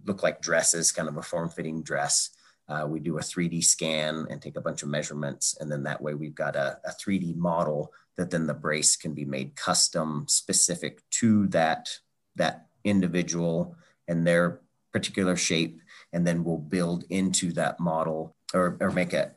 look 0.06 0.23
like 0.23 0.41
dresses, 0.41 0.91
kind 0.91 1.08
of 1.08 1.17
a 1.17 1.21
form 1.21 1.49
fitting 1.49 1.84
dress. 1.84 2.32
Uh, 2.67 2.86
we 2.88 2.99
do 2.99 3.17
a 3.17 3.21
3D 3.21 3.63
scan 3.63 4.25
and 4.29 4.41
take 4.41 4.56
a 4.56 4.62
bunch 4.62 4.84
of 4.84 4.89
measurements. 4.89 5.58
And 5.60 5.71
then 5.71 5.84
that 5.84 6.01
way 6.01 6.13
we've 6.13 6.36
got 6.36 6.56
a, 6.56 6.79
a 6.86 6.91
3D 6.91 7.36
model 7.36 7.91
that 8.15 8.32
then 8.32 8.47
the 8.47 8.53
brace 8.53 8.95
can 8.95 9.13
be 9.13 9.25
made 9.25 9.56
custom 9.56 10.25
specific 10.27 11.01
to 11.12 11.47
that, 11.47 11.89
that 12.36 12.67
individual 12.84 13.75
and 14.08 14.25
their 14.25 14.62
particular 14.91 15.36
shape. 15.36 15.82
And 16.13 16.26
then 16.26 16.43
we'll 16.43 16.58
build 16.58 17.04
into 17.10 17.52
that 17.54 17.80
model 17.80 18.36
or, 18.54 18.78
or 18.80 18.91
make 18.91 19.13
it 19.13 19.36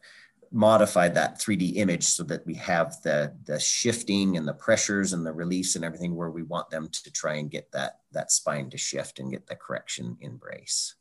modify 0.53 1.09
that 1.09 1.39
3D 1.39 1.77
image 1.77 2.05
so 2.05 2.23
that 2.25 2.47
we 2.47 2.55
have 2.55 3.01
the, 3.03 3.35
the 3.45 3.59
shifting 3.59 4.37
and 4.37 4.47
the 4.47 4.55
pressures 4.55 5.13
and 5.13 5.25
the 5.27 5.33
release 5.33 5.77
and 5.77 5.85
everything 5.85 6.15
where 6.15 6.31
we 6.31 6.43
want 6.43 6.71
them 6.71 6.89
to 6.89 7.11
try 7.11 7.35
and 7.35 7.51
get 7.51 7.71
that, 7.73 8.01
that 8.13 8.31
spine 8.31 8.71
to 8.71 8.79
shift 8.79 9.19
and 9.19 9.33
get 9.33 9.47
the 9.47 9.57
correction 9.57 10.17
in 10.21 10.37
brace. 10.37 10.95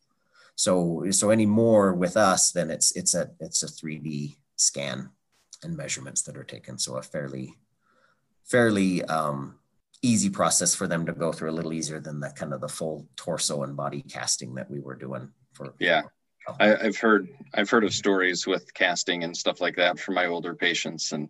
So, 0.55 1.05
so 1.11 1.29
any 1.29 1.45
more 1.45 1.93
with 1.93 2.17
us, 2.17 2.51
then 2.51 2.71
it's, 2.71 2.91
it's 2.95 3.13
a, 3.13 3.31
it's 3.39 3.63
a 3.63 3.67
3D 3.67 4.37
scan 4.55 5.09
and 5.63 5.75
measurements 5.75 6.21
that 6.23 6.37
are 6.37 6.43
taken. 6.43 6.77
So 6.77 6.95
a 6.97 7.01
fairly, 7.01 7.55
fairly 8.43 9.03
um, 9.05 9.55
easy 10.01 10.29
process 10.29 10.73
for 10.73 10.87
them 10.87 11.05
to 11.05 11.13
go 11.13 11.31
through 11.31 11.51
a 11.51 11.53
little 11.53 11.73
easier 11.73 11.99
than 11.99 12.19
the 12.19 12.29
kind 12.29 12.53
of 12.53 12.61
the 12.61 12.69
full 12.69 13.07
torso 13.15 13.63
and 13.63 13.75
body 13.75 14.01
casting 14.01 14.55
that 14.55 14.69
we 14.69 14.79
were 14.79 14.95
doing 14.95 15.31
for, 15.55 15.73
yeah. 15.79 16.03
I, 16.59 16.67
have 16.83 16.97
heard 16.97 17.27
I've 17.53 17.69
heard 17.69 17.83
of 17.83 17.93
stories 17.93 18.45
with 18.45 18.73
casting 18.73 19.23
and 19.23 19.35
stuff 19.35 19.61
like 19.61 19.75
that 19.77 19.99
for 19.99 20.11
my 20.11 20.27
older 20.27 20.53
patients, 20.53 21.11
and 21.11 21.29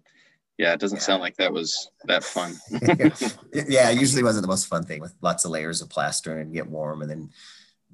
yeah, 0.57 0.73
it 0.73 0.79
doesn't 0.79 0.97
yeah. 0.97 1.03
sound 1.03 1.21
like 1.21 1.37
that 1.37 1.53
was 1.53 1.89
that 2.05 2.23
fun. 2.23 2.55
yeah, 2.71 3.89
it 3.89 3.99
usually 3.99 4.23
wasn't 4.23 4.43
the 4.43 4.49
most 4.49 4.67
fun 4.67 4.83
thing 4.83 5.01
with 5.01 5.13
lots 5.21 5.45
of 5.45 5.51
layers 5.51 5.81
of 5.81 5.89
plaster 5.89 6.39
and 6.39 6.53
get 6.53 6.67
warm, 6.67 7.01
and 7.01 7.09
then 7.09 7.29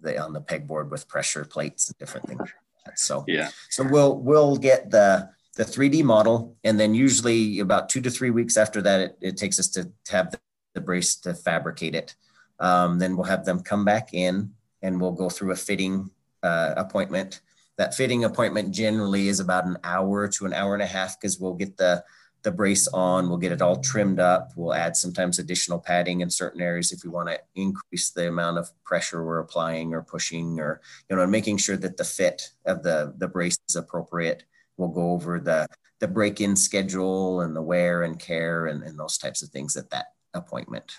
they 0.02 0.18
on 0.18 0.34
the 0.34 0.42
pegboard 0.42 0.90
with 0.90 1.08
pressure 1.08 1.46
plates 1.46 1.90
and 1.90 1.98
different 1.98 2.28
things. 2.28 2.50
So 2.96 3.24
yeah, 3.28 3.50
so 3.70 3.84
we'll 3.84 4.18
we'll 4.18 4.58
get 4.58 4.90
the 4.90 5.30
the 5.56 5.64
3D 5.64 6.04
model, 6.04 6.56
and 6.64 6.80
then 6.80 6.96
usually 6.96 7.60
about 7.60 7.90
two 7.90 8.02
to 8.02 8.10
three 8.10 8.30
weeks 8.30 8.58
after 8.58 8.82
that, 8.82 9.00
it, 9.02 9.18
it 9.22 9.38
takes 9.38 9.60
us 9.60 9.68
to, 9.70 9.92
to 10.06 10.12
have 10.12 10.32
the, 10.32 10.40
the 10.74 10.82
brace 10.82 11.16
to 11.18 11.34
fabricate 11.34 11.94
it. 11.94 12.16
Um, 12.60 13.00
then 13.00 13.18
we'll 13.18 13.26
have 13.26 13.44
them 13.44 13.60
come 13.60 13.84
back 13.84 14.14
in, 14.14 14.54
and 14.82 15.00
we'll 15.00 15.12
go 15.12 15.30
through 15.30 15.52
a 15.52 15.56
fitting 15.56 16.10
uh, 16.44 16.74
appointment. 16.78 17.42
That 17.78 17.96
fitting 17.96 18.24
appointment 18.26 18.72
generally 18.72 19.28
is 19.28 19.40
about 19.40 19.66
an 19.66 19.78
hour 19.84 20.28
to 20.28 20.46
an 20.46 20.54
hour 20.54 20.74
and 20.74 20.84
a 20.84 20.88
half 20.88 21.20
because 21.20 21.40
we'll 21.40 21.56
get 21.56 21.78
the 21.78 22.04
the 22.44 22.52
brace 22.52 22.88
on, 22.88 23.30
we'll 23.30 23.38
get 23.38 23.52
it 23.52 23.62
all 23.62 23.80
trimmed 23.80 24.20
up. 24.20 24.52
We'll 24.56 24.74
add 24.74 24.96
sometimes 24.96 25.38
additional 25.38 25.80
padding 25.80 26.22
in 26.22 26.30
certain 26.30 26.62
areas 26.62 26.92
if 26.92 27.04
we 27.04 27.10
want 27.10 27.30
to 27.30 27.40
increase 27.56 28.10
the 28.10 28.28
amount 28.28 28.58
of 28.58 28.72
pressure 28.84 29.24
we're 29.24 29.40
applying 29.40 29.94
or 29.94 30.02
pushing 30.02 30.60
or, 30.60 30.82
you 31.10 31.16
know, 31.16 31.28
making 31.28 31.58
sure 31.58 31.78
that 31.78 31.98
the 31.98 32.04
fit 32.04 32.50
of 32.66 32.84
the, 32.84 33.14
the 33.18 33.28
brace 33.28 33.58
is 33.70 33.76
appropriate. 33.76 34.44
We'll 34.78 34.90
go 34.90 35.12
over 35.12 35.40
the, 35.40 35.68
the 36.00 36.08
break-in 36.08 36.56
schedule 36.56 37.42
and 37.42 37.56
the 37.56 37.62
wear 37.62 38.04
and 38.04 38.18
care 38.18 38.66
and, 38.66 38.82
and 38.84 38.98
those 38.98 39.18
types 39.18 39.44
of 39.44 39.50
things 39.50 39.78
at 39.78 39.92
that 39.92 40.08
appointment. 40.34 40.92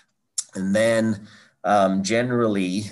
And 0.55 0.73
then 0.73 1.27
um, 1.65 2.03
generally 2.03 2.85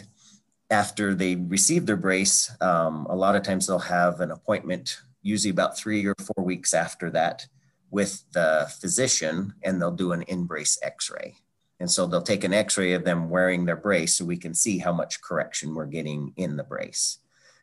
after 0.72 1.14
they 1.14 1.36
receive 1.36 1.86
their 1.86 1.98
brace, 1.98 2.50
um, 2.62 3.06
a 3.10 3.16
lot 3.16 3.36
of 3.36 3.44
times 3.44 3.68
they'll 3.68 3.78
have 3.78 4.22
an 4.22 4.32
appointment, 4.32 4.98
usually 5.22 5.52
about 5.52 5.78
three 5.78 6.06
or 6.06 6.16
four 6.20 6.44
weeks 6.44 6.74
after 6.74 7.12
that, 7.12 7.46
with 7.92 8.24
the 8.32 8.72
physician, 8.80 9.54
and 9.64 9.80
they'll 9.80 9.92
do 9.92 10.14
an 10.14 10.22
in 10.24 10.46
brace 10.46 10.80
x 10.82 11.12
ray. 11.12 11.36
And 11.82 11.92
so 11.92 12.08
they'll 12.08 12.22
take 12.22 12.46
an 12.46 12.54
x 12.54 12.78
ray 12.78 12.94
of 12.94 13.04
them 13.04 13.30
wearing 13.30 13.66
their 13.66 13.76
brace 13.76 14.16
so 14.16 14.24
we 14.24 14.38
can 14.38 14.54
see 14.54 14.78
how 14.78 14.94
much 14.94 15.22
correction 15.22 15.76
we're 15.76 15.88
getting 15.88 16.34
in 16.38 16.56
the 16.56 16.64
brace. 16.64 17.18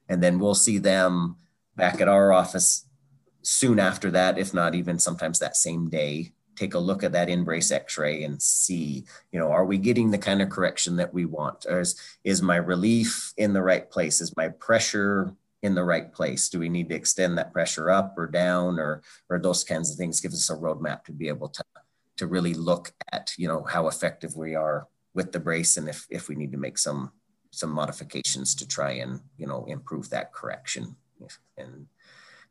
And 0.08 0.22
then 0.22 0.38
we'll 0.38 0.54
see 0.54 0.78
them 0.78 1.36
back 1.76 2.00
at 2.00 2.08
our 2.08 2.32
office 2.32 2.84
soon 3.42 3.78
after 3.78 4.10
that, 4.10 4.38
if 4.38 4.52
not 4.52 4.74
even 4.74 4.98
sometimes 4.98 5.38
that 5.38 5.56
same 5.56 5.88
day, 5.88 6.32
take 6.58 6.74
a 6.74 6.78
look 6.78 7.04
at 7.04 7.12
that 7.12 7.28
in-brace 7.28 7.70
x-ray 7.70 8.24
and 8.24 8.42
see 8.42 9.04
you 9.32 9.38
know 9.38 9.50
are 9.50 9.64
we 9.64 9.78
getting 9.78 10.10
the 10.10 10.18
kind 10.18 10.42
of 10.42 10.50
correction 10.50 10.96
that 10.96 11.14
we 11.14 11.24
want? 11.24 11.66
Or 11.68 11.80
is, 11.80 12.00
is 12.24 12.42
my 12.42 12.56
relief 12.56 13.32
in 13.36 13.52
the 13.52 13.62
right 13.62 13.88
place? 13.88 14.20
Is 14.20 14.36
my 14.36 14.48
pressure 14.48 15.34
in 15.62 15.74
the 15.74 15.84
right 15.84 16.12
place? 16.12 16.48
Do 16.48 16.58
we 16.58 16.68
need 16.68 16.88
to 16.88 16.94
extend 16.94 17.38
that 17.38 17.52
pressure 17.52 17.90
up 17.90 18.14
or 18.16 18.26
down? 18.26 18.78
Or 18.78 19.02
or 19.30 19.38
those 19.38 19.64
kinds 19.64 19.90
of 19.90 19.96
things 19.96 20.20
gives 20.20 20.34
us 20.34 20.50
a 20.50 20.60
roadmap 20.60 21.04
to 21.04 21.12
be 21.12 21.28
able 21.28 21.48
to 21.48 21.64
to 22.16 22.26
really 22.26 22.54
look 22.54 22.92
at 23.12 23.32
you 23.38 23.48
know 23.48 23.62
how 23.62 23.88
effective 23.88 24.36
we 24.36 24.54
are 24.54 24.88
with 25.14 25.32
the 25.32 25.40
brace 25.40 25.76
and 25.76 25.88
if 25.88 26.06
if 26.10 26.28
we 26.28 26.34
need 26.34 26.52
to 26.52 26.58
make 26.58 26.78
some 26.78 27.12
some 27.50 27.70
modifications 27.70 28.54
to 28.54 28.66
try 28.66 28.92
and 28.92 29.20
you 29.36 29.46
know 29.46 29.64
improve 29.66 30.10
that 30.10 30.32
correction. 30.32 30.96
And 31.56 31.86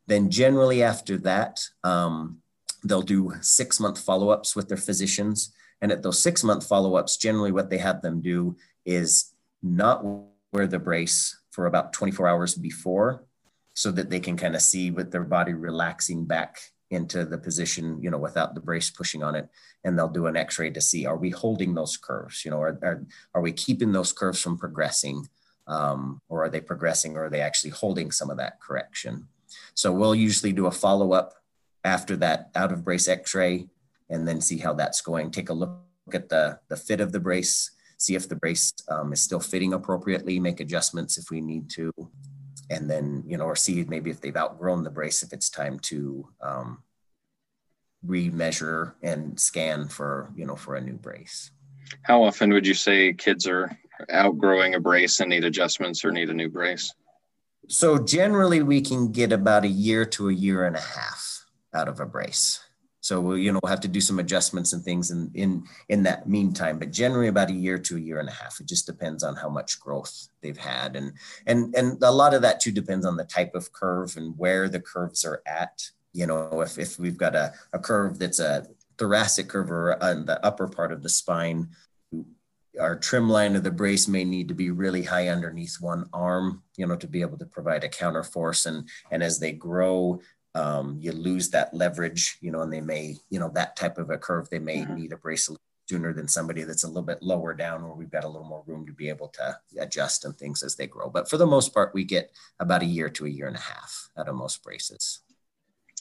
then 0.07 0.29
generally 0.29 0.83
after 0.83 1.17
that 1.19 1.61
um, 1.83 2.41
they'll 2.87 3.01
do 3.01 3.33
six 3.41 3.79
month 3.79 3.99
follow 3.99 4.29
ups 4.29 4.55
with 4.55 4.67
their 4.67 4.77
physicians. 4.77 5.53
And 5.81 5.91
at 5.91 6.03
those 6.03 6.21
six 6.21 6.43
month 6.43 6.67
follow 6.67 6.95
ups, 6.95 7.17
generally 7.17 7.51
what 7.51 7.69
they 7.69 7.77
have 7.77 8.01
them 8.01 8.21
do 8.21 8.55
is 8.85 9.33
not 9.61 10.03
wear 10.51 10.67
the 10.67 10.79
brace 10.79 11.39
for 11.51 11.65
about 11.65 11.93
24 11.93 12.27
hours 12.27 12.55
before 12.55 13.23
so 13.73 13.91
that 13.91 14.09
they 14.09 14.19
can 14.19 14.37
kind 14.37 14.55
of 14.55 14.61
see 14.61 14.89
with 14.91 15.11
their 15.11 15.23
body 15.23 15.53
relaxing 15.53 16.25
back 16.25 16.57
into 16.89 17.25
the 17.25 17.37
position, 17.37 18.01
you 18.01 18.09
know, 18.09 18.17
without 18.17 18.55
the 18.55 18.61
brace 18.61 18.89
pushing 18.89 19.21
on 19.21 19.35
it. 19.35 19.49
And 19.83 19.97
they'll 19.97 20.07
do 20.07 20.27
an 20.27 20.37
x-ray 20.37 20.71
to 20.71 20.81
see, 20.81 21.05
are 21.05 21.17
we 21.17 21.29
holding 21.29 21.73
those 21.73 21.97
curves? 21.97 22.45
You 22.45 22.51
know, 22.51 22.61
are, 22.61 22.79
are, 22.81 23.05
are 23.35 23.41
we 23.41 23.51
keeping 23.51 23.91
those 23.91 24.13
curves 24.13 24.41
from 24.41 24.57
progressing? 24.57 25.27
Um, 25.67 26.21
or 26.29 26.45
are 26.45 26.49
they 26.49 26.61
progressing 26.61 27.17
or 27.17 27.25
are 27.25 27.29
they 27.29 27.41
actually 27.41 27.71
holding 27.71 28.09
some 28.09 28.29
of 28.29 28.37
that 28.37 28.61
correction? 28.61 29.27
So 29.73 29.91
we'll 29.91 30.15
usually 30.15 30.53
do 30.53 30.67
a 30.67 30.71
follow-up 30.71 31.33
after 31.83 32.15
that 32.17 32.49
out 32.55 32.71
of 32.71 32.83
brace 32.83 33.07
x-ray 33.07 33.67
and 34.09 34.27
then 34.27 34.41
see 34.41 34.57
how 34.57 34.73
that's 34.73 35.01
going. 35.01 35.31
Take 35.31 35.49
a 35.49 35.53
look 35.53 35.79
at 36.13 36.29
the, 36.29 36.59
the 36.69 36.77
fit 36.77 37.01
of 37.01 37.11
the 37.11 37.19
brace, 37.19 37.71
see 37.97 38.15
if 38.15 38.29
the 38.29 38.35
brace 38.35 38.73
um, 38.89 39.13
is 39.13 39.21
still 39.21 39.39
fitting 39.39 39.73
appropriately, 39.73 40.39
make 40.39 40.59
adjustments 40.59 41.17
if 41.17 41.29
we 41.29 41.41
need 41.41 41.69
to, 41.71 41.91
and 42.69 42.89
then, 42.89 43.23
you 43.27 43.37
know, 43.37 43.45
or 43.45 43.55
see 43.55 43.83
maybe 43.87 44.09
if 44.09 44.21
they've 44.21 44.37
outgrown 44.37 44.83
the 44.83 44.89
brace, 44.89 45.23
if 45.23 45.33
it's 45.33 45.49
time 45.49 45.79
to 45.79 46.27
um, 46.41 46.83
remeasure 48.05 48.93
and 49.03 49.39
scan 49.39 49.87
for, 49.87 50.31
you 50.35 50.45
know, 50.45 50.55
for 50.55 50.75
a 50.75 50.81
new 50.81 50.93
brace. 50.93 51.51
How 52.03 52.23
often 52.23 52.51
would 52.53 52.67
you 52.67 52.73
say 52.73 53.13
kids 53.13 53.47
are 53.47 53.77
outgrowing 54.09 54.75
a 54.75 54.79
brace 54.79 55.19
and 55.19 55.29
need 55.29 55.45
adjustments 55.45 56.03
or 56.03 56.11
need 56.11 56.29
a 56.29 56.33
new 56.33 56.49
brace? 56.49 56.93
So 57.69 57.97
generally 57.97 58.61
we 58.61 58.81
can 58.81 59.11
get 59.11 59.33
about 59.33 59.65
a 59.65 59.69
year 59.69 60.05
to 60.05 60.29
a 60.29 60.33
year 60.33 60.65
and 60.65 60.75
a 60.75 60.81
half 60.81 61.36
out 61.77 61.87
of 61.87 61.99
a 61.99 62.05
brace. 62.05 62.59
So 62.99 63.21
we'll, 63.21 63.37
you 63.37 63.51
know, 63.51 63.59
we'll 63.63 63.69
have 63.69 63.81
to 63.81 63.87
do 63.87 64.01
some 64.01 64.19
adjustments 64.19 64.73
and 64.73 64.83
things 64.83 65.11
in 65.11 65.31
in 65.33 65.63
in 65.87 66.03
that 66.03 66.27
meantime. 66.27 66.77
But 66.79 66.91
generally, 66.91 67.29
about 67.29 67.49
a 67.49 67.53
year 67.53 67.77
to 67.77 67.95
a 67.95 67.99
year 67.99 68.19
and 68.19 68.27
a 68.27 68.33
half. 68.33 68.59
It 68.59 68.67
just 68.67 68.85
depends 68.85 69.23
on 69.23 69.35
how 69.35 69.49
much 69.49 69.79
growth 69.79 70.27
they've 70.41 70.57
had, 70.57 70.95
and 70.95 71.13
and 71.45 71.73
and 71.75 72.03
a 72.03 72.11
lot 72.11 72.33
of 72.33 72.41
that 72.41 72.59
too 72.59 72.71
depends 72.71 73.05
on 73.05 73.15
the 73.15 73.23
type 73.23 73.53
of 73.55 73.71
curve 73.71 74.17
and 74.17 74.37
where 74.37 74.67
the 74.67 74.81
curves 74.81 75.23
are 75.23 75.41
at. 75.45 75.89
You 76.11 76.25
know, 76.27 76.61
if 76.61 76.77
if 76.77 76.99
we've 76.99 77.17
got 77.17 77.35
a, 77.35 77.53
a 77.71 77.79
curve 77.79 78.19
that's 78.19 78.39
a 78.39 78.67
thoracic 78.97 79.47
curve 79.47 79.71
or 79.71 80.03
on 80.03 80.25
the 80.25 80.43
upper 80.45 80.67
part 80.67 80.91
of 80.91 81.03
the 81.03 81.09
spine, 81.09 81.69
our 82.79 82.95
trim 82.95 83.29
line 83.29 83.55
of 83.55 83.63
the 83.63 83.71
brace 83.71 84.07
may 84.07 84.23
need 84.23 84.47
to 84.47 84.53
be 84.53 84.71
really 84.71 85.03
high 85.03 85.27
underneath 85.29 85.77
one 85.79 86.05
arm, 86.13 86.63
you 86.75 86.85
know, 86.85 86.95
to 86.95 87.07
be 87.07 87.21
able 87.21 87.37
to 87.37 87.45
provide 87.45 87.83
a 87.83 87.89
counter 87.89 88.23
force. 88.23 88.65
And, 88.65 88.87
and 89.11 89.23
as 89.23 89.39
they 89.39 89.51
grow, 89.51 90.21
um, 90.57 90.97
you 90.99 91.11
lose 91.11 91.49
that 91.51 91.73
leverage, 91.73 92.37
you 92.41 92.51
know, 92.51 92.61
and 92.61 92.73
they 92.73 92.81
may, 92.81 93.15
you 93.29 93.39
know, 93.39 93.49
that 93.53 93.75
type 93.75 93.97
of 93.97 94.09
a 94.09 94.17
curve, 94.17 94.49
they 94.49 94.59
may 94.59 94.79
mm-hmm. 94.81 94.95
need 94.95 95.13
a 95.13 95.17
brace 95.17 95.49
sooner 95.87 96.13
than 96.13 96.27
somebody 96.27 96.63
that's 96.63 96.83
a 96.83 96.87
little 96.87 97.03
bit 97.03 97.21
lower 97.21 97.53
down 97.53 97.83
where 97.83 97.93
we've 97.93 98.11
got 98.11 98.23
a 98.23 98.27
little 98.27 98.47
more 98.47 98.63
room 98.65 98.85
to 98.85 98.91
be 98.91 99.07
able 99.07 99.29
to 99.29 99.57
adjust 99.79 100.25
and 100.25 100.37
things 100.37 100.63
as 100.63 100.75
they 100.75 100.87
grow. 100.87 101.09
But 101.09 101.29
for 101.29 101.37
the 101.37 101.45
most 101.45 101.73
part, 101.73 101.93
we 101.93 102.03
get 102.03 102.31
about 102.59 102.81
a 102.81 102.85
year 102.85 103.09
to 103.09 103.25
a 103.25 103.29
year 103.29 103.47
and 103.47 103.55
a 103.55 103.61
half 103.61 104.09
out 104.17 104.27
of 104.27 104.35
most 104.35 104.63
braces. 104.63 105.21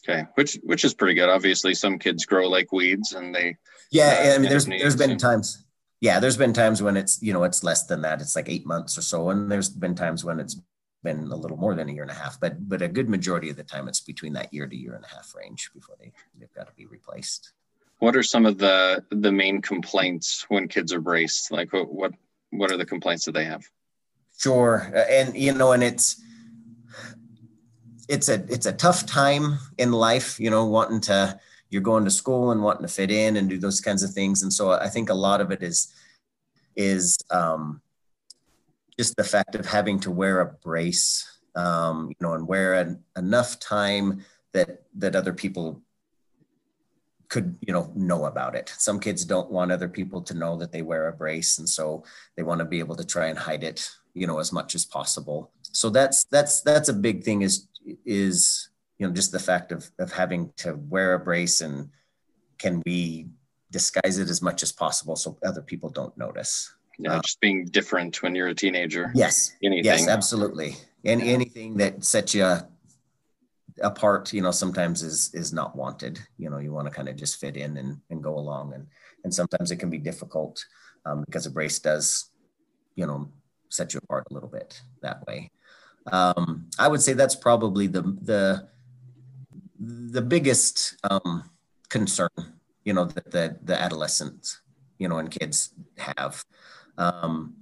Okay, 0.09 0.25
which 0.35 0.59
which 0.63 0.85
is 0.85 0.95
pretty 0.95 1.15
good. 1.15 1.29
Obviously, 1.29 1.75
some 1.75 1.99
kids 1.99 2.25
grow 2.25 2.49
like 2.49 2.71
weeds, 2.71 3.13
and 3.13 3.35
they 3.35 3.57
yeah. 3.91 4.33
Uh, 4.33 4.35
I 4.37 4.39
mean, 4.39 4.49
there's 4.49 4.67
there's 4.67 4.95
been 4.95 5.19
times 5.19 5.67
yeah, 6.01 6.21
there's 6.21 6.37
been 6.37 6.53
times 6.53 6.83
when 6.83 6.97
it's, 6.97 7.23
you 7.23 7.33
know, 7.33 7.45
it's 7.45 7.65
less 7.65 7.87
than 7.87 8.03
that. 8.03 8.21
It's 8.21 8.37
like 8.37 8.49
eight 8.49 8.67
months 8.67 8.99
or 8.99 9.03
so. 9.03 9.31
And 9.31 9.51
there's 9.51 9.71
been 9.71 9.95
times 9.95 10.25
when 10.25 10.39
it's 10.39 10.61
been 11.07 11.31
a 11.31 11.37
little 11.37 11.57
more 11.57 11.75
than 11.75 11.89
a 11.89 11.93
year 11.93 12.03
and 12.03 12.11
a 12.11 12.23
half, 12.23 12.39
but 12.41 12.69
but 12.69 12.83
a 12.83 12.89
good 12.89 13.09
majority 13.09 13.49
of 13.49 13.57
the 13.57 13.63
time 13.63 13.87
it's 13.89 14.01
between 14.01 14.33
that 14.35 14.53
year 14.53 14.67
to 14.67 14.77
year 14.77 14.95
and 14.95 15.05
a 15.05 15.15
half 15.15 15.35
range 15.41 15.71
before 15.73 15.97
they, 16.01 16.13
they've 16.39 16.53
got 16.59 16.67
to 16.67 16.75
be 16.75 16.87
replaced. 16.87 17.53
What 17.99 18.17
are 18.17 18.23
some 18.23 18.45
of 18.45 18.59
the 18.59 19.05
the 19.11 19.33
main 19.33 19.63
complaints 19.63 20.45
when 20.49 20.69
kids 20.69 20.93
are 20.93 21.01
braced? 21.01 21.53
Like 21.53 21.73
what 21.73 21.93
what, 22.01 22.13
what 22.51 22.71
are 22.73 22.77
the 22.77 22.93
complaints 22.95 23.25
that 23.25 23.33
they 23.33 23.45
have? 23.45 23.65
Sure. 24.37 24.93
And 25.09 25.37
you 25.37 25.55
know, 25.55 25.73
and 25.73 25.83
it's 25.83 26.21
it's 28.09 28.29
a 28.29 28.45
it's 28.49 28.67
a 28.67 28.73
tough 28.73 29.07
time 29.07 29.59
in 29.79 29.93
life, 29.93 30.41
you 30.41 30.51
know, 30.51 30.67
wanting 30.67 31.01
to 31.03 31.39
you're 31.71 31.83
going 31.83 32.05
to 32.05 32.11
school 32.11 32.51
and 32.51 32.63
wanting 32.63 32.87
to 32.87 32.93
fit 32.93 33.11
in 33.11 33.37
and 33.37 33.49
do 33.49 33.59
those 33.59 33.81
kinds 33.81 34.03
of 34.03 34.13
things. 34.13 34.43
And 34.43 34.53
so 34.53 34.73
I 34.73 34.89
think 34.89 35.09
a 35.09 35.15
lot 35.15 35.41
of 35.41 35.51
it 35.51 35.63
is 35.63 35.93
is 36.77 37.17
um, 37.31 37.81
just 38.99 39.17
the 39.17 39.25
fact 39.25 39.55
of 39.55 39.67
having 39.67 40.01
to 40.01 40.11
wear 40.11 40.41
a 40.41 40.47
brace, 40.47 41.41
um, 41.55 42.09
you 42.09 42.17
know, 42.21 42.35
and 42.35 42.49
wear 42.49 42.75
an, 42.75 43.03
enough 43.17 43.59
time 43.61 44.25
that 44.53 44.85
that 44.97 45.15
other 45.15 45.33
people 45.33 45.83
could 47.29 47.57
you 47.61 47.73
know 47.73 47.93
know 47.95 48.27
about 48.27 48.55
it. 48.55 48.73
Some 48.79 49.01
kids 49.01 49.25
don't 49.25 49.51
want 49.51 49.73
other 49.73 49.89
people 49.89 50.23
to 50.23 50.35
know 50.35 50.57
that 50.57 50.73
they 50.73 50.83
wear 50.83 51.09
a 51.09 51.13
brace 51.13 51.59
and 51.59 51.69
so 51.69 52.05
they 52.37 52.43
want 52.43 52.61
to 52.61 52.65
be 52.65 52.79
able 52.79 52.97
to 52.97 53.05
try 53.05 53.27
and 53.27 53.39
hide 53.39 53.65
it 53.65 53.91
you 54.15 54.27
know 54.27 54.39
as 54.39 54.53
much 54.53 54.75
as 54.75 54.85
possible. 54.85 55.51
So 55.63 55.91
that's 55.91 56.25
that's 56.25 56.63
that's 56.63 56.89
a 56.89 56.95
big 56.95 57.23
thing 57.23 57.43
is 57.43 57.69
is 58.05 58.71
you 58.99 59.07
know 59.07 59.13
just 59.13 59.33
the 59.33 59.39
fact 59.39 59.73
of 59.73 59.91
of 59.99 60.13
having 60.13 60.53
to 60.57 60.75
wear 60.75 61.15
a 61.15 61.19
brace 61.19 61.61
and 61.61 61.91
can 62.59 62.83
we 62.87 63.29
disguise 63.71 64.19
it 64.19 64.31
as 64.31 64.41
much 64.41 64.63
as 64.63 64.73
possible 64.73 65.17
so 65.17 65.37
other 65.45 65.61
people 65.61 65.91
don't 65.91 66.17
notice 66.17 66.73
yeah 66.99 67.15
uh, 67.15 67.23
just 67.23 67.41
being 67.41 67.65
different 67.67 68.23
when 68.23 68.35
you're 68.35 68.49
a 68.49 68.55
teenager. 68.55 69.13
Yes. 69.15 69.55
Anything. 69.63 69.85
yes 69.85 70.09
absolutely. 70.09 70.77
And 71.05 71.21
yeah. 71.21 71.33
anything 71.33 71.77
that 71.77 72.05
sets 72.05 72.35
you 72.35 72.57
apart 73.83 74.33
you 74.33 74.41
know 74.41 74.51
sometimes 74.51 75.03
is 75.03 75.31
is 75.35 75.53
not 75.53 75.77
wanted. 75.77 76.19
You 76.39 76.51
know 76.51 76.59
you 76.59 76.73
want 76.73 76.89
to 76.89 76.95
kind 76.95 77.09
of 77.09 77.17
just 77.17 77.41
fit 77.41 77.57
in 77.57 77.77
and, 77.77 78.01
and 78.11 78.23
go 78.23 78.39
along. 78.39 78.75
And 78.75 78.87
and 79.25 79.35
sometimes 79.35 79.71
it 79.71 79.77
can 79.77 79.91
be 79.91 79.99
difficult 79.99 80.65
um, 81.05 81.25
because 81.25 81.47
a 81.47 81.51
brace 81.51 81.79
does 81.79 82.31
you 82.95 83.07
know 83.07 83.29
set 83.69 83.95
you 83.95 84.01
apart 84.03 84.27
a 84.31 84.35
little 84.35 84.49
bit 84.49 84.81
that 85.03 85.27
way. 85.27 85.51
Um, 86.13 86.69
i 86.79 86.87
would 86.87 87.03
say 87.03 87.15
that's 87.15 87.35
probably 87.35 87.89
the 87.89 88.03
the 88.03 88.69
the 89.79 90.23
biggest 90.23 90.97
um, 91.11 91.51
concern, 91.89 92.29
you 92.85 92.93
know, 92.93 93.05
that 93.05 93.31
the, 93.31 93.57
the 93.63 93.81
adolescents, 93.81 94.61
you 94.99 95.09
know, 95.09 95.19
and 95.19 95.31
kids 95.31 95.73
have. 95.99 96.45
Um, 96.99 97.55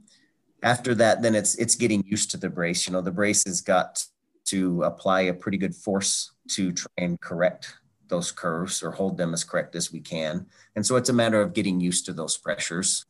after 0.62 0.94
that, 0.94 1.22
then 1.22 1.34
it's 1.34 1.54
it's 1.56 1.74
getting 1.74 2.02
used 2.06 2.30
to 2.30 2.36
the 2.36 2.48
brace. 2.48 2.86
You 2.86 2.92
know, 2.92 3.00
the 3.00 3.10
brace 3.10 3.44
has 3.44 3.60
got 3.60 4.04
to 4.46 4.82
apply 4.82 5.22
a 5.22 5.34
pretty 5.34 5.58
good 5.58 5.74
force 5.74 6.32
to 6.50 6.72
try 6.72 6.92
and 6.98 7.20
correct 7.20 7.74
those 8.08 8.30
curves 8.30 8.82
or 8.82 8.90
hold 8.90 9.16
them 9.16 9.32
as 9.32 9.44
correct 9.44 9.74
as 9.74 9.92
we 9.92 10.00
can. 10.00 10.46
And 10.76 10.84
so 10.84 10.96
it's 10.96 11.08
a 11.08 11.12
matter 11.14 11.40
of 11.40 11.54
getting 11.54 11.80
used 11.80 12.04
to 12.06 12.12
those 12.12 12.36
pressures. 12.36 13.06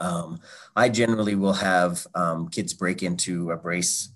Um, 0.00 0.40
I 0.76 0.88
generally 0.88 1.34
will 1.34 1.54
have 1.54 2.06
um, 2.14 2.48
kids 2.48 2.72
break 2.72 3.02
into 3.02 3.50
a 3.50 3.56
brace 3.56 4.12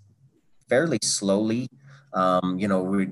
fairly 0.68 0.98
slowly. 1.02 1.68
Um, 2.12 2.58
you 2.58 2.68
know, 2.68 2.82
we 2.82 3.08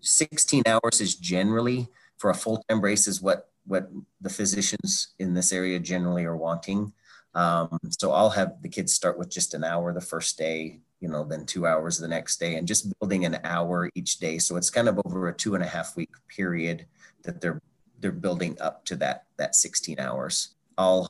16 0.00 0.62
hours 0.66 1.00
is 1.00 1.14
generally 1.14 1.88
for 2.18 2.30
a 2.30 2.34
full-time 2.34 2.80
brace 2.80 3.08
is 3.08 3.20
what 3.22 3.48
what 3.66 3.90
the 4.20 4.30
physicians 4.30 5.08
in 5.18 5.34
this 5.34 5.52
area 5.52 5.78
generally 5.78 6.24
are 6.24 6.36
wanting. 6.36 6.92
Um, 7.34 7.78
so 7.90 8.12
I'll 8.12 8.30
have 8.30 8.62
the 8.62 8.68
kids 8.68 8.92
start 8.92 9.18
with 9.18 9.30
just 9.30 9.54
an 9.54 9.64
hour 9.64 9.92
the 9.92 10.00
first 10.00 10.38
day, 10.38 10.80
you 11.00 11.08
know, 11.08 11.24
then 11.24 11.46
two 11.46 11.66
hours 11.66 11.98
the 11.98 12.08
next 12.08 12.38
day, 12.38 12.56
and 12.56 12.66
just 12.66 12.92
building 12.98 13.24
an 13.24 13.38
hour 13.44 13.90
each 13.94 14.18
day. 14.18 14.38
So 14.38 14.56
it's 14.56 14.70
kind 14.70 14.88
of 14.88 15.00
over 15.04 15.28
a 15.28 15.34
two 15.34 15.54
and 15.54 15.62
a 15.62 15.68
half 15.68 15.96
week 15.96 16.10
period 16.28 16.86
that 17.24 17.40
they're 17.40 17.60
they're 18.00 18.12
building 18.12 18.56
up 18.60 18.84
to 18.86 18.96
that 18.96 19.24
that 19.36 19.54
16 19.54 19.98
hours. 19.98 20.54
I'll 20.76 21.08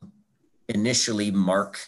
initially 0.69 1.31
mark 1.31 1.79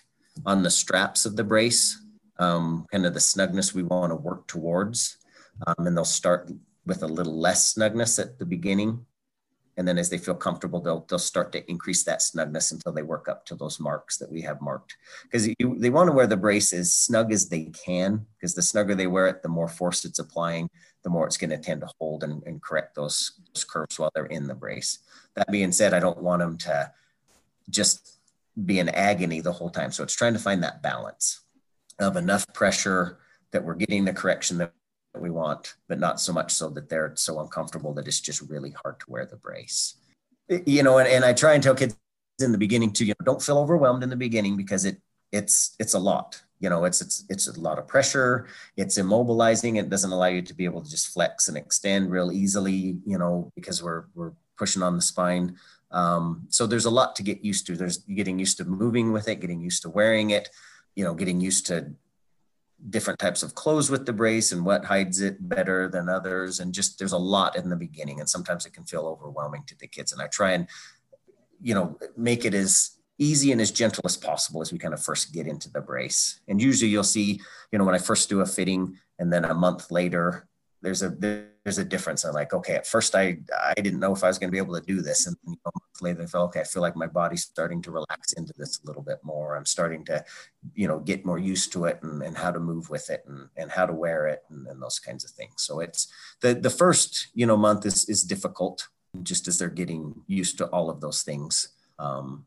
on 0.46 0.62
the 0.62 0.70
straps 0.70 1.26
of 1.26 1.36
the 1.36 1.44
brace, 1.44 2.02
um, 2.38 2.86
kind 2.92 3.06
of 3.06 3.14
the 3.14 3.20
snugness 3.20 3.74
we 3.74 3.82
want 3.82 4.10
to 4.10 4.16
work 4.16 4.46
towards, 4.46 5.18
um, 5.66 5.86
and 5.86 5.96
they'll 5.96 6.04
start 6.04 6.50
with 6.86 7.02
a 7.02 7.06
little 7.06 7.38
less 7.38 7.74
snugness 7.74 8.18
at 8.18 8.38
the 8.38 8.46
beginning. 8.46 9.04
And 9.76 9.86
then 9.86 9.98
as 9.98 10.10
they 10.10 10.18
feel 10.18 10.34
comfortable, 10.34 10.80
they'll, 10.80 11.06
they'll 11.08 11.18
start 11.18 11.52
to 11.52 11.70
increase 11.70 12.04
that 12.04 12.20
snugness 12.20 12.72
until 12.72 12.92
they 12.92 13.02
work 13.02 13.28
up 13.28 13.46
to 13.46 13.54
those 13.54 13.80
marks 13.80 14.18
that 14.18 14.30
we 14.30 14.42
have 14.42 14.60
marked. 14.60 14.96
Because 15.22 15.46
they 15.46 15.90
want 15.90 16.08
to 16.08 16.12
wear 16.12 16.26
the 16.26 16.36
brace 16.36 16.72
as 16.72 16.94
snug 16.94 17.32
as 17.32 17.48
they 17.48 17.66
can, 17.84 18.26
because 18.36 18.54
the 18.54 18.62
snugger 18.62 18.94
they 18.94 19.06
wear 19.06 19.28
it, 19.28 19.42
the 19.42 19.48
more 19.48 19.68
force 19.68 20.04
it's 20.04 20.18
applying, 20.18 20.68
the 21.02 21.10
more 21.10 21.26
it's 21.26 21.36
going 21.36 21.50
to 21.50 21.58
tend 21.58 21.80
to 21.80 21.88
hold 21.98 22.24
and, 22.24 22.42
and 22.44 22.62
correct 22.62 22.94
those, 22.94 23.40
those 23.54 23.64
curves 23.64 23.98
while 23.98 24.10
they're 24.14 24.26
in 24.26 24.46
the 24.46 24.54
brace. 24.54 24.98
That 25.34 25.50
being 25.50 25.72
said, 25.72 25.94
I 25.94 26.00
don't 26.00 26.22
want 26.22 26.40
them 26.40 26.58
to 26.58 26.92
just 27.70 28.18
be 28.66 28.80
in 28.80 28.88
agony 28.90 29.40
the 29.40 29.52
whole 29.52 29.70
time. 29.70 29.92
So 29.92 30.02
it's 30.02 30.16
trying 30.16 30.34
to 30.34 30.38
find 30.38 30.62
that 30.62 30.82
balance 30.82 31.40
of 31.98 32.16
enough 32.16 32.46
pressure 32.52 33.18
that 33.52 33.64
we're 33.64 33.74
getting 33.74 34.04
the 34.04 34.12
correction 34.12 34.58
that 34.58 34.72
we 35.18 35.30
want, 35.30 35.74
but 35.88 35.98
not 35.98 36.20
so 36.20 36.32
much 36.32 36.52
so 36.52 36.68
that 36.70 36.88
they're 36.88 37.12
so 37.16 37.40
uncomfortable 37.40 37.94
that 37.94 38.06
it's 38.06 38.20
just 38.20 38.42
really 38.42 38.74
hard 38.82 39.00
to 39.00 39.06
wear 39.08 39.26
the 39.26 39.36
brace. 39.36 39.96
You 40.48 40.82
know, 40.82 40.98
and, 40.98 41.08
and 41.08 41.24
I 41.24 41.32
try 41.32 41.54
and 41.54 41.62
tell 41.62 41.74
kids 41.74 41.96
in 42.40 42.52
the 42.52 42.58
beginning 42.58 42.92
to, 42.94 43.04
you 43.04 43.14
know, 43.18 43.24
don't 43.24 43.42
feel 43.42 43.58
overwhelmed 43.58 44.02
in 44.02 44.10
the 44.10 44.16
beginning 44.16 44.56
because 44.56 44.84
it 44.84 45.00
it's 45.32 45.76
it's 45.78 45.94
a 45.94 45.98
lot. 45.98 46.42
You 46.58 46.68
know, 46.68 46.84
it's 46.84 47.00
it's 47.00 47.24
it's 47.28 47.48
a 47.48 47.60
lot 47.60 47.78
of 47.78 47.88
pressure. 47.88 48.46
It's 48.76 48.98
immobilizing. 48.98 49.78
It 49.78 49.88
doesn't 49.88 50.12
allow 50.12 50.26
you 50.26 50.42
to 50.42 50.54
be 50.54 50.64
able 50.64 50.82
to 50.82 50.90
just 50.90 51.08
flex 51.08 51.48
and 51.48 51.56
extend 51.56 52.10
real 52.10 52.30
easily, 52.32 52.98
you 53.06 53.18
know, 53.18 53.50
because 53.54 53.82
we're 53.82 54.04
we're 54.14 54.32
pushing 54.58 54.82
on 54.82 54.96
the 54.96 55.02
spine. 55.02 55.56
Um, 55.90 56.46
so 56.50 56.66
there's 56.66 56.84
a 56.84 56.90
lot 56.90 57.16
to 57.16 57.22
get 57.22 57.44
used 57.44 57.66
to. 57.66 57.76
There's 57.76 57.98
getting 57.98 58.38
used 58.38 58.58
to 58.58 58.64
moving 58.64 59.12
with 59.12 59.28
it, 59.28 59.40
getting 59.40 59.60
used 59.60 59.82
to 59.82 59.90
wearing 59.90 60.30
it, 60.30 60.48
you 60.94 61.04
know, 61.04 61.14
getting 61.14 61.40
used 61.40 61.66
to 61.66 61.92
different 62.88 63.18
types 63.18 63.42
of 63.42 63.54
clothes 63.54 63.90
with 63.90 64.06
the 64.06 64.12
brace 64.12 64.52
and 64.52 64.64
what 64.64 64.84
hides 64.84 65.20
it 65.20 65.48
better 65.48 65.88
than 65.88 66.08
others. 66.08 66.60
And 66.60 66.72
just 66.72 66.98
there's 66.98 67.12
a 67.12 67.18
lot 67.18 67.56
in 67.56 67.68
the 67.68 67.76
beginning 67.76 68.20
and 68.20 68.28
sometimes 68.28 68.64
it 68.64 68.72
can 68.72 68.84
feel 68.84 69.06
overwhelming 69.06 69.64
to 69.66 69.76
the 69.78 69.86
kids. 69.86 70.12
And 70.12 70.22
i 70.22 70.26
try 70.26 70.52
and 70.52 70.66
you 71.62 71.74
know 71.74 71.98
make 72.16 72.44
it 72.44 72.54
as 72.54 72.92
easy 73.18 73.52
and 73.52 73.60
as 73.60 73.70
gentle 73.70 74.02
as 74.06 74.16
possible 74.16 74.62
as 74.62 74.72
we 74.72 74.78
kind 74.78 74.94
of 74.94 75.02
first 75.02 75.32
get 75.32 75.46
into 75.46 75.70
the 75.70 75.80
brace. 75.80 76.40
And 76.48 76.60
usually 76.60 76.90
you'll 76.90 77.04
see 77.04 77.40
you 77.70 77.78
know 77.78 77.84
when 77.84 77.94
i 77.94 77.98
first 77.98 78.28
do 78.28 78.40
a 78.40 78.46
fitting 78.46 78.98
and 79.18 79.32
then 79.32 79.44
a 79.44 79.54
month 79.54 79.90
later 79.90 80.48
there's 80.82 81.02
a 81.02 81.10
there's 81.64 81.78
a 81.78 81.84
difference. 81.84 82.24
I'm 82.24 82.32
like, 82.32 82.54
okay, 82.54 82.74
at 82.74 82.86
first 82.86 83.14
I 83.14 83.38
I 83.54 83.74
didn't 83.74 84.00
know 84.00 84.14
if 84.14 84.24
I 84.24 84.28
was 84.28 84.38
going 84.38 84.48
to 84.48 84.52
be 84.52 84.58
able 84.58 84.78
to 84.78 84.86
do 84.86 85.02
this, 85.02 85.26
and 85.26 85.36
you 85.46 85.56
know, 85.64 85.72
later 86.00 86.22
I 86.22 86.26
felt 86.26 86.48
okay. 86.50 86.60
I 86.60 86.64
feel 86.64 86.82
like 86.82 86.96
my 86.96 87.06
body's 87.06 87.42
starting 87.42 87.82
to 87.82 87.90
relax 87.90 88.32
into 88.32 88.54
this 88.56 88.80
a 88.80 88.86
little 88.86 89.02
bit 89.02 89.18
more. 89.22 89.56
I'm 89.56 89.66
starting 89.66 90.04
to, 90.06 90.24
you 90.74 90.88
know, 90.88 90.98
get 90.98 91.26
more 91.26 91.38
used 91.38 91.72
to 91.72 91.84
it 91.84 92.02
and, 92.02 92.22
and 92.22 92.36
how 92.36 92.50
to 92.50 92.60
move 92.60 92.88
with 92.88 93.10
it 93.10 93.24
and, 93.26 93.48
and 93.56 93.70
how 93.70 93.84
to 93.84 93.92
wear 93.92 94.26
it 94.26 94.42
and, 94.48 94.66
and 94.68 94.80
those 94.82 94.98
kinds 94.98 95.24
of 95.24 95.30
things. 95.30 95.54
So 95.58 95.80
it's 95.80 96.10
the 96.40 96.54
the 96.54 96.70
first 96.70 97.28
you 97.34 97.46
know 97.46 97.56
month 97.56 97.84
is 97.84 98.08
is 98.08 98.22
difficult 98.22 98.88
just 99.22 99.48
as 99.48 99.58
they're 99.58 99.68
getting 99.68 100.22
used 100.26 100.56
to 100.58 100.66
all 100.66 100.88
of 100.88 101.00
those 101.00 101.22
things. 101.22 101.68
Um, 101.98 102.46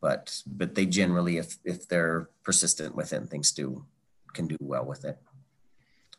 but 0.00 0.42
but 0.46 0.74
they 0.74 0.86
generally 0.86 1.38
if 1.38 1.58
if 1.64 1.86
they're 1.88 2.30
persistent 2.42 2.96
with 2.96 3.12
it, 3.12 3.28
things 3.28 3.52
do 3.52 3.84
can 4.32 4.46
do 4.46 4.56
well 4.60 4.84
with 4.84 5.04
it. 5.04 5.18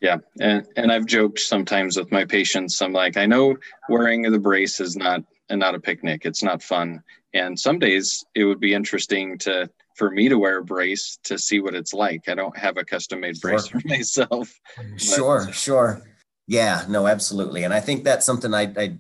Yeah, 0.01 0.17
and 0.39 0.65
and 0.75 0.91
I've 0.91 1.05
joked 1.05 1.39
sometimes 1.39 1.95
with 1.95 2.11
my 2.11 2.25
patients. 2.25 2.81
I'm 2.81 2.91
like, 2.91 3.17
I 3.17 3.27
know 3.27 3.55
wearing 3.87 4.23
the 4.23 4.39
brace 4.39 4.79
is 4.79 4.95
not 4.95 5.23
and 5.49 5.59
not 5.59 5.75
a 5.75 5.79
picnic. 5.79 6.25
It's 6.25 6.41
not 6.41 6.63
fun. 6.63 7.03
And 7.33 7.57
some 7.57 7.77
days 7.79 8.25
it 8.35 8.45
would 8.45 8.59
be 8.59 8.73
interesting 8.73 9.37
to 9.39 9.69
for 9.95 10.09
me 10.09 10.29
to 10.29 10.39
wear 10.39 10.57
a 10.57 10.63
brace 10.63 11.19
to 11.25 11.37
see 11.37 11.59
what 11.59 11.75
it's 11.75 11.93
like. 11.93 12.27
I 12.27 12.35
don't 12.35 12.57
have 12.57 12.77
a 12.77 12.83
custom 12.83 13.19
made 13.19 13.37
sure. 13.37 13.51
brace 13.51 13.67
for 13.67 13.81
myself. 13.85 14.51
Sure, 14.97 15.45
but. 15.45 15.55
sure. 15.55 16.01
Yeah, 16.47 16.85
no, 16.89 17.07
absolutely. 17.07 17.63
And 17.63 17.73
I 17.73 17.79
think 17.79 18.03
that's 18.03 18.25
something 18.25 18.53
I, 18.53 18.73
I 18.75 18.97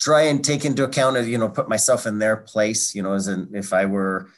try 0.00 0.22
and 0.22 0.44
take 0.44 0.64
into 0.64 0.84
account 0.84 1.16
as, 1.16 1.28
you 1.28 1.38
know, 1.38 1.48
put 1.48 1.68
myself 1.68 2.06
in 2.06 2.18
their 2.18 2.36
place, 2.36 2.94
you 2.94 3.02
know, 3.02 3.14
as 3.14 3.28
in 3.28 3.50
if 3.54 3.72
I 3.72 3.86
were 3.86 4.28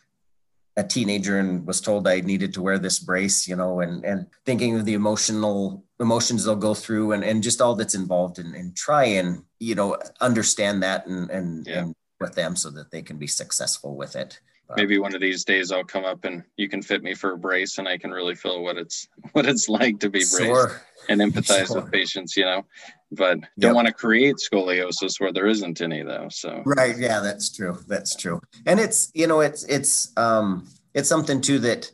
a 0.76 0.84
teenager 0.84 1.38
and 1.38 1.66
was 1.66 1.80
told 1.80 2.06
I 2.06 2.20
needed 2.20 2.54
to 2.54 2.62
wear 2.62 2.78
this 2.78 2.98
brace, 2.98 3.46
you 3.46 3.56
know, 3.56 3.80
and, 3.80 4.04
and 4.04 4.26
thinking 4.44 4.76
of 4.76 4.84
the 4.84 4.94
emotional 4.94 5.83
emotions 6.04 6.44
they'll 6.44 6.54
go 6.54 6.74
through 6.74 7.12
and, 7.12 7.24
and 7.24 7.42
just 7.42 7.60
all 7.60 7.74
that's 7.74 7.96
involved 7.96 8.38
and, 8.38 8.54
and 8.54 8.76
try 8.76 9.04
and, 9.04 9.42
you 9.58 9.74
know, 9.74 9.96
understand 10.20 10.82
that 10.82 11.06
and, 11.06 11.30
and, 11.30 11.66
yeah. 11.66 11.80
and 11.80 11.94
with 12.20 12.34
them 12.34 12.54
so 12.54 12.70
that 12.70 12.90
they 12.90 13.02
can 13.02 13.16
be 13.16 13.26
successful 13.26 13.96
with 13.96 14.14
it. 14.14 14.38
Maybe 14.76 14.98
one 14.98 15.14
of 15.14 15.20
these 15.20 15.44
days 15.44 15.70
I'll 15.70 15.84
come 15.84 16.04
up 16.04 16.24
and 16.24 16.42
you 16.56 16.68
can 16.68 16.80
fit 16.80 17.02
me 17.02 17.14
for 17.14 17.32
a 17.32 17.38
brace 17.38 17.78
and 17.78 17.86
I 17.86 17.98
can 17.98 18.10
really 18.10 18.34
feel 18.34 18.62
what 18.62 18.78
it's 18.78 19.08
what 19.32 19.46
it's 19.46 19.68
like 19.68 20.00
to 20.00 20.08
be 20.08 20.20
braced 20.20 20.38
sure. 20.38 20.80
and 21.08 21.20
empathize 21.20 21.66
sure. 21.66 21.82
with 21.82 21.92
patients, 21.92 22.36
you 22.36 22.44
know. 22.44 22.64
But 23.12 23.40
don't 23.58 23.74
want 23.74 23.88
to 23.88 23.92
create 23.92 24.36
scoliosis 24.36 25.20
where 25.20 25.32
there 25.32 25.46
isn't 25.46 25.82
any 25.82 26.02
though. 26.02 26.28
So 26.30 26.62
Right, 26.64 26.96
yeah, 26.98 27.20
that's 27.20 27.54
true. 27.54 27.78
That's 27.86 28.16
true. 28.16 28.40
And 28.66 28.80
it's, 28.80 29.12
you 29.14 29.26
know, 29.26 29.40
it's 29.40 29.64
it's 29.64 30.16
um 30.16 30.66
it's 30.94 31.08
something 31.08 31.40
too 31.42 31.58
that 31.60 31.90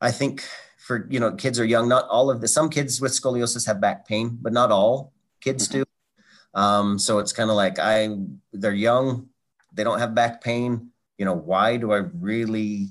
I 0.00 0.10
think 0.10 0.44
for 0.88 1.06
you 1.10 1.20
know 1.20 1.32
kids 1.32 1.60
are 1.60 1.66
young 1.66 1.86
not 1.86 2.08
all 2.08 2.30
of 2.30 2.40
the 2.40 2.48
some 2.48 2.70
kids 2.70 2.98
with 2.98 3.12
scoliosis 3.12 3.66
have 3.66 3.78
back 3.78 4.08
pain 4.08 4.38
but 4.40 4.54
not 4.54 4.72
all 4.72 5.12
kids 5.42 5.68
mm-hmm. 5.68 5.80
do. 5.80 5.84
Um, 6.54 6.98
so 6.98 7.18
it's 7.18 7.32
kind 7.32 7.50
of 7.50 7.56
like 7.56 7.78
i 7.78 8.08
they're 8.52 8.72
young 8.72 9.28
they 9.74 9.84
don't 9.84 9.98
have 9.98 10.14
back 10.14 10.42
pain 10.42 10.90
you 11.18 11.26
know 11.26 11.34
why 11.34 11.76
do 11.76 11.92
i 11.92 11.98
really 11.98 12.88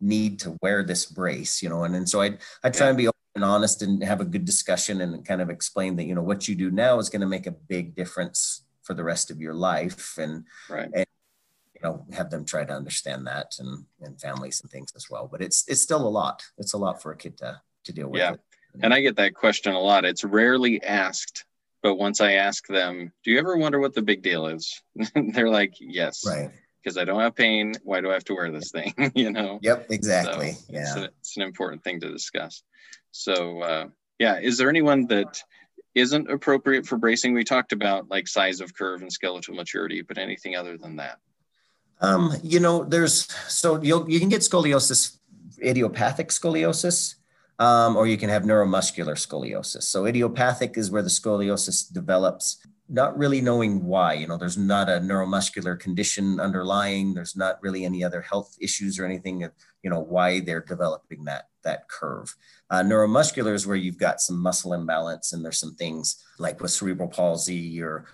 need 0.00 0.40
to 0.40 0.58
wear 0.60 0.82
this 0.82 1.06
brace 1.06 1.62
you 1.62 1.68
know? 1.68 1.84
And, 1.84 1.94
and 1.94 2.08
so 2.08 2.20
i 2.20 2.36
i 2.64 2.68
try 2.68 2.88
and 2.88 2.98
be 2.98 3.06
open 3.06 3.20
and 3.36 3.44
honest 3.44 3.82
and 3.82 4.02
have 4.02 4.20
a 4.20 4.24
good 4.24 4.44
discussion 4.44 5.00
and 5.00 5.24
kind 5.24 5.40
of 5.40 5.50
explain 5.50 5.94
that 5.96 6.04
you 6.04 6.16
know 6.16 6.22
what 6.22 6.48
you 6.48 6.56
do 6.56 6.70
now 6.70 6.98
is 6.98 7.08
going 7.08 7.22
to 7.22 7.28
make 7.28 7.46
a 7.46 7.52
big 7.52 7.94
difference 7.94 8.64
for 8.84 8.94
the 8.94 9.02
rest 9.02 9.30
of 9.30 9.40
your 9.40 9.54
life. 9.54 10.18
And 10.18 10.44
right. 10.68 10.90
and 10.94 11.06
know 11.84 12.04
have 12.12 12.30
them 12.30 12.44
try 12.44 12.64
to 12.64 12.72
understand 12.72 13.26
that 13.26 13.54
and 13.58 13.84
and 14.00 14.20
families 14.20 14.60
and 14.60 14.70
things 14.70 14.92
as 14.96 15.08
well 15.08 15.28
but 15.30 15.40
it's 15.40 15.64
it's 15.68 15.80
still 15.80 16.06
a 16.06 16.08
lot 16.08 16.42
it's 16.58 16.72
a 16.72 16.78
lot 16.78 17.00
for 17.00 17.12
a 17.12 17.16
kid 17.16 17.36
to 17.38 17.60
to 17.84 17.92
deal 17.92 18.08
with 18.08 18.18
yeah 18.18 18.32
it. 18.32 18.40
and 18.82 18.92
i 18.92 19.00
get 19.00 19.16
that 19.16 19.34
question 19.34 19.72
a 19.72 19.80
lot 19.80 20.04
it's 20.04 20.24
rarely 20.24 20.82
asked 20.82 21.44
but 21.82 21.94
once 21.94 22.20
i 22.20 22.32
ask 22.32 22.66
them 22.66 23.12
do 23.22 23.30
you 23.30 23.38
ever 23.38 23.56
wonder 23.56 23.78
what 23.78 23.94
the 23.94 24.02
big 24.02 24.22
deal 24.22 24.46
is 24.46 24.82
they're 25.14 25.48
like 25.50 25.74
yes 25.78 26.26
right 26.26 26.50
because 26.84 26.98
I 26.98 27.04
don't 27.04 27.20
have 27.20 27.34
pain. 27.34 27.72
Why 27.82 28.00
do 28.00 28.10
I 28.10 28.12
have 28.12 28.24
to 28.24 28.34
wear 28.34 28.50
this 28.50 28.70
thing? 28.70 28.92
you 29.14 29.30
know? 29.30 29.58
Yep, 29.62 29.86
exactly. 29.90 30.52
So 30.52 30.64
yeah. 30.68 30.80
It's, 30.80 30.96
a, 30.96 31.04
it's, 31.04 31.36
an 31.36 31.42
important 31.42 31.82
thing 31.82 32.00
to 32.00 32.10
discuss. 32.10 32.62
So, 33.10 33.62
uh, 33.62 33.86
yeah, 34.18 34.38
is 34.38 34.58
there 34.58 34.68
anyone 34.68 35.06
that 35.06 35.42
isn't 35.94 36.30
appropriate 36.30 36.86
for 36.86 36.98
bracing? 36.98 37.32
We 37.32 37.44
talked 37.44 37.72
about 37.72 38.10
like 38.10 38.28
size 38.28 38.60
of 38.60 38.74
curve 38.74 39.00
and 39.00 39.12
skeletal 39.12 39.54
maturity, 39.54 40.02
but 40.02 40.18
anything 40.18 40.56
other 40.56 40.76
than 40.76 40.96
that? 40.96 41.18
Um, 42.00 42.32
you 42.42 42.60
know, 42.60 42.84
there's 42.84 43.32
so 43.48 43.80
you 43.82 44.04
you 44.08 44.20
can 44.20 44.28
get 44.28 44.42
scoliosis, 44.42 45.18
idiopathic 45.62 46.28
scoliosis, 46.28 47.14
um, 47.58 47.96
or 47.96 48.06
you 48.06 48.16
can 48.16 48.28
have 48.28 48.42
neuromuscular 48.42 49.14
scoliosis. 49.14 49.84
So 49.84 50.06
idiopathic 50.06 50.76
is 50.76 50.90
where 50.90 51.02
the 51.02 51.08
scoliosis 51.08 51.92
develops 51.92 52.64
not 52.88 53.16
really 53.16 53.40
knowing 53.40 53.84
why. 53.84 54.12
You 54.14 54.26
know, 54.26 54.36
there's 54.36 54.58
not 54.58 54.88
a 54.88 55.00
neuromuscular 55.00 55.78
condition 55.78 56.38
underlying. 56.38 57.14
There's 57.14 57.36
not 57.36 57.62
really 57.62 57.84
any 57.84 58.04
other 58.04 58.20
health 58.20 58.54
issues 58.60 58.98
or 58.98 59.06
anything. 59.06 59.40
You 59.82 59.90
know, 59.90 60.00
why 60.00 60.40
they're 60.40 60.60
developing 60.60 61.24
that 61.24 61.48
that 61.62 61.88
curve. 61.88 62.34
Uh, 62.70 62.82
neuromuscular 62.82 63.54
is 63.54 63.66
where 63.66 63.76
you've 63.76 63.98
got 63.98 64.20
some 64.20 64.38
muscle 64.38 64.74
imbalance, 64.74 65.32
and 65.32 65.44
there's 65.44 65.58
some 65.58 65.74
things 65.74 66.22
like 66.38 66.60
with 66.60 66.70
cerebral 66.70 67.08
palsy 67.08 67.82
or 67.82 68.06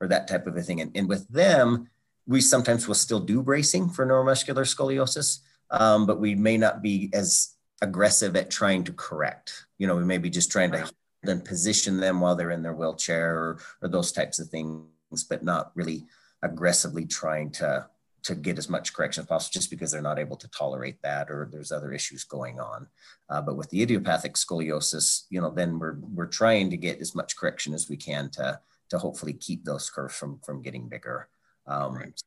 or 0.00 0.08
that 0.08 0.28
type 0.28 0.46
of 0.46 0.56
a 0.56 0.62
thing. 0.62 0.80
And, 0.80 0.92
and 0.94 1.08
with 1.08 1.26
them, 1.28 1.88
we 2.26 2.40
sometimes 2.40 2.88
will 2.88 2.94
still 2.94 3.20
do 3.20 3.42
bracing 3.42 3.88
for 3.88 4.06
neuromuscular 4.06 4.66
scoliosis, 4.66 5.40
um, 5.70 6.06
but 6.06 6.20
we 6.20 6.34
may 6.34 6.56
not 6.56 6.82
be 6.82 7.10
as 7.12 7.54
aggressive 7.82 8.36
at 8.36 8.50
trying 8.50 8.84
to 8.84 8.92
correct. 8.92 9.66
You 9.78 9.86
know, 9.86 9.96
we 9.96 10.04
may 10.04 10.18
be 10.18 10.30
just 10.30 10.50
trying 10.50 10.72
to 10.72 10.90
then 11.22 11.40
position 11.40 11.98
them 11.98 12.20
while 12.20 12.34
they're 12.34 12.50
in 12.50 12.62
their 12.62 12.74
wheelchair 12.74 13.36
or, 13.36 13.58
or 13.82 13.88
those 13.88 14.12
types 14.12 14.38
of 14.38 14.48
things, 14.48 15.24
but 15.28 15.44
not 15.44 15.72
really 15.74 16.06
aggressively 16.42 17.06
trying 17.06 17.50
to 17.50 17.86
to 18.22 18.34
get 18.34 18.58
as 18.58 18.68
much 18.68 18.92
correction 18.92 19.22
as 19.22 19.28
possible 19.28 19.52
just 19.52 19.70
because 19.70 19.92
they're 19.92 20.02
not 20.02 20.18
able 20.18 20.36
to 20.36 20.48
tolerate 20.48 21.00
that 21.00 21.30
or 21.30 21.48
there's 21.52 21.70
other 21.70 21.92
issues 21.92 22.24
going 22.24 22.58
on. 22.58 22.88
Uh, 23.30 23.40
but 23.40 23.56
with 23.56 23.70
the 23.70 23.80
idiopathic 23.80 24.34
scoliosis, 24.34 25.26
you 25.30 25.40
know, 25.40 25.50
then 25.50 25.78
we're 25.78 25.98
we're 26.12 26.26
trying 26.26 26.68
to 26.68 26.76
get 26.76 27.00
as 27.00 27.14
much 27.14 27.36
correction 27.36 27.72
as 27.72 27.88
we 27.88 27.96
can 27.96 28.28
to 28.30 28.58
to 28.90 28.98
hopefully 28.98 29.32
keep 29.32 29.64
those 29.64 29.88
curves 29.88 30.16
from 30.16 30.40
from 30.44 30.60
getting 30.60 30.88
bigger. 30.88 31.28
Um, 31.66 31.94
right. 31.94 32.20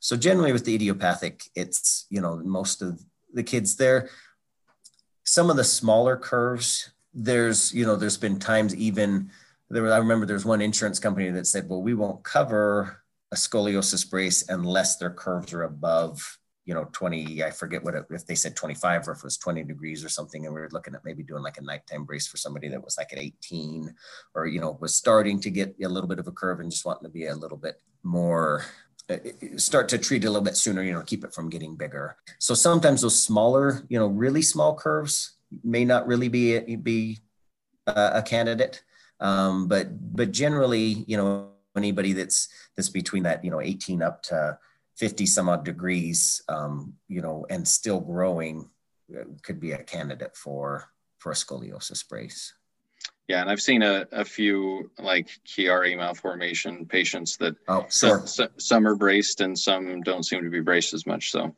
So 0.00 0.16
generally 0.16 0.52
with 0.52 0.64
the 0.64 0.74
idiopathic, 0.74 1.42
it's 1.54 2.06
you 2.10 2.20
know 2.20 2.36
most 2.36 2.82
of 2.82 3.00
the 3.32 3.42
kids 3.42 3.76
there. 3.76 4.10
Some 5.24 5.50
of 5.50 5.56
the 5.56 5.64
smaller 5.64 6.16
curves 6.16 6.90
there's 7.16 7.72
you 7.72 7.86
know 7.86 7.96
there's 7.96 8.18
been 8.18 8.38
times 8.38 8.76
even 8.76 9.30
there 9.70 9.82
was, 9.82 9.90
I 9.90 9.98
remember 9.98 10.26
there's 10.26 10.44
one 10.44 10.60
insurance 10.60 10.98
company 10.98 11.30
that 11.30 11.46
said, 11.46 11.68
well, 11.68 11.82
we 11.82 11.94
won't 11.94 12.22
cover 12.22 13.02
a 13.32 13.36
scoliosis 13.36 14.08
brace 14.08 14.48
unless 14.48 14.96
their 14.96 15.10
curves 15.10 15.52
are 15.52 15.64
above 15.64 16.38
you 16.64 16.74
know 16.74 16.88
20 16.92 17.42
i 17.42 17.50
forget 17.50 17.82
what 17.82 17.94
it, 17.94 18.04
if 18.10 18.26
they 18.26 18.34
said 18.34 18.54
25 18.54 19.08
or 19.08 19.12
if 19.12 19.18
it 19.18 19.24
was 19.24 19.38
20 19.38 19.64
degrees 19.64 20.04
or 20.04 20.08
something 20.08 20.44
and 20.44 20.54
we 20.54 20.60
were 20.60 20.68
looking 20.72 20.94
at 20.94 21.04
maybe 21.04 21.22
doing 21.22 21.42
like 21.42 21.58
a 21.58 21.62
nighttime 21.62 22.04
brace 22.04 22.26
for 22.26 22.36
somebody 22.36 22.68
that 22.68 22.82
was 22.82 22.98
like 22.98 23.12
at 23.12 23.18
18 23.18 23.92
or 24.34 24.46
you 24.46 24.60
know 24.60 24.76
was 24.80 24.94
starting 24.94 25.40
to 25.40 25.50
get 25.50 25.74
a 25.82 25.88
little 25.88 26.08
bit 26.08 26.18
of 26.18 26.26
a 26.26 26.32
curve 26.32 26.60
and 26.60 26.70
just 26.70 26.84
wanting 26.84 27.04
to 27.04 27.08
be 27.08 27.26
a 27.26 27.34
little 27.34 27.56
bit 27.56 27.80
more 28.06 28.64
uh, 29.10 29.16
start 29.56 29.88
to 29.88 29.98
treat 29.98 30.24
it 30.24 30.26
a 30.26 30.30
little 30.30 30.44
bit 30.44 30.56
sooner 30.56 30.82
you 30.82 30.92
know 30.92 31.02
keep 31.02 31.24
it 31.24 31.34
from 31.34 31.50
getting 31.50 31.76
bigger 31.76 32.16
so 32.38 32.54
sometimes 32.54 33.02
those 33.02 33.20
smaller 33.20 33.84
you 33.88 33.98
know 33.98 34.06
really 34.06 34.42
small 34.42 34.74
curves 34.74 35.36
may 35.62 35.84
not 35.84 36.06
really 36.06 36.28
be 36.28 36.76
be 36.76 37.18
a, 37.86 38.10
a 38.14 38.22
candidate. 38.22 38.82
Um, 39.20 39.68
but 39.68 39.88
but 40.14 40.32
generally, 40.32 41.04
you 41.06 41.16
know, 41.16 41.50
anybody 41.76 42.12
that's 42.12 42.48
that's 42.76 42.88
between 42.88 43.22
that 43.24 43.44
you 43.44 43.50
know 43.50 43.60
18 43.60 44.02
up 44.02 44.22
to 44.24 44.58
50 44.96 45.26
some 45.26 45.48
odd 45.48 45.64
degrees, 45.64 46.42
um, 46.48 46.94
you 47.08 47.20
know, 47.20 47.46
and 47.50 47.66
still 47.66 48.00
growing 48.00 48.68
uh, 49.14 49.24
could 49.42 49.60
be 49.60 49.72
a 49.72 49.82
candidate 49.82 50.36
for 50.36 50.90
for 51.18 51.32
a 51.32 51.34
scoliosis 51.34 52.06
brace. 52.06 52.54
Yeah, 53.28 53.40
and 53.40 53.50
I've 53.50 53.60
seen 53.60 53.82
a, 53.82 54.06
a 54.12 54.24
few 54.24 54.90
like 54.98 55.28
Chiari 55.44 55.96
malformation 55.96 56.86
patients 56.86 57.36
that 57.38 57.56
oh, 57.66 57.86
sure. 57.90 58.24
some, 58.26 58.48
some 58.56 58.86
are 58.86 58.94
braced 58.94 59.40
and 59.40 59.58
some 59.58 60.00
don't 60.02 60.22
seem 60.22 60.44
to 60.44 60.50
be 60.50 60.60
braced 60.60 60.94
as 60.94 61.06
much. 61.06 61.32
So 61.32 61.54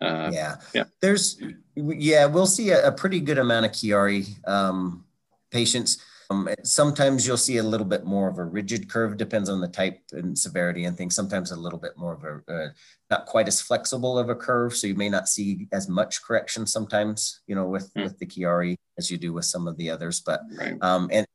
uh, 0.00 0.30
yeah. 0.32 0.56
Yeah. 0.74 0.84
There's, 1.00 1.40
yeah, 1.76 2.26
we'll 2.26 2.46
see 2.46 2.70
a, 2.70 2.88
a 2.88 2.92
pretty 2.92 3.20
good 3.20 3.38
amount 3.38 3.66
of 3.66 3.72
Chiari 3.72 4.36
um, 4.48 5.04
patients. 5.50 5.98
Um, 6.32 6.48
sometimes 6.62 7.26
you'll 7.26 7.36
see 7.36 7.58
a 7.58 7.62
little 7.62 7.86
bit 7.86 8.04
more 8.04 8.28
of 8.28 8.38
a 8.38 8.44
rigid 8.44 8.88
curve, 8.88 9.16
depends 9.16 9.48
on 9.48 9.60
the 9.60 9.68
type 9.68 10.00
and 10.12 10.38
severity 10.38 10.84
and 10.84 10.96
things. 10.96 11.14
Sometimes 11.14 11.50
a 11.50 11.56
little 11.56 11.78
bit 11.78 11.96
more 11.96 12.14
of 12.14 12.24
a, 12.24 12.52
uh, 12.52 12.68
not 13.10 13.26
quite 13.26 13.48
as 13.48 13.60
flexible 13.60 14.18
of 14.18 14.28
a 14.28 14.34
curve. 14.34 14.74
So 14.74 14.86
you 14.86 14.94
may 14.94 15.08
not 15.08 15.28
see 15.28 15.68
as 15.72 15.88
much 15.88 16.22
correction 16.22 16.66
sometimes, 16.66 17.40
you 17.46 17.54
know, 17.54 17.66
with, 17.66 17.92
mm. 17.94 18.04
with 18.04 18.18
the 18.18 18.26
Chiari 18.26 18.76
as 18.98 19.10
you 19.10 19.18
do 19.18 19.32
with 19.32 19.44
some 19.44 19.68
of 19.68 19.76
the 19.76 19.90
others. 19.90 20.20
But, 20.20 20.40
right. 20.56 20.76
um, 20.80 21.10
and, 21.12 21.26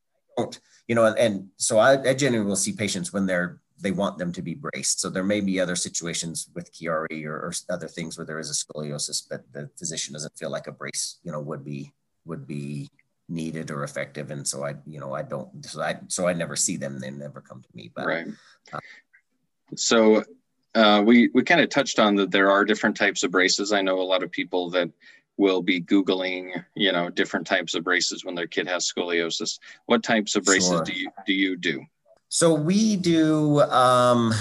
you 0.87 0.95
know, 0.95 1.05
and, 1.05 1.17
and 1.17 1.47
so 1.57 1.77
I, 1.77 2.09
I 2.09 2.13
generally 2.13 2.45
will 2.45 2.55
see 2.55 2.73
patients 2.73 3.13
when 3.13 3.25
they're 3.25 3.59
they 3.79 3.91
want 3.91 4.17
them 4.17 4.31
to 4.31 4.41
be 4.41 4.55
braced. 4.55 4.99
So 4.99 5.07
there 5.07 5.23
may 5.23 5.39
be 5.39 5.59
other 5.59 5.75
situations 5.75 6.49
with 6.55 6.73
Chiari 6.73 7.25
or, 7.25 7.35
or, 7.35 7.53
other 7.69 7.87
things 7.87 8.17
where 8.17 8.25
there 8.25 8.39
is 8.39 8.49
a 8.49 8.53
scoliosis, 8.53 9.21
but 9.29 9.43
the 9.53 9.69
physician 9.77 10.13
doesn't 10.13 10.35
feel 10.35 10.49
like 10.49 10.65
a 10.65 10.71
brace, 10.71 11.19
you 11.23 11.31
know, 11.31 11.39
would 11.39 11.63
be 11.63 11.93
would 12.25 12.47
be 12.47 12.89
needed 13.29 13.71
or 13.71 13.83
effective. 13.83 14.31
And 14.31 14.47
so 14.47 14.63
I, 14.63 14.75
you 14.85 14.99
know, 14.99 15.13
I 15.13 15.23
don't. 15.23 15.65
So 15.65 15.81
I 15.81 15.99
so 16.07 16.27
I 16.27 16.33
never 16.33 16.55
see 16.55 16.77
them. 16.77 16.99
They 16.99 17.11
never 17.11 17.41
come 17.41 17.61
to 17.61 17.69
me. 17.73 17.91
But 17.93 18.05
right. 18.05 18.27
Uh, 18.71 18.79
so 19.75 20.23
uh, 20.75 21.03
we 21.05 21.29
we 21.33 21.43
kind 21.43 21.61
of 21.61 21.69
touched 21.69 21.99
on 21.99 22.15
that 22.15 22.31
there 22.31 22.49
are 22.49 22.65
different 22.65 22.95
types 22.95 23.23
of 23.23 23.31
braces. 23.31 23.73
I 23.73 23.81
know 23.81 23.99
a 23.99 24.03
lot 24.03 24.23
of 24.23 24.31
people 24.31 24.69
that 24.71 24.89
will 25.37 25.61
be 25.61 25.79
googling 25.79 26.63
you 26.75 26.91
know 26.91 27.09
different 27.09 27.45
types 27.45 27.75
of 27.75 27.83
braces 27.83 28.25
when 28.25 28.33
their 28.33 28.47
kid 28.47 28.67
has 28.67 28.91
scoliosis 28.91 29.59
what 29.85 30.01
types 30.01 30.35
of 30.35 30.43
braces 30.43 30.69
sure. 30.69 30.83
do 30.83 30.93
you 30.93 31.11
do 31.27 31.33
you 31.33 31.55
do 31.55 31.85
so 32.29 32.53
we 32.53 32.97
do, 32.97 33.61
um, 33.61 34.33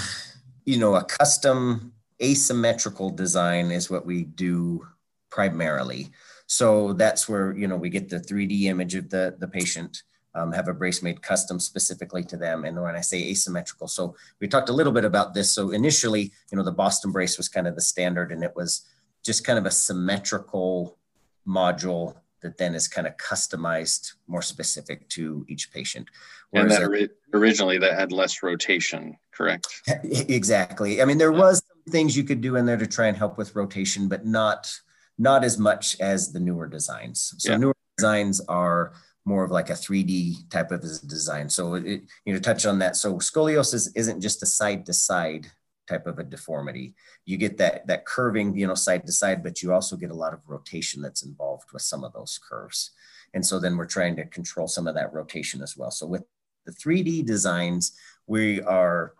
you 0.65 0.77
know, 0.77 0.95
a 0.95 1.03
custom 1.03 1.93
asymmetrical 2.21 3.09
design 3.11 3.71
is 3.71 3.89
what 3.89 4.05
we 4.05 4.23
do 4.23 4.85
primarily. 5.29 6.09
So 6.47 6.93
that's 6.93 7.27
where, 7.27 7.55
you 7.55 7.67
know, 7.67 7.75
we 7.75 7.89
get 7.89 8.09
the 8.09 8.19
3D 8.19 8.63
image 8.63 8.95
of 8.95 9.09
the, 9.09 9.35
the 9.37 9.47
patient, 9.47 10.03
um, 10.33 10.51
have 10.53 10.69
a 10.69 10.73
brace 10.73 11.03
made 11.03 11.21
custom 11.21 11.59
specifically 11.59 12.23
to 12.23 12.37
them. 12.37 12.63
And 12.63 12.81
when 12.81 12.95
I 12.95 13.01
say 13.01 13.29
asymmetrical, 13.29 13.87
so 13.87 14.15
we 14.39 14.47
talked 14.47 14.69
a 14.69 14.73
little 14.73 14.93
bit 14.93 15.05
about 15.05 15.33
this. 15.33 15.51
So 15.51 15.71
initially, 15.71 16.31
you 16.51 16.57
know, 16.57 16.63
the 16.63 16.71
Boston 16.71 17.11
brace 17.11 17.37
was 17.37 17.49
kind 17.49 17.67
of 17.67 17.75
the 17.75 17.81
standard 17.81 18.31
and 18.31 18.43
it 18.43 18.53
was 18.55 18.87
just 19.23 19.45
kind 19.45 19.59
of 19.59 19.65
a 19.65 19.71
symmetrical 19.71 20.97
module 21.45 22.15
that 22.41 22.57
then 22.57 22.75
is 22.75 22.87
kind 22.87 23.07
of 23.07 23.17
customized 23.17 24.13
more 24.27 24.41
specific 24.41 25.09
to 25.09 25.45
each 25.49 25.71
patient. 25.73 26.07
Whereas 26.51 26.75
and 26.75 26.83
that 26.83 26.87
ori- 26.87 27.09
originally 27.33 27.77
that 27.79 27.93
had 27.93 28.11
less 28.11 28.41
rotation, 28.41 29.17
correct? 29.31 29.67
Exactly. 30.03 31.01
I 31.01 31.05
mean, 31.05 31.17
there 31.17 31.31
was 31.31 31.61
some 31.67 31.91
things 31.91 32.15
you 32.15 32.23
could 32.23 32.41
do 32.41 32.55
in 32.55 32.65
there 32.65 32.77
to 32.77 32.87
try 32.87 33.07
and 33.07 33.17
help 33.17 33.37
with 33.37 33.55
rotation, 33.55 34.07
but 34.07 34.25
not 34.25 34.71
not 35.17 35.43
as 35.43 35.57
much 35.57 35.99
as 35.99 36.31
the 36.31 36.39
newer 36.39 36.67
designs. 36.67 37.33
So 37.37 37.51
yeah. 37.51 37.57
newer 37.57 37.75
designs 37.97 38.41
are 38.41 38.93
more 39.25 39.43
of 39.43 39.51
like 39.51 39.69
a 39.69 39.73
3D 39.73 40.49
type 40.49 40.71
of 40.71 40.81
design. 40.81 41.49
So 41.49 41.75
it, 41.75 42.03
you 42.25 42.33
know, 42.33 42.39
touch 42.39 42.65
on 42.65 42.79
that. 42.79 42.95
So 42.95 43.15
scoliosis 43.15 43.89
isn't 43.95 44.21
just 44.21 44.43
a 44.43 44.45
side 44.45 44.85
to 44.85 44.93
side 44.93 45.47
type 45.87 46.07
of 46.07 46.19
a 46.19 46.23
deformity. 46.23 46.93
You 47.25 47.37
get 47.37 47.57
that 47.57 47.87
that 47.87 48.05
curving, 48.05 48.55
you 48.55 48.67
know, 48.67 48.75
side 48.75 49.05
to 49.05 49.11
side, 49.11 49.43
but 49.43 49.61
you 49.61 49.73
also 49.73 49.95
get 49.95 50.11
a 50.11 50.15
lot 50.15 50.33
of 50.33 50.39
rotation 50.47 51.01
that's 51.01 51.23
involved 51.23 51.71
with 51.73 51.81
some 51.81 52.03
of 52.03 52.13
those 52.13 52.39
curves. 52.49 52.91
And 53.33 53.45
so 53.45 53.59
then 53.59 53.75
we're 53.75 53.85
trying 53.85 54.15
to 54.17 54.25
control 54.25 54.67
some 54.67 54.87
of 54.87 54.95
that 54.95 55.13
rotation 55.13 55.61
as 55.61 55.75
well. 55.75 55.91
So 55.91 56.05
with 56.05 56.23
the 56.65 56.71
3D 56.71 57.25
designs, 57.25 57.97
we 58.27 58.61
are 58.61 59.13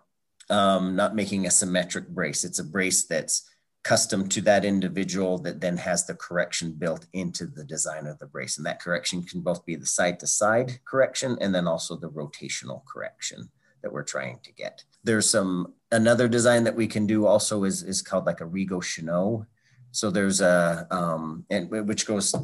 um, 0.49 0.95
not 0.95 1.15
making 1.15 1.45
a 1.45 1.51
symmetric 1.51 2.07
brace. 2.07 2.43
It's 2.43 2.59
a 2.59 2.63
brace 2.63 3.05
that's 3.05 3.49
custom 3.87 4.27
to 4.27 4.41
that 4.41 4.65
individual 4.65 5.37
that 5.37 5.61
then 5.61 5.77
has 5.77 6.05
the 6.05 6.13
correction 6.13 6.73
built 6.73 7.05
into 7.13 7.45
the 7.45 7.63
design 7.63 8.05
of 8.05 8.19
the 8.19 8.25
brace. 8.25 8.57
And 8.57 8.65
that 8.65 8.81
correction 8.81 9.23
can 9.23 9.39
both 9.39 9.65
be 9.65 9.77
the 9.77 9.85
side 9.85 10.19
to 10.19 10.27
side 10.27 10.79
correction 10.83 11.37
and 11.39 11.55
then 11.55 11.67
also 11.67 11.95
the 11.95 12.09
rotational 12.09 12.83
correction 12.85 13.49
that 13.81 13.93
we're 13.93 14.03
trying 14.03 14.39
to 14.43 14.51
get. 14.51 14.83
There's 15.05 15.29
some 15.29 15.73
another 15.89 16.27
design 16.27 16.65
that 16.65 16.75
we 16.75 16.87
can 16.87 17.07
do 17.07 17.25
also 17.25 17.63
is 17.63 17.81
is 17.81 18.01
called 18.01 18.25
like 18.25 18.41
a 18.41 18.45
Rigo 18.45 18.81
Cheneau. 18.83 19.45
So 19.91 20.11
there's 20.11 20.41
a 20.41 20.85
um, 20.91 21.45
and 21.49 21.69
which 21.87 22.05
goes 22.05 22.35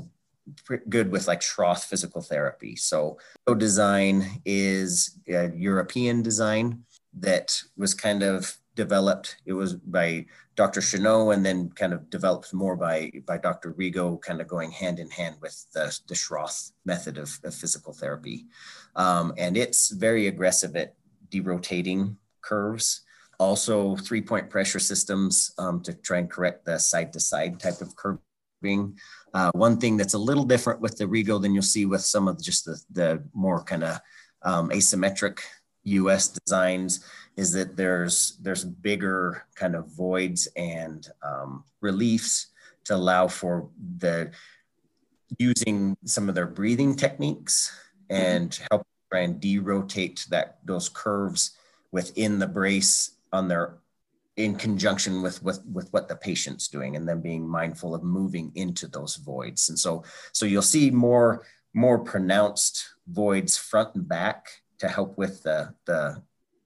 good 0.87 1.11
with 1.11 1.27
like 1.27 1.41
Schroth 1.41 1.83
physical 1.83 2.21
therapy. 2.21 2.77
So 2.77 3.17
so 3.45 3.53
design 3.53 4.41
is 4.45 5.19
a 5.27 5.51
European 5.53 6.21
design 6.21 6.85
that 7.19 7.61
was 7.75 7.93
kind 7.93 8.23
of 8.23 8.57
developed. 8.75 9.37
It 9.45 9.53
was 9.53 9.73
by 9.73 10.25
Dr. 10.55 10.81
Cheneau 10.81 11.33
and 11.33 11.45
then 11.45 11.69
kind 11.71 11.93
of 11.93 12.09
developed 12.09 12.53
more 12.53 12.75
by, 12.75 13.11
by 13.25 13.37
Dr. 13.37 13.73
Rigo, 13.73 14.21
kind 14.21 14.41
of 14.41 14.47
going 14.47 14.71
hand 14.71 14.99
in 14.99 15.09
hand 15.09 15.35
with 15.41 15.65
the, 15.73 15.97
the 16.07 16.15
Schroth 16.15 16.71
method 16.85 17.17
of, 17.17 17.39
of 17.43 17.53
physical 17.53 17.93
therapy. 17.93 18.45
Um, 18.95 19.33
and 19.37 19.57
it's 19.57 19.89
very 19.91 20.27
aggressive 20.27 20.75
at 20.75 20.95
derotating 21.29 22.15
curves. 22.41 23.01
Also, 23.39 23.95
three 23.97 24.21
point 24.21 24.49
pressure 24.49 24.79
systems 24.79 25.53
um, 25.57 25.81
to 25.81 25.93
try 25.93 26.19
and 26.19 26.29
correct 26.29 26.65
the 26.65 26.77
side 26.77 27.11
to 27.13 27.19
side 27.19 27.59
type 27.59 27.81
of 27.81 27.95
curving. 27.95 28.97
Uh, 29.33 29.51
one 29.53 29.77
thing 29.77 29.97
that's 29.97 30.13
a 30.13 30.19
little 30.19 30.43
different 30.43 30.79
with 30.79 30.97
the 30.97 31.05
Rigo 31.05 31.41
than 31.41 31.53
you'll 31.53 31.63
see 31.63 31.85
with 31.85 32.01
some 32.01 32.27
of 32.27 32.41
just 32.41 32.65
the, 32.65 32.79
the 32.91 33.23
more 33.33 33.63
kind 33.63 33.83
of 33.83 33.99
um, 34.43 34.69
asymmetric 34.69 35.39
US 35.83 36.29
designs 36.29 37.05
is 37.35 37.51
that 37.53 37.75
there's 37.75 38.37
there's 38.41 38.63
bigger 38.63 39.45
kind 39.55 39.75
of 39.75 39.87
voids 39.87 40.47
and 40.55 41.07
um, 41.23 41.63
reliefs 41.81 42.47
to 42.85 42.95
allow 42.95 43.27
for 43.27 43.69
the 43.97 44.31
using 45.39 45.97
some 46.05 46.29
of 46.29 46.35
their 46.35 46.47
breathing 46.47 46.95
techniques 46.95 47.71
and 48.09 48.59
help 48.69 48.85
try 49.11 49.21
and 49.21 49.41
derotate 49.41 50.25
that 50.27 50.59
those 50.65 50.89
curves 50.89 51.57
within 51.91 52.39
the 52.39 52.47
brace 52.47 53.17
on 53.31 53.47
their 53.47 53.77
in 54.35 54.55
conjunction 54.55 55.21
with, 55.21 55.43
with 55.43 55.63
with 55.71 55.91
what 55.93 56.07
the 56.07 56.15
patient's 56.15 56.67
doing 56.67 56.95
and 56.95 57.07
then 57.07 57.21
being 57.21 57.47
mindful 57.47 57.93
of 57.93 58.03
moving 58.03 58.51
into 58.55 58.87
those 58.87 59.15
voids. 59.17 59.69
And 59.69 59.77
so 59.77 60.03
so 60.31 60.45
you'll 60.45 60.61
see 60.61 60.89
more 60.89 61.45
more 61.73 61.99
pronounced 61.99 62.85
voids 63.07 63.57
front 63.57 63.95
and 63.95 64.07
back 64.07 64.47
to 64.83 64.89
help 64.89 65.17
with 65.17 65.41
the 65.43 65.73
the 65.85 66.21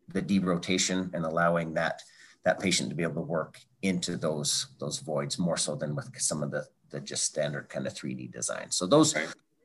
the 0.10 0.22
derotation 0.22 1.12
and 1.14 1.24
allowing 1.24 1.76
that 1.76 2.02
that 2.44 2.60
patient 2.60 2.90
to 2.90 2.96
be 2.96 3.04
able 3.04 3.22
to 3.22 3.34
work 3.38 3.60
into 3.84 4.18
those 4.18 4.68
those 4.80 5.00
voids 5.00 5.38
more 5.38 5.58
so 5.58 5.76
than 5.76 5.96
with 5.96 6.10
some 6.18 6.42
of 6.42 6.50
the 6.50 6.66
the 6.90 7.00
just 7.00 7.24
standard 7.26 7.70
kind 7.70 7.86
of 7.86 7.94
3D 7.94 8.32
design. 8.32 8.72
So 8.72 8.88
those 8.88 9.14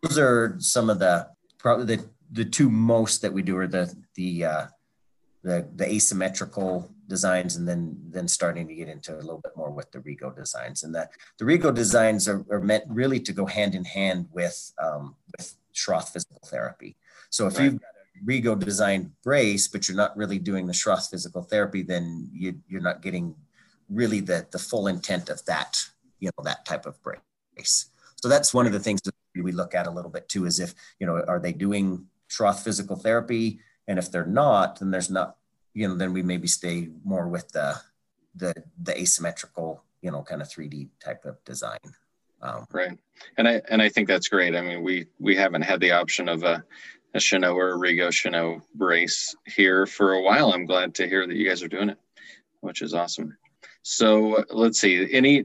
those 0.03 0.19
are 0.19 0.57
some 0.59 0.91
of 0.91 0.99
the 0.99 1.29
probably 1.59 1.97
the 1.97 2.05
the 2.31 2.45
two 2.45 2.69
most 2.69 3.23
that 3.23 3.33
we 3.33 3.43
do 3.43 3.57
are 3.57 3.67
the 3.67 3.95
the 4.17 4.45
uh, 4.45 4.67
the 5.43 5.67
the 5.77 5.87
asymmetrical 5.87 6.93
designs 7.09 7.57
and 7.57 7.67
then 7.67 7.97
then 8.11 8.29
starting 8.29 8.69
to 8.69 8.75
get 8.75 8.89
into 8.89 9.15
a 9.15 9.25
little 9.29 9.41
bit 9.43 9.57
more 9.57 9.71
with 9.71 9.91
the 9.93 10.01
Rigo 10.01 10.35
designs 10.35 10.83
and 10.83 10.95
that 10.95 11.11
the 11.39 11.47
Rigo 11.47 11.75
designs 11.75 12.29
are, 12.29 12.45
are 12.51 12.61
meant 12.61 12.85
really 12.89 13.21
to 13.21 13.33
go 13.33 13.47
hand 13.47 13.75
in 13.75 13.85
hand 13.85 14.29
with 14.31 14.73
um, 14.83 15.17
with 15.33 15.55
Schroth 15.75 16.11
physical 16.11 16.43
therapy. 16.45 16.97
So 17.31 17.47
if 17.47 17.57
right. 17.57 17.65
you've 17.65 17.81
got 17.81 18.02
a 18.15 18.25
Rigo 18.25 18.59
designed 18.59 19.13
brace, 19.23 19.69
but 19.69 19.89
you're 19.89 19.97
not 19.97 20.17
really 20.17 20.39
doing 20.39 20.67
the 20.67 20.73
Schroth 20.73 21.11
physical 21.11 21.43
therapy, 21.43 21.83
then 21.83 22.29
you, 22.33 22.61
you're 22.69 22.81
not 22.81 23.03
getting 23.03 23.35
really 23.89 24.21
the 24.21 24.47
the 24.51 24.59
full 24.59 24.87
intent 24.87 25.29
of 25.29 25.45
that 25.45 25.77
you 26.23 26.31
know 26.39 26.45
that 26.45 26.65
type 26.65 26.87
of 26.87 26.97
brace. 27.03 27.91
So 28.17 28.29
that's 28.29 28.55
one 28.55 28.67
of 28.67 28.73
the 28.73 28.79
things 28.79 29.01
that 29.03 29.15
we 29.35 29.51
look 29.51 29.75
at 29.75 29.89
a 29.89 29.91
little 29.91 30.11
bit 30.11 30.29
too, 30.29 30.47
is 30.47 30.61
if 30.61 30.75
you 31.01 31.07
know 31.07 31.23
are 31.27 31.41
they 31.41 31.53
doing 31.53 32.07
Schroth 32.31 32.63
physical 32.63 32.97
therapy 32.97 33.59
and 33.89 33.99
if 33.99 34.11
they're 34.11 34.25
not, 34.25 34.79
then 34.79 34.93
there's 34.93 35.11
not, 35.11 35.37
you 35.75 35.89
know, 35.89 35.97
then 35.97 36.13
we 36.13 36.23
maybe 36.23 36.47
stay 36.47 36.89
more 37.05 37.29
with 37.29 37.49
the 37.51 37.75
the 38.37 38.55
the 38.81 38.99
asymmetrical, 38.99 39.83
you 40.01 40.13
know, 40.13 40.23
kind 40.23 40.41
of 40.41 40.49
3D 40.49 40.89
type 41.05 41.25
of 41.25 41.45
design. 41.45 41.81
Um, 42.41 42.67
right. 42.73 42.97
And 43.37 43.49
I 43.49 43.61
and 43.69 43.83
I 43.83 43.89
think 43.89 44.07
that's 44.07 44.29
great. 44.29 44.55
I 44.55 44.61
mean, 44.61 44.83
we 44.85 45.07
we 45.19 45.35
haven't 45.35 45.63
had 45.63 45.81
the 45.81 45.91
option 45.91 46.29
of 46.29 46.45
a 46.45 46.63
a 47.15 47.19
Cheneau 47.19 47.55
or 47.55 47.71
a 47.71 47.79
Rigo 47.79 48.63
brace 48.75 49.35
here 49.47 49.87
for 49.87 50.15
a 50.15 50.23
while. 50.23 50.53
I'm 50.53 50.67
glad 50.67 50.95
to 50.97 51.09
hear 51.09 51.27
that 51.27 51.37
you 51.37 51.49
guys 51.49 51.63
are 51.63 51.69
doing 51.69 51.91
it, 51.91 51.99
which 52.61 52.83
is 52.83 52.95
awesome. 52.95 53.37
So 53.83 54.45
let's 54.51 54.81
see. 54.81 55.13
Any 55.13 55.45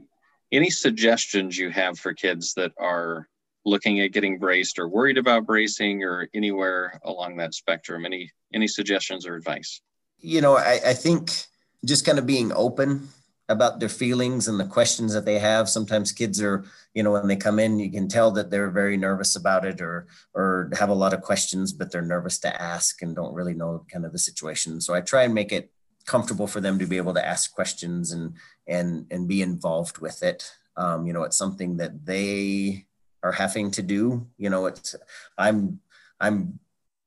any 0.50 0.70
suggestions 0.70 1.58
you 1.58 1.70
have 1.70 1.98
for 1.98 2.14
kids 2.14 2.54
that 2.54 2.72
are 2.78 3.28
looking 3.64 4.00
at 4.00 4.12
getting 4.12 4.38
braced 4.38 4.78
or 4.78 4.88
worried 4.88 5.18
about 5.18 5.46
bracing 5.46 6.02
or 6.02 6.28
anywhere 6.34 7.00
along 7.04 7.36
that 7.36 7.54
spectrum? 7.54 8.06
Any 8.06 8.30
any 8.54 8.68
suggestions 8.68 9.26
or 9.26 9.34
advice? 9.34 9.80
You 10.20 10.40
know, 10.40 10.56
I, 10.56 10.80
I 10.86 10.94
think 10.94 11.30
just 11.84 12.06
kind 12.06 12.18
of 12.18 12.26
being 12.26 12.52
open 12.52 13.08
about 13.48 13.80
their 13.80 13.88
feelings 13.88 14.46
and 14.46 14.60
the 14.60 14.66
questions 14.66 15.14
that 15.14 15.24
they 15.24 15.38
have. 15.38 15.68
Sometimes 15.68 16.12
kids 16.12 16.42
are, 16.42 16.64
you 16.92 17.02
know, 17.02 17.12
when 17.12 17.28
they 17.28 17.36
come 17.36 17.58
in, 17.58 17.78
you 17.78 17.90
can 17.90 18.06
tell 18.06 18.30
that 18.32 18.50
they're 18.50 18.70
very 18.70 18.96
nervous 18.96 19.36
about 19.36 19.64
it 19.64 19.80
or 19.80 20.06
or 20.34 20.70
have 20.78 20.90
a 20.90 20.94
lot 20.94 21.14
of 21.14 21.22
questions, 21.22 21.72
but 21.72 21.90
they're 21.90 22.02
nervous 22.02 22.38
to 22.40 22.62
ask 22.62 23.00
and 23.02 23.16
don't 23.16 23.34
really 23.34 23.54
know 23.54 23.84
kind 23.90 24.04
of 24.04 24.12
the 24.12 24.18
situation. 24.18 24.80
So 24.80 24.94
I 24.94 25.00
try 25.00 25.22
and 25.22 25.34
make 25.34 25.52
it 25.52 25.70
comfortable 26.04 26.46
for 26.46 26.60
them 26.60 26.78
to 26.78 26.86
be 26.86 26.96
able 26.96 27.14
to 27.14 27.26
ask 27.26 27.54
questions 27.54 28.12
and 28.12 28.34
and 28.66 29.06
and 29.10 29.28
be 29.28 29.40
involved 29.42 29.98
with 29.98 30.22
it. 30.22 30.52
Um, 30.76 31.06
you 31.06 31.12
know, 31.12 31.22
it's 31.22 31.38
something 31.38 31.78
that 31.78 32.04
they 32.04 32.86
are 33.22 33.32
having 33.32 33.70
to 33.72 33.82
do. 33.82 34.26
You 34.36 34.50
know, 34.50 34.66
it's 34.66 34.94
I'm 35.38 35.80
I'm 36.20 36.60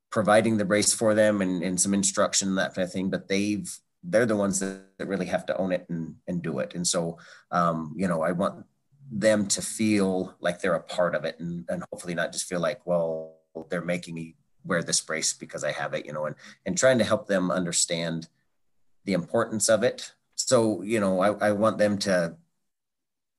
providing 0.10 0.58
the 0.58 0.66
brace 0.66 0.94
for 0.94 1.14
them 1.16 1.42
and, 1.42 1.64
and 1.64 1.80
some 1.80 1.94
instruction 1.94 2.56
that 2.56 2.76
kind 2.76 2.86
of 2.86 2.92
thing, 2.92 3.10
but 3.10 3.28
they've 3.28 3.72
they're 4.04 4.26
the 4.26 4.36
ones 4.36 4.60
that, 4.60 4.82
that 4.98 5.08
really 5.08 5.28
have 5.28 5.46
to 5.46 5.58
own 5.58 5.72
it 5.72 5.86
and, 5.90 6.16
and 6.28 6.42
do 6.42 6.60
it. 6.60 6.74
And 6.76 6.86
so 6.86 7.18
um, 7.52 7.94
you 7.96 8.08
know, 8.08 8.22
I 8.22 8.32
want 8.32 8.66
them 9.12 9.48
to 9.48 9.62
feel 9.62 10.36
like 10.40 10.62
they're 10.62 10.74
a 10.74 10.84
part 10.84 11.16
of 11.16 11.26
it 11.26 11.40
and, 11.40 11.66
and 11.70 11.84
hopefully 11.92 12.16
not 12.16 12.32
just 12.32 12.48
feel 12.48 12.62
like, 12.62 12.80
well, 12.86 13.36
they're 13.70 13.82
making 13.82 14.16
me 14.16 14.36
wear 14.64 14.84
this 14.84 15.02
brace 15.02 15.34
because 15.34 15.64
I 15.64 15.72
have 15.72 15.94
it, 15.94 16.06
you 16.06 16.14
know, 16.14 16.26
and 16.26 16.36
and 16.66 16.78
trying 16.78 16.98
to 17.00 17.04
help 17.04 17.28
them 17.28 17.52
understand 17.52 18.28
the 19.06 19.14
importance 19.14 19.70
of 19.70 19.84
it. 19.84 20.14
So, 20.36 20.82
you 20.82 21.00
know, 21.00 21.20
I, 21.20 21.50
I 21.50 21.52
want 21.52 21.78
them 21.78 21.98
to 22.00 22.36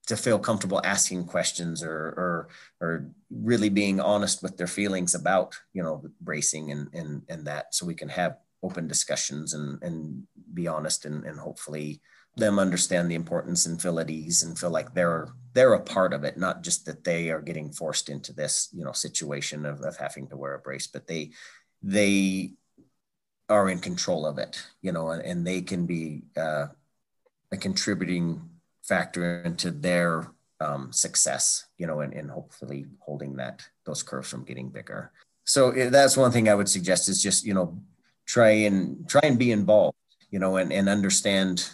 to 0.07 0.17
feel 0.17 0.39
comfortable 0.39 0.81
asking 0.85 1.25
questions 1.25 1.83
or, 1.83 1.95
or 1.97 2.49
or 2.81 3.11
really 3.31 3.69
being 3.69 4.01
honest 4.01 4.43
with 4.43 4.57
their 4.57 4.67
feelings 4.67 5.15
about 5.15 5.55
you 5.73 5.83
know 5.83 6.03
bracing 6.21 6.73
and 6.73 6.89
and 6.93 7.23
and 7.29 7.47
that 7.47 7.75
so 7.75 7.87
we 7.87 7.95
can 7.95 8.09
have 8.09 8.37
open 8.63 8.87
discussions 8.87 9.55
and 9.55 9.83
and 9.83 10.23
be 10.55 10.67
honest 10.67 11.05
and, 11.05 11.25
and 11.25 11.39
hopefully 11.39 12.01
them 12.37 12.59
understand 12.59 13.11
the 13.11 13.15
importance 13.15 13.67
and 13.67 13.81
feel 13.83 14.01
at 14.01 14.09
ease 14.09 14.43
and 14.43 14.59
feel 14.59 14.71
like 14.71 14.95
they're 14.95 15.29
they're 15.53 15.75
a 15.75 15.81
part 15.81 16.13
of 16.13 16.25
it 16.25 16.37
not 16.39 16.63
just 16.63 16.87
that 16.87 17.05
they 17.05 17.31
are 17.31 17.41
getting 17.41 17.73
forced 17.73 18.09
into 18.09 18.33
this 18.33 18.69
you 18.73 18.85
know 18.85 18.93
situation 18.93 19.67
of, 19.67 19.81
of 19.83 19.97
having 19.97 20.27
to 20.29 20.37
wear 20.37 20.55
a 20.55 20.59
brace 20.59 20.87
but 20.87 21.07
they 21.07 21.31
they 21.83 22.53
are 23.49 23.69
in 23.69 23.79
control 23.79 24.25
of 24.25 24.39
it 24.39 24.63
you 24.81 24.93
know 24.93 25.11
and, 25.11 25.23
and 25.23 25.47
they 25.47 25.61
can 25.61 25.87
be 25.87 26.23
uh, 26.37 26.67
a 27.51 27.57
contributing 27.57 28.41
factor 28.83 29.43
into 29.43 29.71
their 29.71 30.33
um, 30.63 30.93
success, 30.93 31.67
you 31.79 31.87
know, 31.87 32.01
and, 32.01 32.13
and 32.13 32.31
hopefully 32.31 32.87
holding 33.01 33.37
that 33.37 33.67
those 33.85 34.03
curves 34.03 34.31
from 34.31 34.45
getting 34.45 34.71
bigger. 34.71 35.13
So 35.45 35.71
eh, 35.71 35.89
that's 35.89 36.17
one 36.17 36.31
thing 36.31 36.49
I 36.49 36.55
would 36.55 36.69
suggest 36.69 37.09
is 37.09 37.23
just, 37.23 37.45
you 37.45 37.55
know, 37.55 37.79
try 38.27 38.51
and 38.51 39.09
try 39.09 39.21
and 39.25 39.39
be 39.39 39.53
involved, 39.53 39.97
you 40.31 40.39
know, 40.39 40.57
and, 40.57 40.73
and 40.73 40.89
understand 40.89 41.69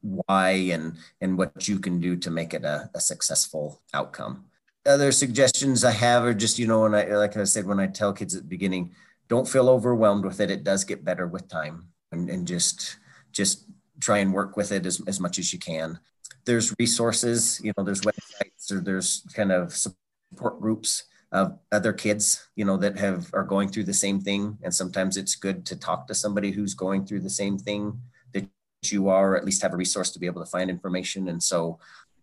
why 0.00 0.50
and 0.50 0.96
and 1.20 1.38
what 1.38 1.68
you 1.68 1.78
can 1.78 2.00
do 2.00 2.16
to 2.16 2.30
make 2.30 2.54
it 2.54 2.64
a, 2.64 2.90
a 2.94 3.00
successful 3.00 3.80
outcome. 3.94 4.44
Other 4.84 5.12
suggestions 5.12 5.84
I 5.84 5.92
have 5.92 6.24
are 6.24 6.34
just, 6.34 6.58
you 6.58 6.66
know, 6.66 6.82
when 6.82 6.94
I 6.94 7.04
like 7.14 7.36
I 7.36 7.44
said, 7.44 7.66
when 7.66 7.80
I 7.80 7.86
tell 7.86 8.12
kids 8.12 8.34
at 8.34 8.42
the 8.42 8.48
beginning, 8.48 8.92
don't 9.28 9.48
feel 9.48 9.68
overwhelmed 9.68 10.24
with 10.24 10.40
it. 10.40 10.50
It 10.50 10.64
does 10.64 10.84
get 10.84 11.04
better 11.04 11.26
with 11.26 11.48
time. 11.48 11.88
And, 12.10 12.28
and 12.28 12.46
just 12.46 12.98
just 13.32 13.64
try 14.00 14.18
and 14.18 14.34
work 14.34 14.56
with 14.56 14.72
it 14.72 14.84
as, 14.84 15.00
as 15.06 15.20
much 15.20 15.38
as 15.38 15.52
you 15.52 15.58
can. 15.58 15.98
There's 16.44 16.74
resources, 16.78 17.60
you 17.62 17.72
know, 17.76 17.84
there's 17.84 18.02
websites 18.02 18.70
or 18.70 18.80
there's 18.80 19.24
kind 19.32 19.52
of 19.52 19.72
support 19.74 20.60
groups 20.60 21.04
of 21.32 21.58
other 21.72 21.92
kids, 21.92 22.46
you 22.56 22.64
know, 22.64 22.76
that 22.76 22.98
have 22.98 23.30
are 23.32 23.44
going 23.44 23.68
through 23.68 23.84
the 23.84 23.94
same 23.94 24.20
thing. 24.20 24.58
And 24.62 24.74
sometimes 24.74 25.16
it's 25.16 25.34
good 25.34 25.64
to 25.66 25.76
talk 25.76 26.06
to 26.06 26.14
somebody 26.14 26.50
who's 26.50 26.74
going 26.74 27.06
through 27.06 27.20
the 27.20 27.30
same 27.30 27.58
thing 27.58 27.98
that 28.34 28.46
you 28.84 29.08
are, 29.08 29.32
or 29.32 29.36
at 29.36 29.44
least 29.44 29.62
have 29.62 29.72
a 29.72 29.76
resource 29.76 30.10
to 30.10 30.18
be 30.18 30.26
able 30.26 30.44
to 30.44 30.50
find 30.50 30.68
information. 30.68 31.28
And 31.28 31.42
so 31.42 31.78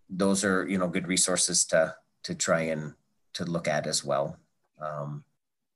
those 0.10 0.44
are, 0.44 0.68
you 0.68 0.78
know, 0.78 0.88
good 0.88 1.08
resources 1.08 1.66
to 1.66 1.96
to 2.24 2.36
try 2.36 2.62
and 2.62 2.94
to 3.34 3.46
look 3.46 3.68
at 3.68 3.88
as 3.88 4.06
well. 4.06 4.38
Um, 4.80 5.24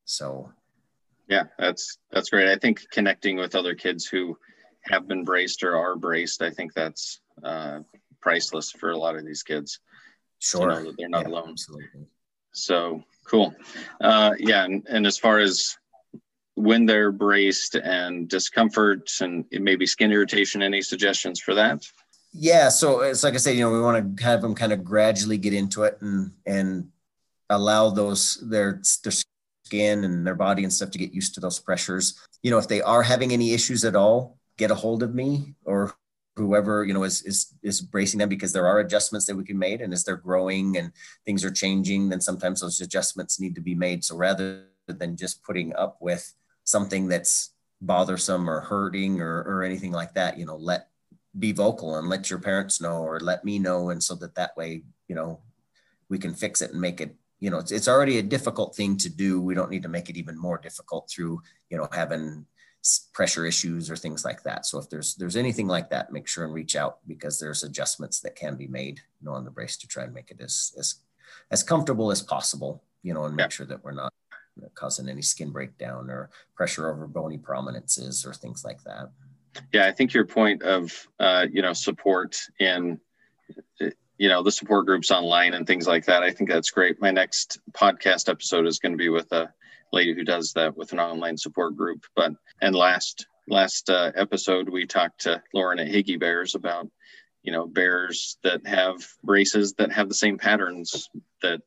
so 0.06 0.52
yeah, 1.28 1.44
that's 1.58 1.98
that's 2.12 2.30
great. 2.30 2.50
I 2.50 2.58
think 2.58 2.82
connecting 2.92 3.38
with 3.38 3.56
other 3.56 3.74
kids 3.74 4.06
who 4.06 4.38
have 4.84 5.08
been 5.08 5.24
braced 5.24 5.64
or 5.64 5.76
are 5.76 5.96
braced, 5.96 6.42
I 6.42 6.52
think 6.52 6.74
that's 6.74 7.22
uh, 7.44 7.80
priceless 8.22 8.72
for 8.72 8.92
a 8.92 8.98
lot 8.98 9.16
of 9.16 9.26
these 9.26 9.42
kids. 9.42 9.80
Sure. 10.40 10.68
To 10.68 10.76
know 10.76 10.84
that 10.84 10.98
they're 10.98 11.10
not 11.10 11.24
yeah, 11.24 11.30
alone. 11.30 11.52
Absolutely. 11.52 12.06
So 12.52 13.04
cool. 13.24 13.56
Uh, 14.02 14.32
yeah. 14.38 14.66
And, 14.66 14.86
and 14.90 15.08
as 15.08 15.18
far 15.18 15.40
as 15.40 15.78
when 16.56 16.86
they're 16.86 17.12
braced 17.12 17.76
and 17.76 18.28
discomfort 18.28 19.10
and 19.22 19.46
maybe 19.52 19.86
skin 19.86 20.12
irritation, 20.12 20.62
any 20.62 20.82
suggestions 20.82 21.40
for 21.40 21.54
that? 21.56 21.84
Yeah. 22.32 22.70
So 22.70 23.02
it's 23.02 23.24
like 23.24 23.34
I 23.34 23.38
said, 23.38 23.56
you 23.56 23.62
know, 23.62 23.72
we 23.72 23.82
want 23.82 24.18
to 24.18 24.24
have 24.24 24.42
them 24.42 24.56
kind 24.56 24.74
of 24.74 24.84
gradually 24.84 25.38
get 25.38 25.54
into 25.54 25.84
it 25.84 25.98
and, 26.02 26.32
and 26.46 26.90
allow 27.50 27.90
those, 27.90 28.38
their, 28.50 28.82
their 29.04 29.14
skin 29.66 30.04
and 30.04 30.26
their 30.26 30.36
body 30.36 30.64
and 30.64 30.74
stuff 30.74 30.92
to 30.92 30.98
get 30.98 31.14
used 31.14 31.36
to 31.36 31.40
those 31.40 31.60
pressures. 31.60 32.20
You 32.42 32.52
know, 32.52 32.58
if 32.58 32.68
they 32.68 32.82
are 32.82 33.04
having 33.04 33.34
any 33.34 33.54
issues 33.54 33.86
at 33.86 33.96
all, 33.96 34.38
get 34.58 34.72
a 34.72 34.76
hold 34.76 35.02
of 35.04 35.16
me 35.16 35.56
or 35.66 35.94
whoever 36.36 36.84
you 36.84 36.94
know 36.94 37.04
is 37.04 37.22
is 37.24 37.54
is 37.62 37.82
bracing 37.82 38.20
them 38.20 38.30
because 38.30 38.54
there 38.54 38.68
are 38.68 38.80
adjustments 38.80 39.26
that 39.28 39.36
we 39.36 39.44
can 39.44 39.58
make 39.58 39.82
and 39.82 39.94
as 39.94 40.04
they're 40.04 40.16
growing 40.16 40.78
and 40.78 40.92
things 41.26 41.46
are 41.46 41.52
changing 41.52 42.10
then 42.10 42.20
sometimes 42.20 42.62
those 42.62 42.82
adjustments 42.82 43.40
need 43.40 43.56
to 43.56 43.62
be 43.62 43.76
made. 43.76 44.04
So 44.04 44.16
rather 44.16 44.66
than 44.88 45.16
just 45.16 45.44
putting 45.44 45.76
up 45.76 45.98
with 46.02 46.34
something 46.64 47.08
that's 47.08 47.52
bothersome 47.82 48.50
or 48.50 48.62
hurting 48.62 49.22
or, 49.22 49.44
or 49.44 49.64
anything 49.64 49.92
like 49.92 50.14
that 50.14 50.38
you 50.38 50.46
know 50.46 50.56
let 50.56 50.88
be 51.38 51.52
vocal 51.52 51.98
and 51.98 52.10
let 52.10 52.30
your 52.30 52.40
parents 52.40 52.80
know 52.80 53.04
or 53.04 53.20
let 53.20 53.44
me 53.44 53.60
know 53.60 53.90
and 53.90 54.02
so 54.02 54.16
that 54.16 54.36
that 54.36 54.56
way 54.56 54.84
you 55.08 55.16
know 55.16 55.40
we 56.10 56.18
can 56.18 56.34
fix 56.34 56.62
it 56.62 56.72
and 56.72 56.82
make 56.82 57.02
it 57.02 57.16
you 57.44 57.50
know 57.50 57.58
it's, 57.58 57.74
it's 57.74 57.90
already 57.90 58.20
a 58.20 58.24
difficult 58.24 58.74
thing 58.74 58.96
to 58.96 59.10
do. 59.10 59.42
We 59.42 59.54
don't 59.54 59.70
need 59.70 59.84
to 59.84 59.90
make 59.90 60.10
it 60.10 60.16
even 60.16 60.38
more 60.38 60.58
difficult 60.58 61.10
through 61.10 61.42
you 61.70 61.78
know 61.78 61.90
having 61.92 62.46
pressure 63.14 63.46
issues 63.46 63.90
or 63.90 63.96
things 63.96 64.26
like 64.26 64.44
that. 64.44 64.66
So 64.66 64.78
if 64.78 64.90
there's 64.90 65.16
there's 65.16 65.38
anything 65.38 65.68
like 65.68 65.90
that, 65.90 66.12
make 66.12 66.28
sure 66.28 66.44
and 66.44 66.54
reach 66.54 66.76
out 66.76 67.00
because 67.08 67.40
there's 67.40 67.64
adjustments 67.64 68.20
that 68.22 68.36
can 68.36 68.56
be 68.56 68.68
made, 68.68 69.00
you 69.20 69.26
know, 69.26 69.34
on 69.34 69.46
the 69.46 69.52
brace 69.52 69.78
to 69.78 69.88
try 69.88 70.04
and 70.04 70.14
make 70.14 70.32
it 70.32 70.42
as 70.42 70.74
as 70.78 70.96
as 71.52 71.64
comfortable 71.64 72.12
as 72.12 72.22
possible, 72.22 72.84
you 73.02 73.14
know, 73.14 73.26
and 73.26 73.36
make 73.36 73.46
yeah. 73.46 73.50
sure 73.50 73.66
that 73.66 73.84
we're 73.84 73.92
not 73.92 74.14
causing 74.76 75.10
any 75.10 75.22
skin 75.22 75.52
breakdown 75.52 76.10
or 76.10 76.30
pressure 76.56 76.90
over 76.90 77.08
bony 77.08 77.38
prominences 77.38 78.26
or 78.26 78.34
things 78.34 78.64
like 78.64 78.84
that. 78.84 79.10
Yeah, 79.72 79.88
I 79.88 79.92
think 79.92 80.14
your 80.14 80.26
point 80.26 80.64
of 80.64 80.92
uh, 81.20 81.46
you 81.52 81.62
know 81.62 81.74
support 81.74 82.38
and 82.60 83.00
you 83.80 84.30
know 84.30 84.44
the 84.44 84.52
support 84.52 84.86
groups 84.86 85.12
online 85.12 85.54
and 85.54 85.66
things 85.66 85.88
like 85.88 86.06
that. 86.06 86.24
I 86.24 86.32
think 86.32 86.50
that's 86.50 86.72
great. 86.72 87.02
My 87.02 87.12
next 87.12 87.60
podcast 87.72 88.30
episode 88.30 88.68
is 88.68 88.80
going 88.80 88.92
to 88.92 88.98
be 88.98 89.10
with 89.10 89.32
a 89.32 89.54
lady 89.94 90.14
who 90.14 90.24
does 90.24 90.52
that 90.54 90.76
with 90.76 90.92
an 90.92 91.00
online 91.00 91.38
support 91.38 91.78
group. 91.78 92.04
But 92.16 92.34
and 92.62 92.76
last 92.76 93.28
last 93.48 93.90
uh, 93.90 94.12
episode 94.16 94.70
we 94.70 94.86
talked 94.86 95.22
to 95.22 95.42
Lauren 95.54 95.80
at 95.80 95.88
Higgy 95.88 96.20
Bears 96.20 96.56
about 96.56 96.90
you 97.44 97.52
know 97.52 97.68
bears 97.68 98.38
that 98.44 98.66
have 98.66 98.96
braces 99.24 99.74
that 99.74 99.92
have 99.92 100.10
the 100.10 100.16
same 100.16 100.38
patterns 100.38 101.10
that 101.42 101.62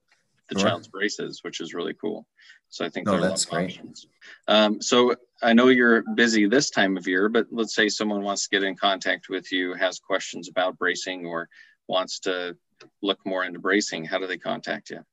the 0.49 0.59
sure. 0.59 0.69
child's 0.69 0.89
braces, 0.89 1.41
which 1.43 1.61
is 1.61 1.75
really 1.75 1.95
cool. 1.95 2.27
So 2.69 2.85
I 2.85 2.89
think 2.89 3.07
no, 3.07 3.21
that's 3.21 3.45
great. 3.45 3.71
Options. 3.71 4.07
Um, 4.49 4.83
so 4.83 5.15
I 5.43 5.53
know 5.53 5.69
you're 5.69 6.03
busy 6.15 6.47
this 6.47 6.71
time 6.71 6.97
of 6.97 7.07
year, 7.07 7.29
but 7.29 7.47
let's 7.51 7.75
say 7.75 7.89
someone 7.89 8.23
wants 8.23 8.45
to 8.45 8.51
get 8.51 8.63
in 8.63 8.77
contact 8.77 9.29
with 9.29 9.51
you, 9.53 9.75
has 9.75 9.99
questions 9.99 10.49
about 10.49 10.79
bracing, 10.79 11.27
or 11.27 11.49
wants 11.89 12.21
to 12.21 12.57
look 13.03 13.19
more 13.25 13.45
into 13.45 13.59
bracing. 13.59 14.05
How 14.05 14.19
do 14.19 14.27
they 14.27 14.39
contact 14.39 14.91
you? 14.91 15.05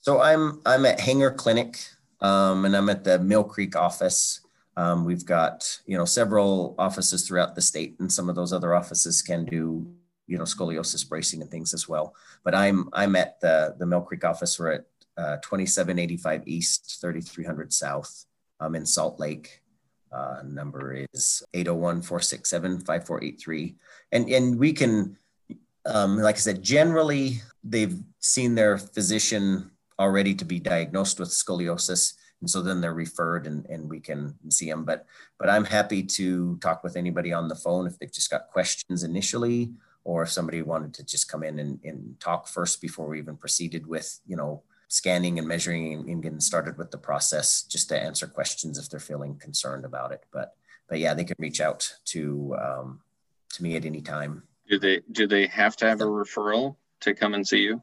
So 0.00 0.20
I'm 0.20 0.60
I'm 0.64 0.86
at 0.86 1.00
Hanger 1.00 1.30
Clinic 1.30 1.78
um, 2.20 2.64
and 2.64 2.76
I'm 2.76 2.88
at 2.88 3.04
the 3.04 3.18
Mill 3.18 3.44
Creek 3.44 3.76
office. 3.76 4.40
Um, 4.76 5.04
we've 5.04 5.24
got 5.24 5.80
you 5.86 5.96
know 5.96 6.04
several 6.04 6.74
offices 6.78 7.26
throughout 7.26 7.54
the 7.54 7.62
state, 7.62 7.96
and 7.98 8.12
some 8.12 8.28
of 8.28 8.36
those 8.36 8.52
other 8.52 8.74
offices 8.74 9.22
can 9.22 9.44
do 9.44 9.86
you 10.26 10.38
know 10.38 10.44
scoliosis 10.44 11.08
bracing 11.08 11.42
and 11.42 11.50
things 11.50 11.74
as 11.74 11.88
well. 11.88 12.14
But 12.44 12.54
I'm 12.54 12.88
I'm 12.92 13.16
at 13.16 13.40
the 13.40 13.74
the 13.78 13.86
Mill 13.86 14.02
Creek 14.02 14.24
office. 14.24 14.58
We're 14.58 14.72
at 14.72 14.84
uh, 15.16 15.36
2785 15.38 16.42
East, 16.46 16.98
3300 17.00 17.72
South. 17.72 18.26
I'm 18.60 18.74
in 18.74 18.84
Salt 18.86 19.20
Lake. 19.20 19.62
Uh, 20.12 20.42
number 20.44 21.06
is 21.12 21.42
801-467-5483. 21.54 23.74
And 24.12 24.28
and 24.28 24.58
we 24.58 24.72
can, 24.72 25.16
um, 25.86 26.18
like 26.18 26.34
I 26.36 26.38
said, 26.38 26.62
generally 26.62 27.40
they've 27.62 27.96
seen 28.18 28.56
their 28.56 28.78
physician 28.78 29.70
already 30.00 30.34
to 30.34 30.44
be 30.44 30.58
diagnosed 30.58 31.20
with 31.20 31.28
scoliosis 31.28 32.14
and 32.40 32.48
so 32.48 32.62
then 32.62 32.80
they're 32.80 32.94
referred 32.94 33.46
and, 33.46 33.66
and 33.66 33.88
we 33.88 34.00
can 34.00 34.34
see 34.48 34.68
them 34.68 34.84
but 34.84 35.06
but 35.38 35.48
i'm 35.48 35.64
happy 35.64 36.02
to 36.02 36.56
talk 36.56 36.82
with 36.82 36.96
anybody 36.96 37.32
on 37.32 37.46
the 37.46 37.54
phone 37.54 37.86
if 37.86 37.98
they've 37.98 38.12
just 38.12 38.30
got 38.30 38.48
questions 38.48 39.04
initially 39.04 39.70
or 40.04 40.22
if 40.22 40.30
somebody 40.30 40.62
wanted 40.62 40.94
to 40.94 41.04
just 41.04 41.30
come 41.30 41.44
in 41.44 41.58
and, 41.58 41.78
and 41.84 42.18
talk 42.18 42.48
first 42.48 42.80
before 42.80 43.06
we 43.08 43.18
even 43.18 43.36
proceeded 43.36 43.86
with 43.86 44.20
you 44.26 44.36
know 44.36 44.62
scanning 44.90 45.38
and 45.38 45.46
measuring 45.46 46.10
and 46.10 46.22
getting 46.22 46.40
started 46.40 46.76
with 46.76 46.90
the 46.90 46.98
process 46.98 47.62
just 47.62 47.88
to 47.88 47.98
answer 47.98 48.26
questions 48.26 48.76
if 48.76 48.90
they're 48.90 48.98
feeling 48.98 49.36
concerned 49.36 49.84
about 49.84 50.12
it. 50.12 50.24
But 50.32 50.54
but 50.88 50.98
yeah 50.98 51.14
they 51.14 51.24
can 51.24 51.36
reach 51.38 51.60
out 51.60 51.90
to 52.06 52.56
um, 52.60 53.00
to 53.52 53.62
me 53.62 53.76
at 53.76 53.84
any 53.84 54.02
time. 54.02 54.42
Do 54.68 54.78
they 54.78 55.00
do 55.12 55.26
they 55.26 55.46
have 55.46 55.76
to 55.76 55.88
have 55.88 56.00
a 56.00 56.04
referral 56.04 56.76
to 57.00 57.14
come 57.14 57.34
and 57.34 57.46
see 57.46 57.60
you 57.60 57.80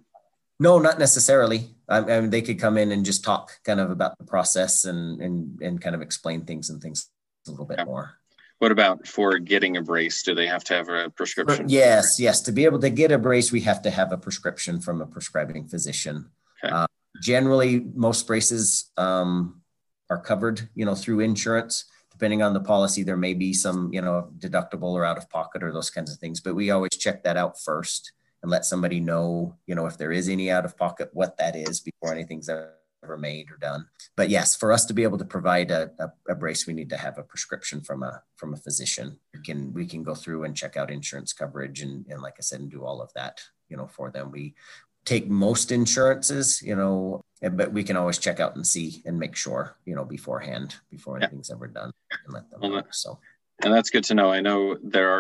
no, 0.60 0.80
not 0.80 1.00
necessarily. 1.00 1.76
I, 1.88 2.00
I 2.00 2.22
mean, 2.22 2.30
they 2.30 2.42
could 2.42 2.60
come 2.60 2.78
in 2.78 2.92
and 2.92 3.06
just 3.06 3.24
talk 3.24 3.52
kind 3.64 3.80
of 3.80 3.92
about 3.92 4.18
the 4.18 4.26
process 4.26 4.86
and 4.86 5.22
and 5.22 5.62
and 5.62 5.82
kind 5.82 5.96
of 5.96 6.02
explain 6.02 6.46
things 6.46 6.70
and 6.70 6.82
things 6.82 7.10
a 7.48 7.52
little 7.52 7.66
bit 7.66 7.80
yeah. 7.80 7.86
more. 7.86 8.18
What 8.60 8.72
about 8.72 9.08
for 9.08 9.38
getting 9.38 9.78
a 9.78 9.84
brace? 9.84 10.24
Do 10.24 10.34
they 10.34 10.48
have 10.48 10.64
to 10.66 10.74
have 10.74 10.90
a 10.90 11.12
prescription? 11.12 11.68
For, 11.68 11.72
yes, 11.72 12.20
yes. 12.20 12.42
To 12.42 12.52
be 12.52 12.66
able 12.66 12.80
to 12.80 12.90
get 12.90 13.12
a 13.12 13.18
brace, 13.18 13.52
we 13.52 13.62
have 13.62 13.84
to 13.84 13.92
have 13.92 14.12
a 14.12 14.18
prescription 14.18 14.82
from 14.82 15.02
a 15.02 15.06
prescribing 15.06 15.68
physician. 15.68 16.30
Okay. 16.64 16.74
Uh, 16.74 16.88
generally, 17.22 17.86
most 17.94 18.26
braces 18.26 18.92
um, 18.98 19.62
are 20.10 20.20
covered, 20.20 20.70
you 20.74 20.86
know, 20.86 20.96
through 20.96 21.20
insurance. 21.20 21.86
Depending 22.12 22.42
on 22.42 22.54
the 22.54 22.60
policy, 22.60 23.04
there 23.04 23.16
may 23.16 23.36
be 23.36 23.54
some, 23.54 23.94
you 23.94 24.02
know, 24.02 24.32
deductible 24.40 24.94
or 24.94 25.06
out 25.06 25.20
of 25.20 25.30
pocket 25.30 25.62
or 25.62 25.72
those 25.72 25.92
kinds 25.92 26.12
of 26.12 26.18
things. 26.18 26.40
But 26.40 26.56
we 26.56 26.72
always 26.72 26.98
check 26.98 27.24
that 27.24 27.38
out 27.38 27.62
first 27.62 28.12
and 28.48 28.52
let 28.54 28.64
somebody 28.64 29.02
know, 29.02 29.58
you 29.66 29.76
know, 29.76 29.88
if 29.88 29.98
there 29.98 30.14
is 30.14 30.30
any 30.30 30.50
out 30.50 30.64
of 30.64 30.78
pocket, 30.78 31.10
what 31.12 31.36
that 31.36 31.54
is 31.54 31.82
before 31.82 32.14
anything's 32.14 32.48
ever 32.48 33.18
made 33.20 33.52
or 33.52 33.58
done. 33.58 33.86
But 34.16 34.30
yes, 34.30 34.56
for 34.56 34.72
us 34.72 34.86
to 34.86 34.94
be 34.94 35.04
able 35.04 35.18
to 35.18 35.26
provide 35.26 35.70
a, 35.70 35.92
a, 36.00 36.32
a, 36.32 36.36
brace, 36.36 36.66
we 36.66 36.74
need 36.74 36.90
to 36.92 36.98
have 36.98 37.18
a 37.18 37.24
prescription 37.24 37.82
from 37.82 38.04
a 38.04 38.24
from 38.38 38.54
a 38.54 38.58
physician. 38.58 39.20
We 39.34 39.42
can 39.42 39.74
we 39.74 39.86
can 39.86 40.02
go 40.02 40.16
through 40.16 40.46
and 40.46 40.56
check 40.56 40.78
out 40.78 40.90
insurance 40.90 41.34
coverage 41.34 41.82
and, 41.82 42.06
and 42.08 42.22
like 42.22 42.36
I 42.40 42.42
said, 42.42 42.62
and 42.62 42.72
do 42.72 42.86
all 42.86 43.02
of 43.02 43.12
that, 43.16 43.42
you 43.68 43.76
know, 43.76 43.88
for 43.88 44.12
them. 44.12 44.32
We 44.32 44.56
take 45.04 45.30
most 45.30 45.74
insurances, 45.74 46.62
you 46.62 46.78
know, 46.78 47.20
but 47.52 47.74
we 47.74 47.84
can 47.84 47.98
always 47.98 48.18
check 48.18 48.40
out 48.40 48.56
and 48.56 48.66
see 48.66 49.04
and 49.06 49.20
make 49.20 49.36
sure, 49.36 49.76
you 49.86 49.94
know, 49.94 50.06
beforehand 50.06 50.76
before 50.90 51.18
anything's 51.18 51.52
ever 51.52 51.68
done 51.68 51.92
and 52.24 52.34
let 52.34 52.50
them 52.50 52.62
know. 52.62 52.84
So 52.92 53.20
and 53.64 53.74
that's 53.74 53.90
good 53.90 54.04
to 54.06 54.14
know. 54.14 54.32
I 54.32 54.40
know 54.40 54.78
there 54.84 55.10
are 55.10 55.16